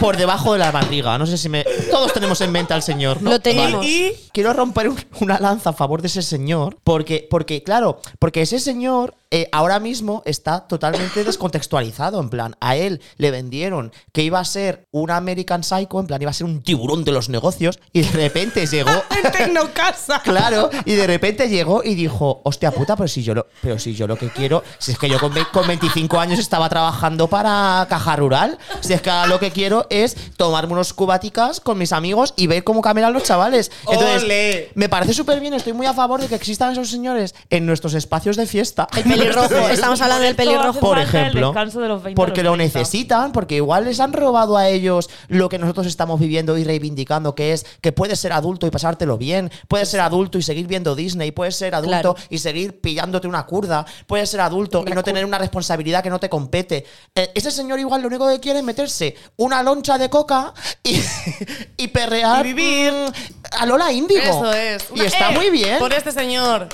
por 0.00 0.16
debajo 0.16 0.52
de 0.52 0.58
la 0.60 0.70
barriga. 0.70 1.16
No 1.18 1.26
sé 1.26 1.36
si 1.38 1.48
me. 1.48 1.64
Todos 1.90 2.12
tenemos 2.12 2.40
en 2.40 2.52
mente 2.52 2.74
al 2.74 2.82
señor. 2.82 3.22
¿no? 3.22 3.30
Lo 3.30 3.40
tenemos. 3.40 3.84
Y 3.84 4.12
quiero 4.32 4.52
romper 4.52 4.88
un- 4.88 5.04
una 5.20 5.38
lanza 5.38 5.70
a 5.70 5.72
favor 5.72 6.00
de 6.02 6.08
ese 6.08 6.22
señor. 6.22 6.76
Porque, 6.84 7.26
porque 7.30 7.62
claro, 7.62 8.00
porque 8.18 8.42
ese 8.42 8.58
señor 8.60 9.14
eh, 9.30 9.48
ahora 9.52 9.78
mismo 9.78 10.22
está 10.24 10.66
totalmente 10.66 11.22
descontextualizado. 11.24 12.20
En 12.20 12.30
plan, 12.30 12.56
a 12.60 12.76
él 12.76 13.00
le 13.16 13.30
vendieron 13.30 13.92
que 14.12 14.22
iba 14.22 14.40
a 14.40 14.44
ser 14.44 14.86
un 14.90 15.10
American 15.10 15.62
Psycho, 15.62 16.00
en 16.00 16.06
plan, 16.06 16.22
iba 16.22 16.30
a 16.30 16.34
ser 16.34 16.46
un 16.46 16.62
tiburón 16.62 17.04
de 17.04 17.12
los 17.12 17.28
negocios. 17.28 17.78
Y 17.92 18.02
de 18.02 18.10
repente 18.12 18.66
llegó. 18.66 18.90
En 19.18 19.32
Tecnocasa. 19.32 20.22
Claro, 20.28 20.70
y 20.84 20.94
de 20.94 21.06
repente 21.06 21.48
llegó 21.48 21.82
y 21.82 21.94
dijo, 21.94 22.42
hostia 22.44 22.70
puta, 22.70 22.96
pero 22.96 23.08
si 23.08 23.22
yo 23.22 23.34
lo, 23.34 23.46
pero 23.62 23.78
si 23.78 23.94
yo 23.94 24.06
lo 24.06 24.16
que 24.16 24.28
quiero, 24.28 24.62
si 24.78 24.92
es 24.92 24.98
que 24.98 25.08
yo 25.08 25.18
con, 25.18 25.32
con 25.52 25.66
25 25.66 26.20
años 26.20 26.38
estaba 26.38 26.68
trabajando 26.68 27.28
para 27.28 27.86
Caja 27.88 28.16
Rural, 28.16 28.58
si 28.80 28.92
es 28.92 29.00
que 29.00 29.10
ahora 29.10 29.26
lo 29.26 29.40
que 29.40 29.50
quiero 29.50 29.86
es 29.90 30.16
tomarme 30.36 30.74
unos 30.74 30.92
cubaticas 30.92 31.60
con 31.60 31.78
mis 31.78 31.92
amigos 31.92 32.34
y 32.36 32.46
ver 32.46 32.62
cómo 32.62 32.82
camelan 32.82 33.12
los 33.12 33.24
chavales. 33.24 33.70
Entonces, 33.90 34.70
me 34.74 34.88
parece 34.88 35.14
súper 35.14 35.40
bien, 35.40 35.54
estoy 35.54 35.72
muy 35.72 35.86
a 35.86 35.94
favor 35.94 36.20
de 36.20 36.28
que 36.28 36.34
existan 36.34 36.72
esos 36.72 36.90
señores 36.90 37.34
en 37.50 37.66
nuestros 37.66 37.94
espacios 37.94 38.36
de 38.36 38.46
fiesta. 38.46 38.86
Pelirrojo, 39.18 39.68
estamos 39.68 40.00
hablando 40.00 40.24
del 40.24 40.34
pelirrojo. 40.36 40.80
Por 40.80 40.98
ejemplo, 40.98 41.48
descanso 41.48 41.80
de 41.80 41.88
los 41.88 42.02
20 42.02 42.20
a 42.20 42.24
porque 42.24 42.42
los 42.42 42.52
lo 42.52 42.56
30. 42.56 42.78
necesitan, 42.78 43.32
porque 43.32 43.56
igual 43.56 43.84
les 43.84 44.00
han 44.00 44.12
robado 44.12 44.56
a 44.56 44.68
ellos 44.68 45.10
lo 45.28 45.48
que 45.48 45.58
nosotros 45.58 45.86
estamos 45.86 46.18
viviendo 46.20 46.56
y 46.58 46.64
reivindicando, 46.64 47.34
que 47.34 47.52
es 47.52 47.66
que 47.80 47.92
puedes 47.92 48.18
ser 48.20 48.32
adulto 48.32 48.66
y 48.66 48.70
pasártelo 48.70 49.18
bien, 49.18 49.50
puedes 49.68 49.88
ser 49.88 50.00
adulto 50.00 50.38
y 50.38 50.42
seguir 50.42 50.66
viendo 50.66 50.94
Disney, 50.94 51.30
puedes 51.32 51.56
ser 51.56 51.74
adulto 51.74 51.88
Claro. 51.88 52.16
y 52.30 52.38
seguir 52.38 52.80
pillándote 52.80 53.26
una 53.28 53.44
curda, 53.46 53.84
puedes 54.06 54.28
ser 54.30 54.40
adulto 54.40 54.84
y 54.86 54.90
no 54.90 55.02
tener 55.02 55.24
una 55.24 55.38
responsabilidad 55.38 56.02
que 56.02 56.10
no 56.10 56.20
te 56.20 56.28
compete. 56.28 56.84
Eh, 57.14 57.30
ese 57.34 57.50
señor 57.50 57.78
igual 57.78 58.02
lo 58.02 58.08
único 58.08 58.28
que 58.28 58.40
quiere 58.40 58.58
es 58.60 58.64
meterse 58.64 59.16
una 59.36 59.62
loncha 59.62 59.98
de 59.98 60.08
coca 60.10 60.52
y, 60.82 61.00
y 61.76 61.88
perrear 61.88 62.44
Y 62.46 62.52
vivir. 62.52 62.92
mm, 62.92 63.12
a 63.60 63.66
Lola 63.66 63.90
Índigo. 63.92 64.20
Eso 64.22 64.52
es. 64.52 64.84
Y 64.94 65.00
está 65.00 65.30
¡Eh! 65.32 65.34
muy 65.34 65.50
bien. 65.50 65.78
Por 65.78 65.92
este 65.92 66.12
señor. 66.12 66.68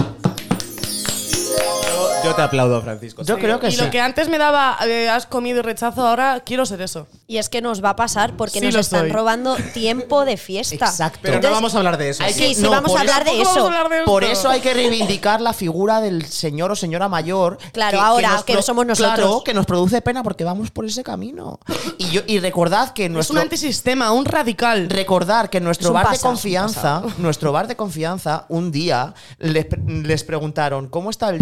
Yo 2.24 2.34
te 2.34 2.40
aplaudo, 2.40 2.80
Francisco. 2.80 3.22
Yo 3.22 3.38
creo 3.38 3.60
que 3.60 3.68
y 3.68 3.72
sí. 3.72 3.76
lo 3.84 3.90
que 3.90 4.00
antes 4.00 4.30
me 4.30 4.38
daba 4.38 4.78
eh, 4.86 5.10
asco, 5.10 5.42
miedo 5.42 5.58
y 5.58 5.62
rechazo, 5.62 6.06
ahora 6.08 6.40
quiero 6.40 6.64
ser 6.64 6.80
eso. 6.80 7.06
Y 7.26 7.36
es 7.36 7.50
que 7.50 7.60
nos 7.60 7.84
va 7.84 7.90
a 7.90 7.96
pasar 7.96 8.34
porque 8.34 8.60
Sí 8.60 8.64
nos 8.64 8.74
lo 8.74 8.80
están 8.80 9.00
soy. 9.00 9.10
robando 9.12 9.56
tiempo 9.74 10.24
de 10.24 10.38
fiesta. 10.38 10.86
Exacto. 10.86 11.18
Pero 11.20 11.34
no 11.34 11.36
Entonces- 11.36 11.54
vamos 11.58 11.74
a 11.74 11.78
hablar 11.78 11.98
de 11.98 12.08
eso. 12.08 12.24
Hay 12.24 12.32
Sí, 12.32 12.40
que- 12.40 12.54
sí, 12.54 12.62
no, 12.62 12.70
vamos 12.70 12.90
por 12.92 12.96
a 12.98 13.00
hablar 13.02 13.24
de 13.24 13.30
Tampoco 13.32 13.42
eso. 13.50 13.60
vamos 13.64 13.76
a 13.76 13.80
hablar 13.82 13.98
de 14.00 14.04
Por 14.06 14.24
eso 14.24 14.48
hay 14.48 14.60
que 14.62 14.72
reivindicar 14.72 15.42
la 15.42 15.52
figura 15.52 16.00
del 16.00 16.24
señor 16.24 16.72
o 16.72 16.76
señora 16.76 17.10
mayor. 17.10 17.58
Claro, 17.72 18.00
ahora, 18.00 18.42
que 18.46 18.54
pro- 18.54 18.62
somos 18.62 18.86
nosotros. 18.86 19.14
Claro, 19.16 19.42
que 19.44 19.52
nos 19.52 19.66
produce 19.66 20.00
pena 20.00 20.22
porque 20.22 20.44
vamos 20.44 20.70
por 20.70 20.86
ese 20.86 21.04
camino. 21.04 21.60
Y, 21.98 22.10
yo, 22.10 22.22
y 22.26 22.40
recordad 22.40 22.92
que 22.94 23.04
Es 23.04 23.10
nuestro. 23.10 23.34
un 23.34 23.42
antisistema, 23.42 24.10
un 24.12 24.24
radical. 24.24 24.88
Recordar 24.90 25.48
que 25.50 25.60
nuestro 25.60 25.88
Es 25.88 25.90
un 25.90 25.94
bar 25.94 26.06
de 26.06 26.10
pasado, 26.12 26.32
confianza, 26.32 27.02
nuestro 27.18 27.52
bar 27.52 27.68
de 27.68 27.76
confianza, 27.76 28.46
un 28.48 28.72
día 28.72 29.12
les, 29.38 29.66
pre- 29.66 29.80
les 29.86 30.24
preguntaron 30.24 30.88
cómo 30.88 31.10
está 31.10 31.28
el 31.28 31.38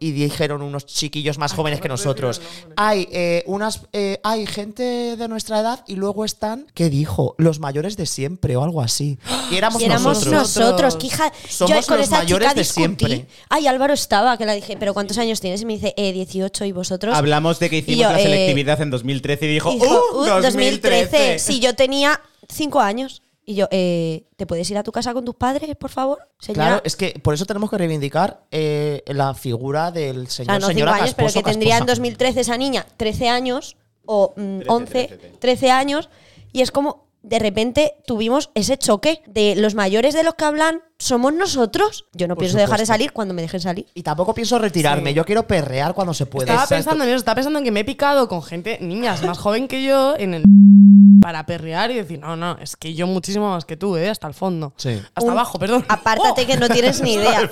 y 0.00 0.12
dijeron 0.12 0.62
unos 0.62 0.86
chiquillos 0.86 1.38
más 1.38 1.52
jóvenes 1.52 1.80
que 1.80 1.88
nosotros. 1.88 2.40
Hay 2.76 3.08
eh, 3.10 3.42
unas, 3.46 3.82
eh, 3.92 4.20
hay 4.22 4.46
gente 4.46 5.16
de 5.16 5.28
nuestra 5.28 5.60
edad 5.60 5.84
y 5.86 5.96
luego 5.96 6.24
están, 6.24 6.66
¿qué 6.74 6.88
dijo? 6.90 7.34
Los 7.38 7.58
mayores 7.60 7.96
de 7.96 8.06
siempre 8.06 8.56
o 8.56 8.62
algo 8.62 8.80
así. 8.80 9.18
Y 9.50 9.56
éramos, 9.56 9.80
Y 9.82 9.86
éramos 9.86 10.24
nosotros. 10.26 10.56
nosotros, 10.56 10.96
que 10.96 11.06
hija, 11.08 11.32
Somos 11.48 11.70
yo 11.80 11.86
con 11.86 11.98
los 11.98 12.06
esa 12.06 12.18
mayores 12.18 12.48
chica 12.48 12.54
de 12.54 12.60
discutí. 12.60 12.80
siempre. 12.80 13.26
Ay, 13.48 13.66
Álvaro 13.66 13.94
estaba, 13.94 14.36
que 14.38 14.46
la 14.46 14.52
dije, 14.54 14.76
pero 14.78 14.94
¿cuántos 14.94 15.18
años 15.18 15.40
tienes? 15.40 15.60
Y 15.62 15.66
me 15.66 15.74
dice, 15.74 15.94
eh, 15.96 16.12
18 16.12 16.64
y 16.64 16.72
vosotros. 16.72 17.16
Hablamos 17.16 17.58
de 17.58 17.70
que 17.70 17.78
hicimos 17.78 18.00
yo, 18.00 18.08
la 18.10 18.20
eh, 18.20 18.22
selectividad 18.22 18.80
en 18.80 18.90
2013 18.90 19.46
y 19.46 19.48
dijo, 19.48 19.70
Dijo, 19.72 19.86
¡Uh! 20.14 20.18
"Uh, 20.22 20.26
2013! 20.26 20.42
2013. 20.42 21.38
Sí, 21.38 21.60
yo 21.60 21.74
tenía 21.74 22.20
5 22.48 22.80
años. 22.80 23.22
Y 23.48 23.54
yo, 23.54 23.66
eh, 23.70 24.26
¿te 24.36 24.44
puedes 24.44 24.70
ir 24.70 24.76
a 24.76 24.82
tu 24.82 24.92
casa 24.92 25.14
con 25.14 25.24
tus 25.24 25.34
padres, 25.34 25.74
por 25.76 25.88
favor? 25.88 26.18
Señora. 26.38 26.66
Claro, 26.66 26.82
es 26.84 26.96
que 26.96 27.18
por 27.22 27.32
eso 27.32 27.46
tenemos 27.46 27.70
que 27.70 27.78
reivindicar 27.78 28.42
eh, 28.50 29.02
la 29.06 29.32
figura 29.32 29.90
del 29.90 30.26
o 30.26 30.28
señor, 30.28 30.50
sea, 30.50 30.58
no 30.58 30.66
5 30.66 30.72
señora 30.74 30.94
años, 30.96 31.14
pero 31.14 31.28
casposo, 31.28 31.42
que 31.42 31.50
tendría 31.52 31.78
en 31.78 31.86
casposa. 31.86 31.92
2013 31.92 32.40
esa 32.40 32.58
niña 32.58 32.86
13 32.98 33.30
años 33.30 33.78
o 34.04 34.34
mm, 34.36 34.60
11, 34.68 35.20
13 35.38 35.70
años. 35.70 36.10
Y 36.52 36.60
es 36.60 36.70
como, 36.70 37.08
de 37.22 37.38
repente 37.38 37.94
tuvimos 38.04 38.50
ese 38.54 38.76
choque 38.76 39.22
de 39.26 39.56
los 39.56 39.74
mayores 39.74 40.12
de 40.12 40.24
los 40.24 40.34
que 40.34 40.44
hablan 40.44 40.82
somos 40.98 41.32
nosotros. 41.32 42.06
Yo 42.12 42.26
no 42.28 42.34
Por 42.34 42.40
pienso 42.42 42.56
dejar 42.58 42.78
de 42.78 42.86
supuesto. 42.86 42.92
salir 42.94 43.12
cuando 43.12 43.34
me 43.34 43.42
dejen 43.42 43.60
salir. 43.60 43.86
Y 43.94 44.02
tampoco 44.02 44.34
pienso 44.34 44.58
retirarme. 44.58 45.10
Sí. 45.10 45.16
Yo 45.16 45.24
quiero 45.24 45.46
perrear 45.46 45.94
cuando 45.94 46.12
se 46.14 46.26
pueda. 46.26 46.52
Estaba 46.52 46.66
pensando 46.68 47.04
en 47.04 47.10
eso, 47.10 47.18
estaba 47.18 47.36
pensando 47.36 47.58
en 47.58 47.64
que 47.64 47.70
me 47.70 47.80
he 47.80 47.84
picado 47.84 48.28
con 48.28 48.42
gente, 48.42 48.78
niñas 48.80 49.22
más 49.22 49.38
joven 49.38 49.68
que 49.68 49.82
yo, 49.84 50.16
en 50.18 50.34
el 50.34 50.44
para 51.20 51.44
perrear 51.46 51.90
y 51.90 51.94
decir, 51.94 52.20
no, 52.20 52.36
no, 52.36 52.56
es 52.58 52.76
que 52.76 52.94
yo 52.94 53.06
muchísimo 53.08 53.50
más 53.50 53.64
que 53.64 53.76
tú, 53.76 53.96
¿eh? 53.96 54.08
Hasta 54.08 54.28
el 54.28 54.34
fondo. 54.34 54.72
Sí. 54.76 55.00
Hasta 55.14 55.22
Un- 55.26 55.32
abajo, 55.32 55.58
perdón. 55.58 55.84
Apártate 55.88 56.42
¡Oh! 56.42 56.46
que 56.46 56.56
no 56.56 56.68
tienes 56.68 57.02
ni 57.02 57.14
idea. 57.14 57.50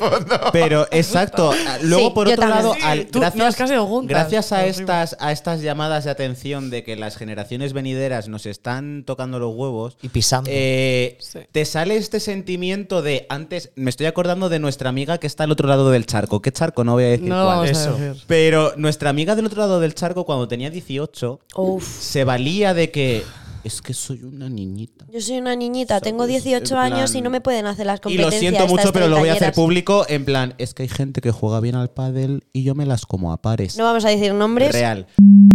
Pero 0.53 0.86
exacto. 0.92 1.53
Luego 1.82 2.09
Sí, 2.09 2.14
por 2.14 2.28
yo 2.28 2.34
otro 2.34 2.47
también. 2.49 2.64
lado, 2.64 2.74
Sí, 2.74 2.80
al- 2.84 3.07
tú- 3.09 3.18
no, 3.18 3.26
es 3.26 3.34
gracias, 3.34 3.70
que 3.70 3.78
juntas. 3.78 4.09
gracias 4.16 4.53
a 4.53 4.57
Horrible. 4.61 4.70
estas 4.80 5.16
a 5.18 5.32
estas 5.32 5.61
llamadas 5.62 6.05
de 6.05 6.11
atención 6.11 6.70
de 6.70 6.84
que 6.84 6.94
las 6.97 7.16
generaciones 7.16 7.72
venideras 7.72 8.28
nos 8.28 8.47
están 8.47 9.03
tocando 9.05 9.38
los 9.40 9.55
huevos 9.55 9.99
Y 10.01 10.09
pisando. 10.11 10.49
eh, 10.53 11.18
Sí. 11.20 11.40
te 11.51 11.64
sale 11.64 11.97
este 11.97 12.20
sentimiento 12.20 13.03
de 13.03 13.26
antes 13.37 13.70
me 13.76 13.91
estoy 13.91 14.07
acordando 14.07 14.49
de 14.49 14.59
nuestra 14.59 14.89
amiga 14.89 15.18
que 15.18 15.26
está 15.28 15.45
al 15.45 15.53
otro 15.53 15.68
lado 15.68 15.91
del 15.91 16.07
charco. 16.07 16.43
¿Qué 16.43 16.51
charco? 16.53 16.82
No 16.84 16.95
voy 16.95 17.05
a 17.05 17.09
decir 17.09 17.28
No 17.28 17.37
cuál. 17.37 17.47
vamos 17.47 17.70
Eso. 17.70 17.91
a 17.95 17.99
decir. 17.99 18.22
Pero 18.26 18.72
nuestra 18.76 19.11
amiga 19.11 19.37
del 19.37 19.47
otro 19.47 19.61
lado 19.61 19.78
del 19.80 19.95
charco 19.95 20.24
cuando 20.24 20.49
tenía 20.49 20.70
18 20.70 21.41
Uf. 21.57 21.84
se 21.87 22.24
valía 22.24 22.74
de 22.74 22.91
que 22.91 23.22
es 23.64 23.82
que 23.82 23.95
soy 23.95 24.22
una 24.22 24.49
niñita. 24.49 25.07
Yo 25.12 25.20
soy 25.20 25.39
una 25.39 25.57
niñita, 25.57 26.01
tengo 26.01 26.22
¿Sabes? 26.22 26.45
18 26.45 26.74
En 26.76 26.80
años 26.80 27.11
plan- 27.11 27.18
y 27.18 27.22
no 27.22 27.30
me 27.30 27.41
pueden 27.41 27.66
hacer 27.66 27.84
las 27.87 27.99
Y 27.99 28.03
competencias. 28.03 28.32
lo 28.34 28.39
siento 28.39 28.66
mucho, 28.68 28.93
pero 28.93 29.09
lo 29.09 29.18
voy 29.18 29.28
a 29.28 29.32
hacer 29.32 29.53
público 29.55 30.07
en 30.09 30.24
plan, 30.24 30.55
es 30.59 30.72
que 30.72 30.84
hay 30.84 30.89
gente 30.89 31.20
que 31.20 31.32
juega 31.32 31.59
bien 31.59 31.74
al 31.74 31.91
pádel 31.91 32.45
y 32.53 32.62
yo 32.62 32.76
me 32.76 32.87
las 32.87 33.07
como 33.07 33.32
a 33.32 33.43
pares. 33.43 33.76
No 33.76 33.82
vamos 33.82 34.05
a 34.05 34.09
decir 34.11 34.32
nombres. 34.34 34.72
Real. 34.72 35.09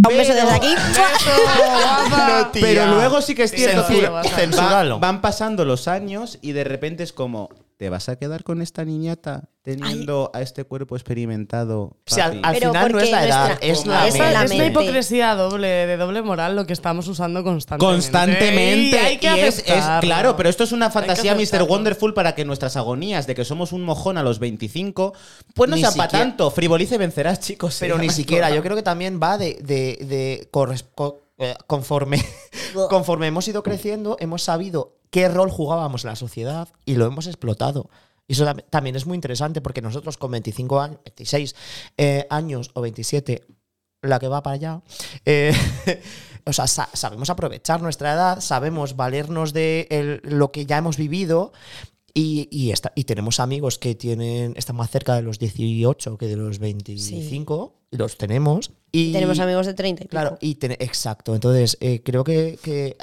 Un 0.08 0.16
beso 0.16 0.32
desde 0.34 0.50
aquí. 0.50 0.74
Pero 2.52 2.86
luego 2.94 3.20
sí 3.20 3.34
que 3.34 3.44
es 3.44 3.50
cierto 3.52 3.86
que 3.86 3.94
Censura- 3.94 4.10
va- 4.10 4.22
censúralo. 4.24 4.98
van 5.00 5.20
pasando 5.20 5.64
los 5.64 5.88
años 5.88 6.38
y 6.42 6.52
de 6.52 6.64
repente 6.64 7.02
es 7.02 7.12
como, 7.12 7.48
¿te 7.76 7.88
vas 7.90 8.08
a 8.08 8.16
quedar 8.16 8.44
con 8.44 8.62
esta 8.62 8.84
niñata 8.84 9.44
teniendo 9.64 10.30
a 10.34 10.40
este 10.40 10.64
cuerpo 10.64 10.96
experimentado? 10.96 11.82
O 11.82 11.96
sea, 12.06 12.26
papi? 12.26 12.40
al 12.42 12.56
final 12.56 12.92
no 12.92 12.98
es 13.00 13.10
la 13.10 13.24
edad, 13.26 13.46
nuestra- 13.48 13.68
es 13.68 13.86
la 13.86 14.06
Es 14.08 14.14
es 14.50 14.58
la 14.58 14.66
hipocresía 14.66 15.34
doble, 15.36 15.68
de 15.68 15.96
doble 15.96 16.22
moral, 16.22 16.56
lo 16.56 16.66
que 16.66 16.72
estamos 16.72 17.06
usando 17.08 17.44
constantemente. 17.44 17.94
Constantemente. 17.94 18.96
Y 18.96 18.98
hay 18.98 19.18
que 19.18 19.26
y 19.36 19.40
es, 19.40 19.58
es- 19.58 19.64
aceptarlo. 19.70 20.00
claro, 20.00 20.36
pero 20.36 20.48
esto 20.48 20.64
es 20.64 20.72
una 20.72 20.90
fantasía 20.90 21.34
Mr. 21.36 21.62
Wonderful 21.62 22.12
para 22.14 22.34
que 22.34 22.44
nuestras 22.44 22.76
agonías 22.76 23.26
de 23.28 23.34
que 23.36 23.44
somos 23.44 23.72
un 23.72 23.82
mojón 23.84 24.18
a 24.18 24.22
los 24.24 24.38
25, 24.40 25.12
pues 25.54 25.70
no 25.70 25.76
Ni 25.76 25.82
sea 25.82 25.92
para 25.92 26.08
tanto. 26.08 26.50
Frivolice 26.50 26.98
vencerás, 26.98 27.38
chicos. 27.40 27.76
Pero 27.78 27.98
ni 27.98 28.10
siquiera, 28.10 28.50
yo 28.50 28.62
creo 28.64 28.76
que 28.76 28.82
también 28.82 29.20
va 29.22 29.38
de, 29.38 29.58
de- 29.62 29.81
de 30.00 30.48
eh, 31.38 31.54
conforme, 31.66 32.22
conforme 32.88 33.26
hemos 33.26 33.46
ido 33.48 33.62
creciendo, 33.62 34.16
hemos 34.20 34.42
sabido 34.42 34.96
qué 35.10 35.28
rol 35.28 35.50
jugábamos 35.50 36.04
en 36.04 36.10
la 36.10 36.16
sociedad 36.16 36.68
y 36.84 36.94
lo 36.96 37.06
hemos 37.06 37.26
explotado. 37.26 37.90
Y 38.28 38.34
eso 38.34 38.44
tam- 38.46 38.64
también 38.70 38.96
es 38.96 39.06
muy 39.06 39.16
interesante 39.16 39.60
porque 39.60 39.82
nosotros 39.82 40.16
con 40.16 40.30
25 40.30 40.80
años, 40.80 40.98
26 41.04 41.54
eh, 41.98 42.26
años 42.30 42.70
o 42.74 42.80
27, 42.80 43.44
la 44.02 44.18
que 44.18 44.28
va 44.28 44.42
para 44.42 44.54
allá, 44.54 44.82
eh, 45.26 45.52
o 46.46 46.52
sea, 46.52 46.66
sa- 46.66 46.88
sabemos 46.92 47.30
aprovechar 47.30 47.82
nuestra 47.82 48.12
edad, 48.14 48.40
sabemos 48.40 48.96
valernos 48.96 49.52
de 49.52 49.86
el- 49.90 50.20
lo 50.24 50.50
que 50.52 50.64
ya 50.66 50.78
hemos 50.78 50.96
vivido 50.96 51.52
y, 52.14 52.48
y, 52.50 52.70
esta- 52.70 52.92
y 52.94 53.04
tenemos 53.04 53.40
amigos 53.40 53.78
que 53.78 53.94
tienen 53.94 54.54
están 54.56 54.76
más 54.76 54.90
cerca 54.90 55.14
de 55.16 55.22
los 55.22 55.38
18 55.38 56.16
que 56.18 56.26
de 56.28 56.36
los 56.36 56.58
25, 56.58 57.74
y 57.74 57.81
los 57.92 58.18
tenemos. 58.18 58.72
Y 58.90 59.12
Tenemos 59.12 59.38
amigos 59.38 59.64
de 59.66 59.72
30 59.74 60.02
y 60.02 60.04
pico. 60.06 60.10
Claro, 60.10 60.36
y 60.40 60.56
ten- 60.56 60.72
exacto. 60.72 61.34
Entonces, 61.34 61.78
eh, 61.80 62.02
creo 62.04 62.24
que, 62.24 62.58
que 62.62 62.96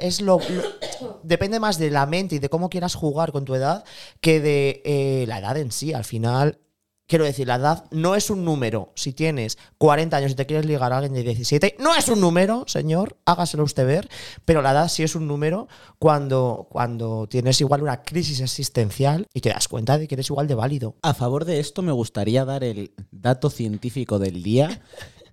es 0.00 0.20
lo, 0.22 0.38
lo- 0.38 1.18
Depende 1.22 1.60
más 1.60 1.76
de 1.78 1.90
la 1.90 2.06
mente 2.06 2.36
y 2.36 2.38
de 2.38 2.48
cómo 2.48 2.70
quieras 2.70 2.94
jugar 2.94 3.32
con 3.32 3.44
tu 3.44 3.54
edad 3.54 3.84
que 4.20 4.40
de 4.40 4.80
eh, 4.84 5.24
la 5.26 5.40
edad 5.40 5.56
en 5.58 5.70
sí. 5.72 5.92
Al 5.92 6.04
final, 6.04 6.58
quiero 7.06 7.24
decir, 7.24 7.46
la 7.46 7.56
edad 7.56 7.84
no 7.90 8.14
es 8.14 8.30
un 8.30 8.44
número. 8.44 8.92
Si 8.94 9.12
tienes 9.12 9.58
40 9.78 10.16
años 10.16 10.32
y 10.32 10.34
te 10.34 10.46
quieres 10.46 10.66
ligar 10.66 10.92
a 10.92 10.98
alguien 10.98 11.14
de 11.14 11.22
17, 11.22 11.76
no 11.78 11.94
es 11.94 12.08
un 12.08 12.20
número, 12.20 12.64
señor. 12.66 13.16
Hágaselo 13.24 13.64
usted 13.64 13.86
ver. 13.86 14.08
Pero 14.44 14.62
la 14.62 14.72
edad 14.72 14.88
sí 14.88 15.02
es 15.02 15.14
un 15.14 15.26
número 15.26 15.68
cuando, 15.98 16.66
cuando 16.70 17.26
tienes 17.28 17.60
igual 17.60 17.82
una 17.82 18.02
crisis 18.02 18.40
existencial 18.40 19.26
y 19.32 19.40
te 19.40 19.50
das 19.50 19.68
cuenta 19.68 19.98
de 19.98 20.08
que 20.08 20.14
eres 20.14 20.30
igual 20.30 20.48
de 20.48 20.54
válido. 20.54 20.96
A 21.02 21.14
favor 21.14 21.44
de 21.44 21.60
esto 21.60 21.82
me 21.82 21.92
gustaría 21.92 22.44
dar 22.44 22.64
el 22.64 22.92
dato 23.10 23.50
científico 23.50 24.18
del 24.18 24.42
día. 24.42 24.82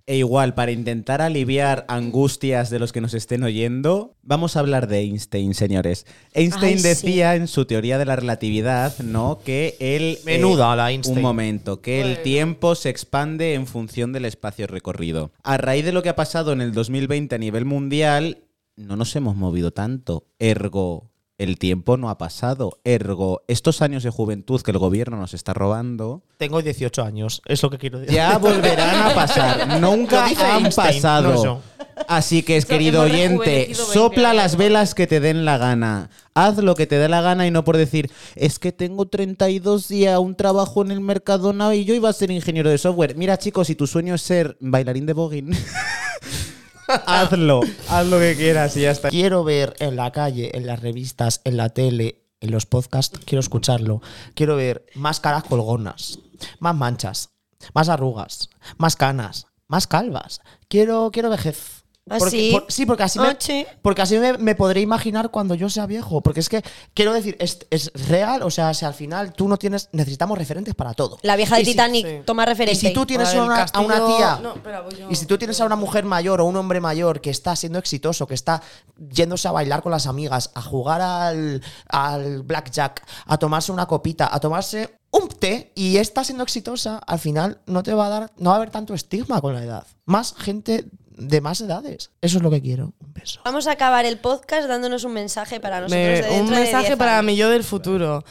E 0.06 0.16
igual, 0.16 0.54
para 0.54 0.72
intentar 0.72 1.22
aliviar 1.22 1.84
angustias 1.88 2.70
de 2.70 2.80
los 2.80 2.92
que 2.92 3.00
nos 3.00 3.14
estén 3.14 3.44
oyendo, 3.44 4.16
vamos 4.22 4.56
a 4.56 4.60
hablar 4.60 4.88
de 4.88 4.98
Einstein, 4.98 5.54
señores. 5.54 6.06
Einstein 6.32 6.74
Ay, 6.74 6.78
sí. 6.78 6.88
decía 6.88 7.36
en 7.36 7.46
su 7.46 7.66
teoría 7.66 7.98
de 7.98 8.04
la 8.04 8.16
relatividad, 8.16 8.98
¿no? 8.98 9.38
Que 9.44 9.76
el. 9.78 10.18
Menuda 10.24 10.74
la 10.74 10.90
Einstein. 10.90 11.18
Un 11.18 11.22
momento, 11.22 11.80
que 11.80 12.00
el 12.00 12.22
tiempo 12.22 12.74
se 12.74 12.90
expande 12.90 13.54
en 13.54 13.66
función 13.66 14.12
del 14.12 14.24
espacio 14.24 14.66
recorrido. 14.66 15.30
A 15.44 15.56
raíz 15.56 15.84
de 15.84 15.92
lo 15.92 16.02
que 16.02 16.08
ha 16.08 16.16
pasado 16.16 16.52
en 16.52 16.60
el 16.60 16.72
2020 16.72 17.36
a 17.36 17.38
nivel 17.38 17.64
mundial, 17.64 18.38
no 18.76 18.96
nos 18.96 19.14
hemos 19.14 19.36
movido 19.36 19.70
tanto. 19.72 20.26
Ergo, 20.38 21.11
el 21.38 21.58
tiempo 21.58 21.96
no 21.96 22.08
ha 22.10 22.18
pasado. 22.18 22.78
Ergo, 22.84 23.42
estos 23.48 23.82
años 23.82 24.02
de 24.02 24.10
juventud 24.10 24.60
que 24.62 24.70
el 24.70 24.78
gobierno 24.78 25.16
nos 25.16 25.34
está 25.34 25.54
robando, 25.54 26.22
Tengo 26.36 26.62
18 26.62 27.02
años, 27.02 27.42
es 27.46 27.62
lo 27.62 27.70
que 27.70 27.78
quiero 27.78 27.98
decir. 28.00 28.14
ya 28.14 28.38
volverán 28.38 29.10
a 29.10 29.14
pasar. 29.14 29.80
Nunca 29.80 30.24
han 30.26 30.64
Einstein, 30.64 30.72
pasado. 30.94 31.44
no. 31.44 31.72
Así 32.08 32.42
que, 32.42 32.56
Eso, 32.56 32.68
querido 32.68 33.02
oyente, 33.02 33.44
rejuvenecido 33.44 33.82
20 33.88 33.98
sopla 33.98 34.34
las 34.34 34.56
velas 34.56 34.94
que 34.94 35.06
te 35.06 35.20
den 35.20 35.44
la 35.44 35.58
gana. 35.58 36.10
Haz 36.34 36.56
lo 36.58 36.74
que 36.74 36.86
te 36.86 36.96
dé 36.96 37.08
la 37.08 37.20
gana 37.20 37.46
y 37.46 37.50
no 37.50 37.64
por 37.64 37.76
decir, 37.76 38.10
es 38.34 38.58
que 38.58 38.72
tengo 38.72 39.06
32 39.06 39.90
y 39.90 40.06
a 40.06 40.18
un 40.18 40.34
trabajo 40.34 40.82
en 40.82 40.90
el 40.90 41.00
Mercadona 41.00 41.74
y 41.74 41.84
yo 41.84 41.94
iba 41.94 42.08
a 42.08 42.12
ser 42.12 42.30
ingeniero 42.30 42.70
de 42.70 42.78
software. 42.78 43.14
Mira, 43.16 43.38
chicos, 43.38 43.66
si 43.66 43.74
tu 43.74 43.86
sueño 43.86 44.14
es 44.14 44.22
ser 44.22 44.56
bailarín 44.60 45.06
de 45.06 45.12
voguing, 45.12 45.50
hazlo. 47.06 47.60
Haz 47.88 48.06
lo 48.06 48.18
que 48.18 48.36
quieras 48.36 48.76
y 48.76 48.82
ya 48.82 48.90
está. 48.90 49.08
Quiero 49.08 49.44
ver 49.44 49.74
en 49.78 49.96
la 49.96 50.10
calle, 50.12 50.56
en 50.56 50.66
las 50.66 50.80
revistas, 50.80 51.40
en 51.44 51.56
la 51.56 51.70
tele, 51.70 52.22
en 52.40 52.50
los 52.50 52.66
podcasts, 52.66 53.18
quiero 53.24 53.40
escucharlo. 53.40 54.02
Quiero 54.34 54.56
ver 54.56 54.86
más 54.94 55.20
caras 55.20 55.44
colgonas, 55.44 56.18
más 56.58 56.74
manchas, 56.74 57.30
más 57.74 57.88
arrugas, 57.88 58.50
más 58.76 58.96
canas, 58.96 59.46
más 59.68 59.86
calvas. 59.86 60.40
Quiero, 60.68 61.10
quiero 61.12 61.30
vejez. 61.30 61.81
¿Ah, 62.10 62.16
Porque- 62.18 62.30
sí? 62.32 62.50
por- 62.52 62.64
sí, 62.68 62.84
porque 62.84 63.02
así, 63.04 63.20
me, 63.20 63.28
Ah, 63.28 63.36
sí. 63.38 63.64
porque 63.80 64.02
así 64.02 64.18
me, 64.18 64.36
me 64.36 64.56
podré 64.56 64.80
imaginar 64.80 65.30
cuando 65.30 65.54
yo 65.54 65.70
sea 65.70 65.86
viejo. 65.86 66.20
Porque 66.20 66.40
es 66.40 66.48
que, 66.48 66.60
quiero 66.94 67.12
decir, 67.12 67.36
es, 67.38 67.60
es 67.70 67.92
real. 68.08 68.42
O 68.42 68.50
sea, 68.50 68.74
si 68.74 68.84
al 68.84 68.92
final 68.94 69.32
tú 69.34 69.46
no 69.46 69.56
tienes. 69.56 69.88
Necesitamos 69.92 70.36
referentes 70.36 70.74
para 70.74 70.94
todo. 70.94 71.18
La 71.22 71.36
vieja 71.36 71.54
de 71.54 71.62
Y 71.62 71.64
si- 71.64 71.70
Titanic 71.70 72.06
sí. 72.06 72.16
toma 72.26 72.42
y 72.42 72.46
referente. 72.46 72.80
si 72.80 72.92
tú 72.92 73.06
tienes 73.06 73.32
a 73.32 73.44
una, 73.44 73.54
a 73.54 73.58
castillo- 73.66 73.84
una 73.86 74.16
tía 74.16 74.38
No, 74.42 74.54
espera, 74.54 74.80
voy 74.80 74.96
yo. 74.96 75.08
y 75.10 75.14
si 75.14 75.26
tú 75.26 75.38
tienes 75.38 75.60
a 75.60 75.64
una 75.64 75.76
mujer 75.76 76.04
mayor 76.04 76.40
o 76.40 76.44
un 76.44 76.56
hombre 76.56 76.80
mayor 76.80 77.20
que 77.20 77.30
está 77.30 77.54
siendo 77.54 77.78
exitoso, 77.78 78.26
que 78.26 78.34
está 78.34 78.62
yéndose 79.10 79.46
a 79.46 79.52
bailar 79.52 79.80
con 79.82 79.92
las 79.92 80.08
amigas, 80.08 80.50
a 80.56 80.60
jugar 80.62 81.00
al, 81.00 81.62
al 81.88 82.42
blackjack, 82.42 83.06
a 83.26 83.38
tomarse 83.38 83.70
una 83.70 83.86
copita, 83.86 84.28
a 84.34 84.40
tomarse 84.40 84.98
un 85.12 85.28
té 85.28 85.70
y 85.76 85.98
está 85.98 86.24
siendo 86.24 86.42
exitosa, 86.42 86.98
al 86.98 87.20
final 87.20 87.60
no 87.66 87.84
te 87.84 87.94
va 87.94 88.06
a 88.06 88.08
dar, 88.08 88.32
no 88.38 88.50
va 88.50 88.54
a 88.54 88.58
haber 88.58 88.70
tanto 88.70 88.92
estigma 88.92 89.40
con 89.40 89.54
la 89.54 89.62
edad. 89.62 89.86
Más 90.04 90.34
gente 90.36 90.86
de 91.16 91.40
más 91.40 91.60
edades. 91.60 92.10
Eso 92.20 92.36
es 92.38 92.42
lo 92.42 92.50
que 92.50 92.60
quiero. 92.62 92.92
Un 93.00 93.12
beso. 93.12 93.40
Vamos 93.44 93.66
a 93.66 93.72
acabar 93.72 94.04
el 94.04 94.18
podcast 94.18 94.68
dándonos 94.68 95.04
un 95.04 95.12
mensaje 95.12 95.60
para 95.60 95.80
nosotros 95.80 96.00
Me- 96.00 96.08
de 96.08 96.22
dentro 96.22 96.40
un 96.44 96.50
de 96.50 96.56
mensaje 96.56 96.86
10 96.88 96.98
para 96.98 97.20
mi 97.22 97.36
yo 97.36 97.50
del 97.50 97.64
futuro. 97.64 98.24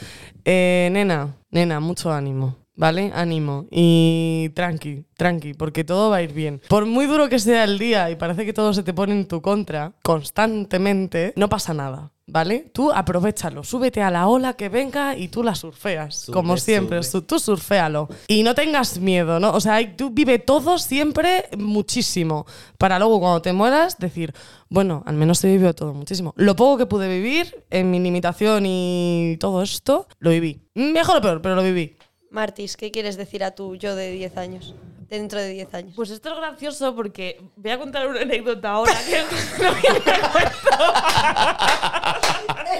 Eh, 0.46 0.90
nena, 0.92 1.36
nena, 1.52 1.80
mucho 1.80 2.12
ánimo. 2.12 2.58
¿Vale? 2.74 3.12
Ánimo. 3.14 3.68
Y 3.70 4.50
tranqui, 4.56 5.06
tranqui, 5.16 5.54
porque 5.54 5.84
todo 5.84 6.10
va 6.10 6.16
a 6.18 6.22
ir 6.24 6.34
bien. 6.34 6.62
Por 6.68 6.86
muy 6.88 7.06
duro 7.06 7.30
que 7.30 7.38
sea 7.38 7.64
el 7.66 7.78
día 7.78 8.10
y 8.10 8.16
parece 8.16 8.44
que 8.46 8.54
todo 8.54 8.74
se 8.74 8.82
te 8.82 8.94
pone 8.94 9.12
en 9.14 9.28
tu 9.28 9.40
contra 9.42 9.94
constantemente, 10.02 11.34
no 11.36 11.48
pasa 11.50 11.74
nada. 11.74 12.12
¿Vale? 12.32 12.70
Tú 12.72 12.94
aprovechalo, 12.94 13.62
súbete 13.62 14.02
a 14.02 14.10
la 14.10 14.26
ola 14.28 14.54
que 14.54 14.70
venga 14.70 15.18
y 15.18 15.28
tú 15.28 15.44
la 15.44 15.54
surfeas. 15.54 16.16
Sube, 16.16 16.34
como 16.34 16.56
siempre, 16.56 17.04
sube. 17.04 17.24
tú 17.24 17.40
surféalo. 17.40 18.08
Y 18.30 18.44
no 18.44 18.56
tengas 18.56 19.00
miedo, 19.00 19.38
¿no? 19.38 19.52
O 19.52 19.60
sea, 19.60 19.80
tú 19.98 20.12
vive 20.12 20.40
todo 20.40 20.80
siempre 20.80 21.50
muchísimo. 21.58 22.46
Para 22.78 23.00
luego, 23.00 23.20
cuando 23.20 23.42
te 23.42 23.52
mueras, 23.52 23.98
decir, 24.00 24.34
bueno, 24.70 25.04
al 25.06 25.16
menos 25.16 25.40
se 25.40 25.50
vivió 25.50 25.76
todo 25.76 25.94
muchísimo. 25.94 26.34
Lo 26.38 26.56
poco 26.56 26.78
que 26.78 26.86
pude 26.86 27.10
vivir 27.10 27.66
en 27.70 27.92
mi 27.92 28.00
limitación 28.00 28.64
y 28.66 29.36
todo 29.38 29.62
esto, 29.62 30.08
lo 30.20 30.30
viví. 30.30 30.62
Mejor 30.74 31.18
o 31.18 31.22
peor, 31.22 31.42
pero 31.42 31.56
lo 31.56 31.64
viví. 31.64 31.98
Martis, 32.30 32.78
¿qué 32.78 32.92
quieres 32.92 33.18
decir 33.18 33.44
a 33.44 33.52
tu 33.52 33.76
yo 33.76 33.94
de 33.94 34.10
10 34.10 34.38
años? 34.38 34.74
Dentro 35.12 35.42
de 35.42 35.50
10 35.50 35.74
años. 35.74 35.94
Pues 35.94 36.10
esto 36.10 36.30
es 36.30 36.38
gracioso 36.38 36.96
porque 36.96 37.42
voy 37.58 37.72
a 37.72 37.78
contar 37.78 38.08
una 38.08 38.22
anécdota 38.22 38.72
ahora 38.72 38.94
que 39.06 39.22
no 39.62 39.72
me 39.74 39.80
acuerdo. 40.14 40.52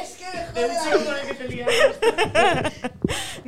es 0.02 0.16
que 0.16 0.26
me 0.56 1.66
jode. 1.66 2.72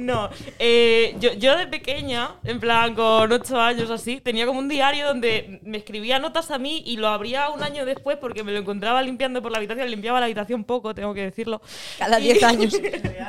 No, 0.04 0.30
eh, 0.60 1.16
yo, 1.20 1.32
yo 1.34 1.56
de 1.56 1.66
pequeña, 1.68 2.32
en 2.44 2.60
plan 2.60 2.94
con 2.94 3.32
ocho 3.32 3.58
años 3.60 3.90
así, 3.90 4.20
tenía 4.20 4.46
como 4.46 4.60
un 4.60 4.68
diario 4.68 5.08
donde 5.08 5.62
me 5.64 5.78
escribía 5.78 6.20
notas 6.20 6.52
a 6.52 6.58
mí 6.58 6.84
y 6.86 6.98
lo 6.98 7.08
abría 7.08 7.50
un 7.50 7.64
año 7.64 7.86
después 7.86 8.18
porque 8.18 8.44
me 8.44 8.52
lo 8.52 8.60
encontraba 8.60 9.02
limpiando 9.02 9.42
por 9.42 9.52
la 9.54 9.60
habitación. 9.60 9.90
Limpiaba 9.90 10.20
la 10.20 10.26
habitación 10.26 10.66
poco, 10.66 10.94
tengo 10.94 11.14
que 11.14 11.22
decirlo. 11.22 11.62
Cada 11.98 12.20
Y- 12.20 12.24
10 12.24 12.44
años. 12.44 12.74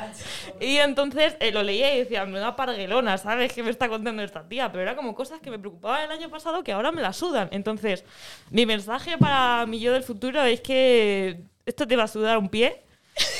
y 0.59 0.77
entonces 0.77 1.37
eh, 1.39 1.51
lo 1.51 1.63
leía 1.63 1.95
y 1.95 1.99
decía, 1.99 2.25
me 2.25 2.39
da 2.39 2.57
parguelona, 2.57 3.17
¿sabes? 3.17 3.53
¿Qué 3.53 3.63
me 3.63 3.69
está 3.69 3.87
contando 3.87 4.21
esta 4.21 4.45
tía? 4.47 4.69
Pero 4.71 4.81
era 4.81 4.95
como 4.97 5.15
cosas 5.15 5.39
que 5.39 5.49
me 5.51 5.59
preocupaban 5.59 6.03
el 6.03 6.11
año 6.11 6.29
pasado 6.29 6.61
que 6.61 6.73
ahora 6.73 6.91
me 6.91 7.01
la 7.01 7.13
sudan. 7.13 7.47
Entonces, 7.51 8.03
mi 8.51 8.65
mensaje 8.65 9.17
para 9.17 9.65
mi 9.65 9.79
yo 9.79 9.93
del 9.93 10.03
futuro 10.03 10.43
es 10.43 10.59
que 10.59 11.39
esto 11.65 11.87
te 11.87 11.95
va 11.95 12.03
a 12.03 12.07
sudar 12.09 12.37
un 12.37 12.49
pie. 12.49 12.81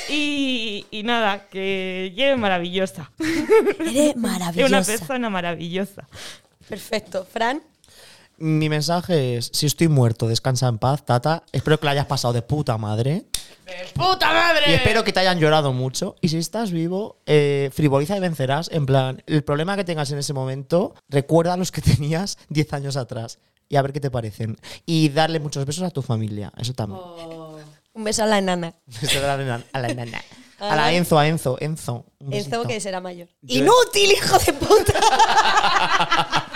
Y, 0.08 0.86
y 0.90 1.02
nada, 1.02 1.48
que 1.48 2.12
lleve 2.14 2.36
maravillosa. 2.36 3.10
Eres 3.18 3.94
Es 3.96 4.14
una 4.16 4.28
maravillosa. 4.28 4.84
persona 4.84 5.30
maravillosa. 5.30 6.08
Perfecto. 6.68 7.26
Fran, 7.30 7.62
Mi 8.38 8.68
mensaje 8.68 9.36
es: 9.36 9.50
si 9.52 9.66
estoy 9.66 9.88
muerto, 9.88 10.28
descansa 10.28 10.68
en 10.68 10.78
paz, 10.78 11.04
tata. 11.04 11.42
Espero 11.52 11.78
que 11.78 11.86
lo 11.86 11.90
hayas 11.90 12.06
pasado 12.06 12.32
de 12.34 12.42
puta 12.42 12.78
madre. 12.78 13.24
¡Puta 13.94 14.32
madre! 14.32 14.62
Y 14.68 14.74
espero 14.74 15.02
que 15.02 15.12
te 15.12 15.18
hayan 15.20 15.40
llorado 15.40 15.72
mucho. 15.72 16.14
Y 16.20 16.28
si 16.28 16.38
estás 16.38 16.70
vivo, 16.70 17.18
eh, 17.26 17.70
frivoliza 17.74 18.16
y 18.16 18.20
vencerás. 18.20 18.70
En 18.72 18.86
plan, 18.86 19.22
el 19.26 19.42
problema 19.42 19.76
que 19.76 19.82
tengas 19.84 20.10
en 20.12 20.18
ese 20.18 20.32
momento, 20.32 20.94
recuerda 21.08 21.56
los 21.56 21.72
que 21.72 21.80
tenías 21.82 22.38
10 22.48 22.72
años 22.74 22.96
atrás. 22.96 23.40
Y 23.68 23.74
a 23.74 23.82
ver 23.82 23.92
qué 23.92 23.98
te 23.98 24.10
parecen. 24.12 24.56
Y 24.86 25.08
darle 25.08 25.40
muchos 25.40 25.64
besos 25.66 25.82
a 25.82 25.90
tu 25.90 26.00
familia. 26.02 26.52
Eso 26.56 26.72
también. 26.74 27.00
Un 27.96 28.04
beso 28.04 28.22
a 28.22 28.26
la 28.26 28.38
enana. 28.38 28.74
Besos 29.00 29.22
a 29.22 29.26
la 29.26 29.36
nena- 29.38 29.64
a 29.72 29.78
la 29.80 29.88
nena. 29.88 30.22
A 30.58 30.74
la 30.74 30.90
Enzo, 30.90 31.18
a 31.18 31.28
Enzo, 31.28 31.58
Enzo. 31.60 32.06
un. 32.18 32.32
Enzo 32.32 32.62
que 32.62 32.80
será 32.80 32.98
mayor. 32.98 33.28
¡Inútil, 33.46 34.12
hijo 34.12 34.38
de 34.38 34.54
puta! 34.54 34.94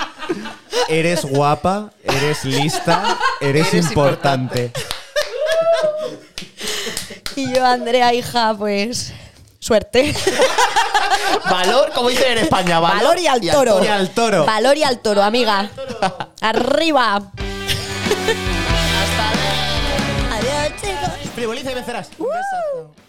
Eres 0.89 1.23
guapa, 1.27 1.91
eres 2.03 2.43
lista, 2.47 3.19
eres, 3.43 3.75
importante. 3.75 4.73
Y 7.37 7.53
yo, 7.55 7.65
Andrea, 7.65 8.13
hija, 8.15 8.55
pues. 8.59 9.13
Suerte. 9.59 10.15
Valor, 11.51 11.93
como 11.95 12.09
dicen 12.09 12.33
en 12.33 12.39
España, 12.39 12.81
valor, 12.81 13.03
Valor 13.03 13.19
y 13.21 13.27
al 13.29 13.41
toro. 13.41 13.85
Y 13.85 13.87
al 13.87 14.11
toro. 14.11 14.45
Valor 14.47 14.77
y 14.79 14.83
al 14.83 14.99
toro, 15.01 15.23
amiga. 15.23 15.71
Arriba. 16.41 17.31
Frivoliza 21.41 21.73
y 21.73 21.75
vencerás. 21.75 22.11
Uh. 22.19 23.00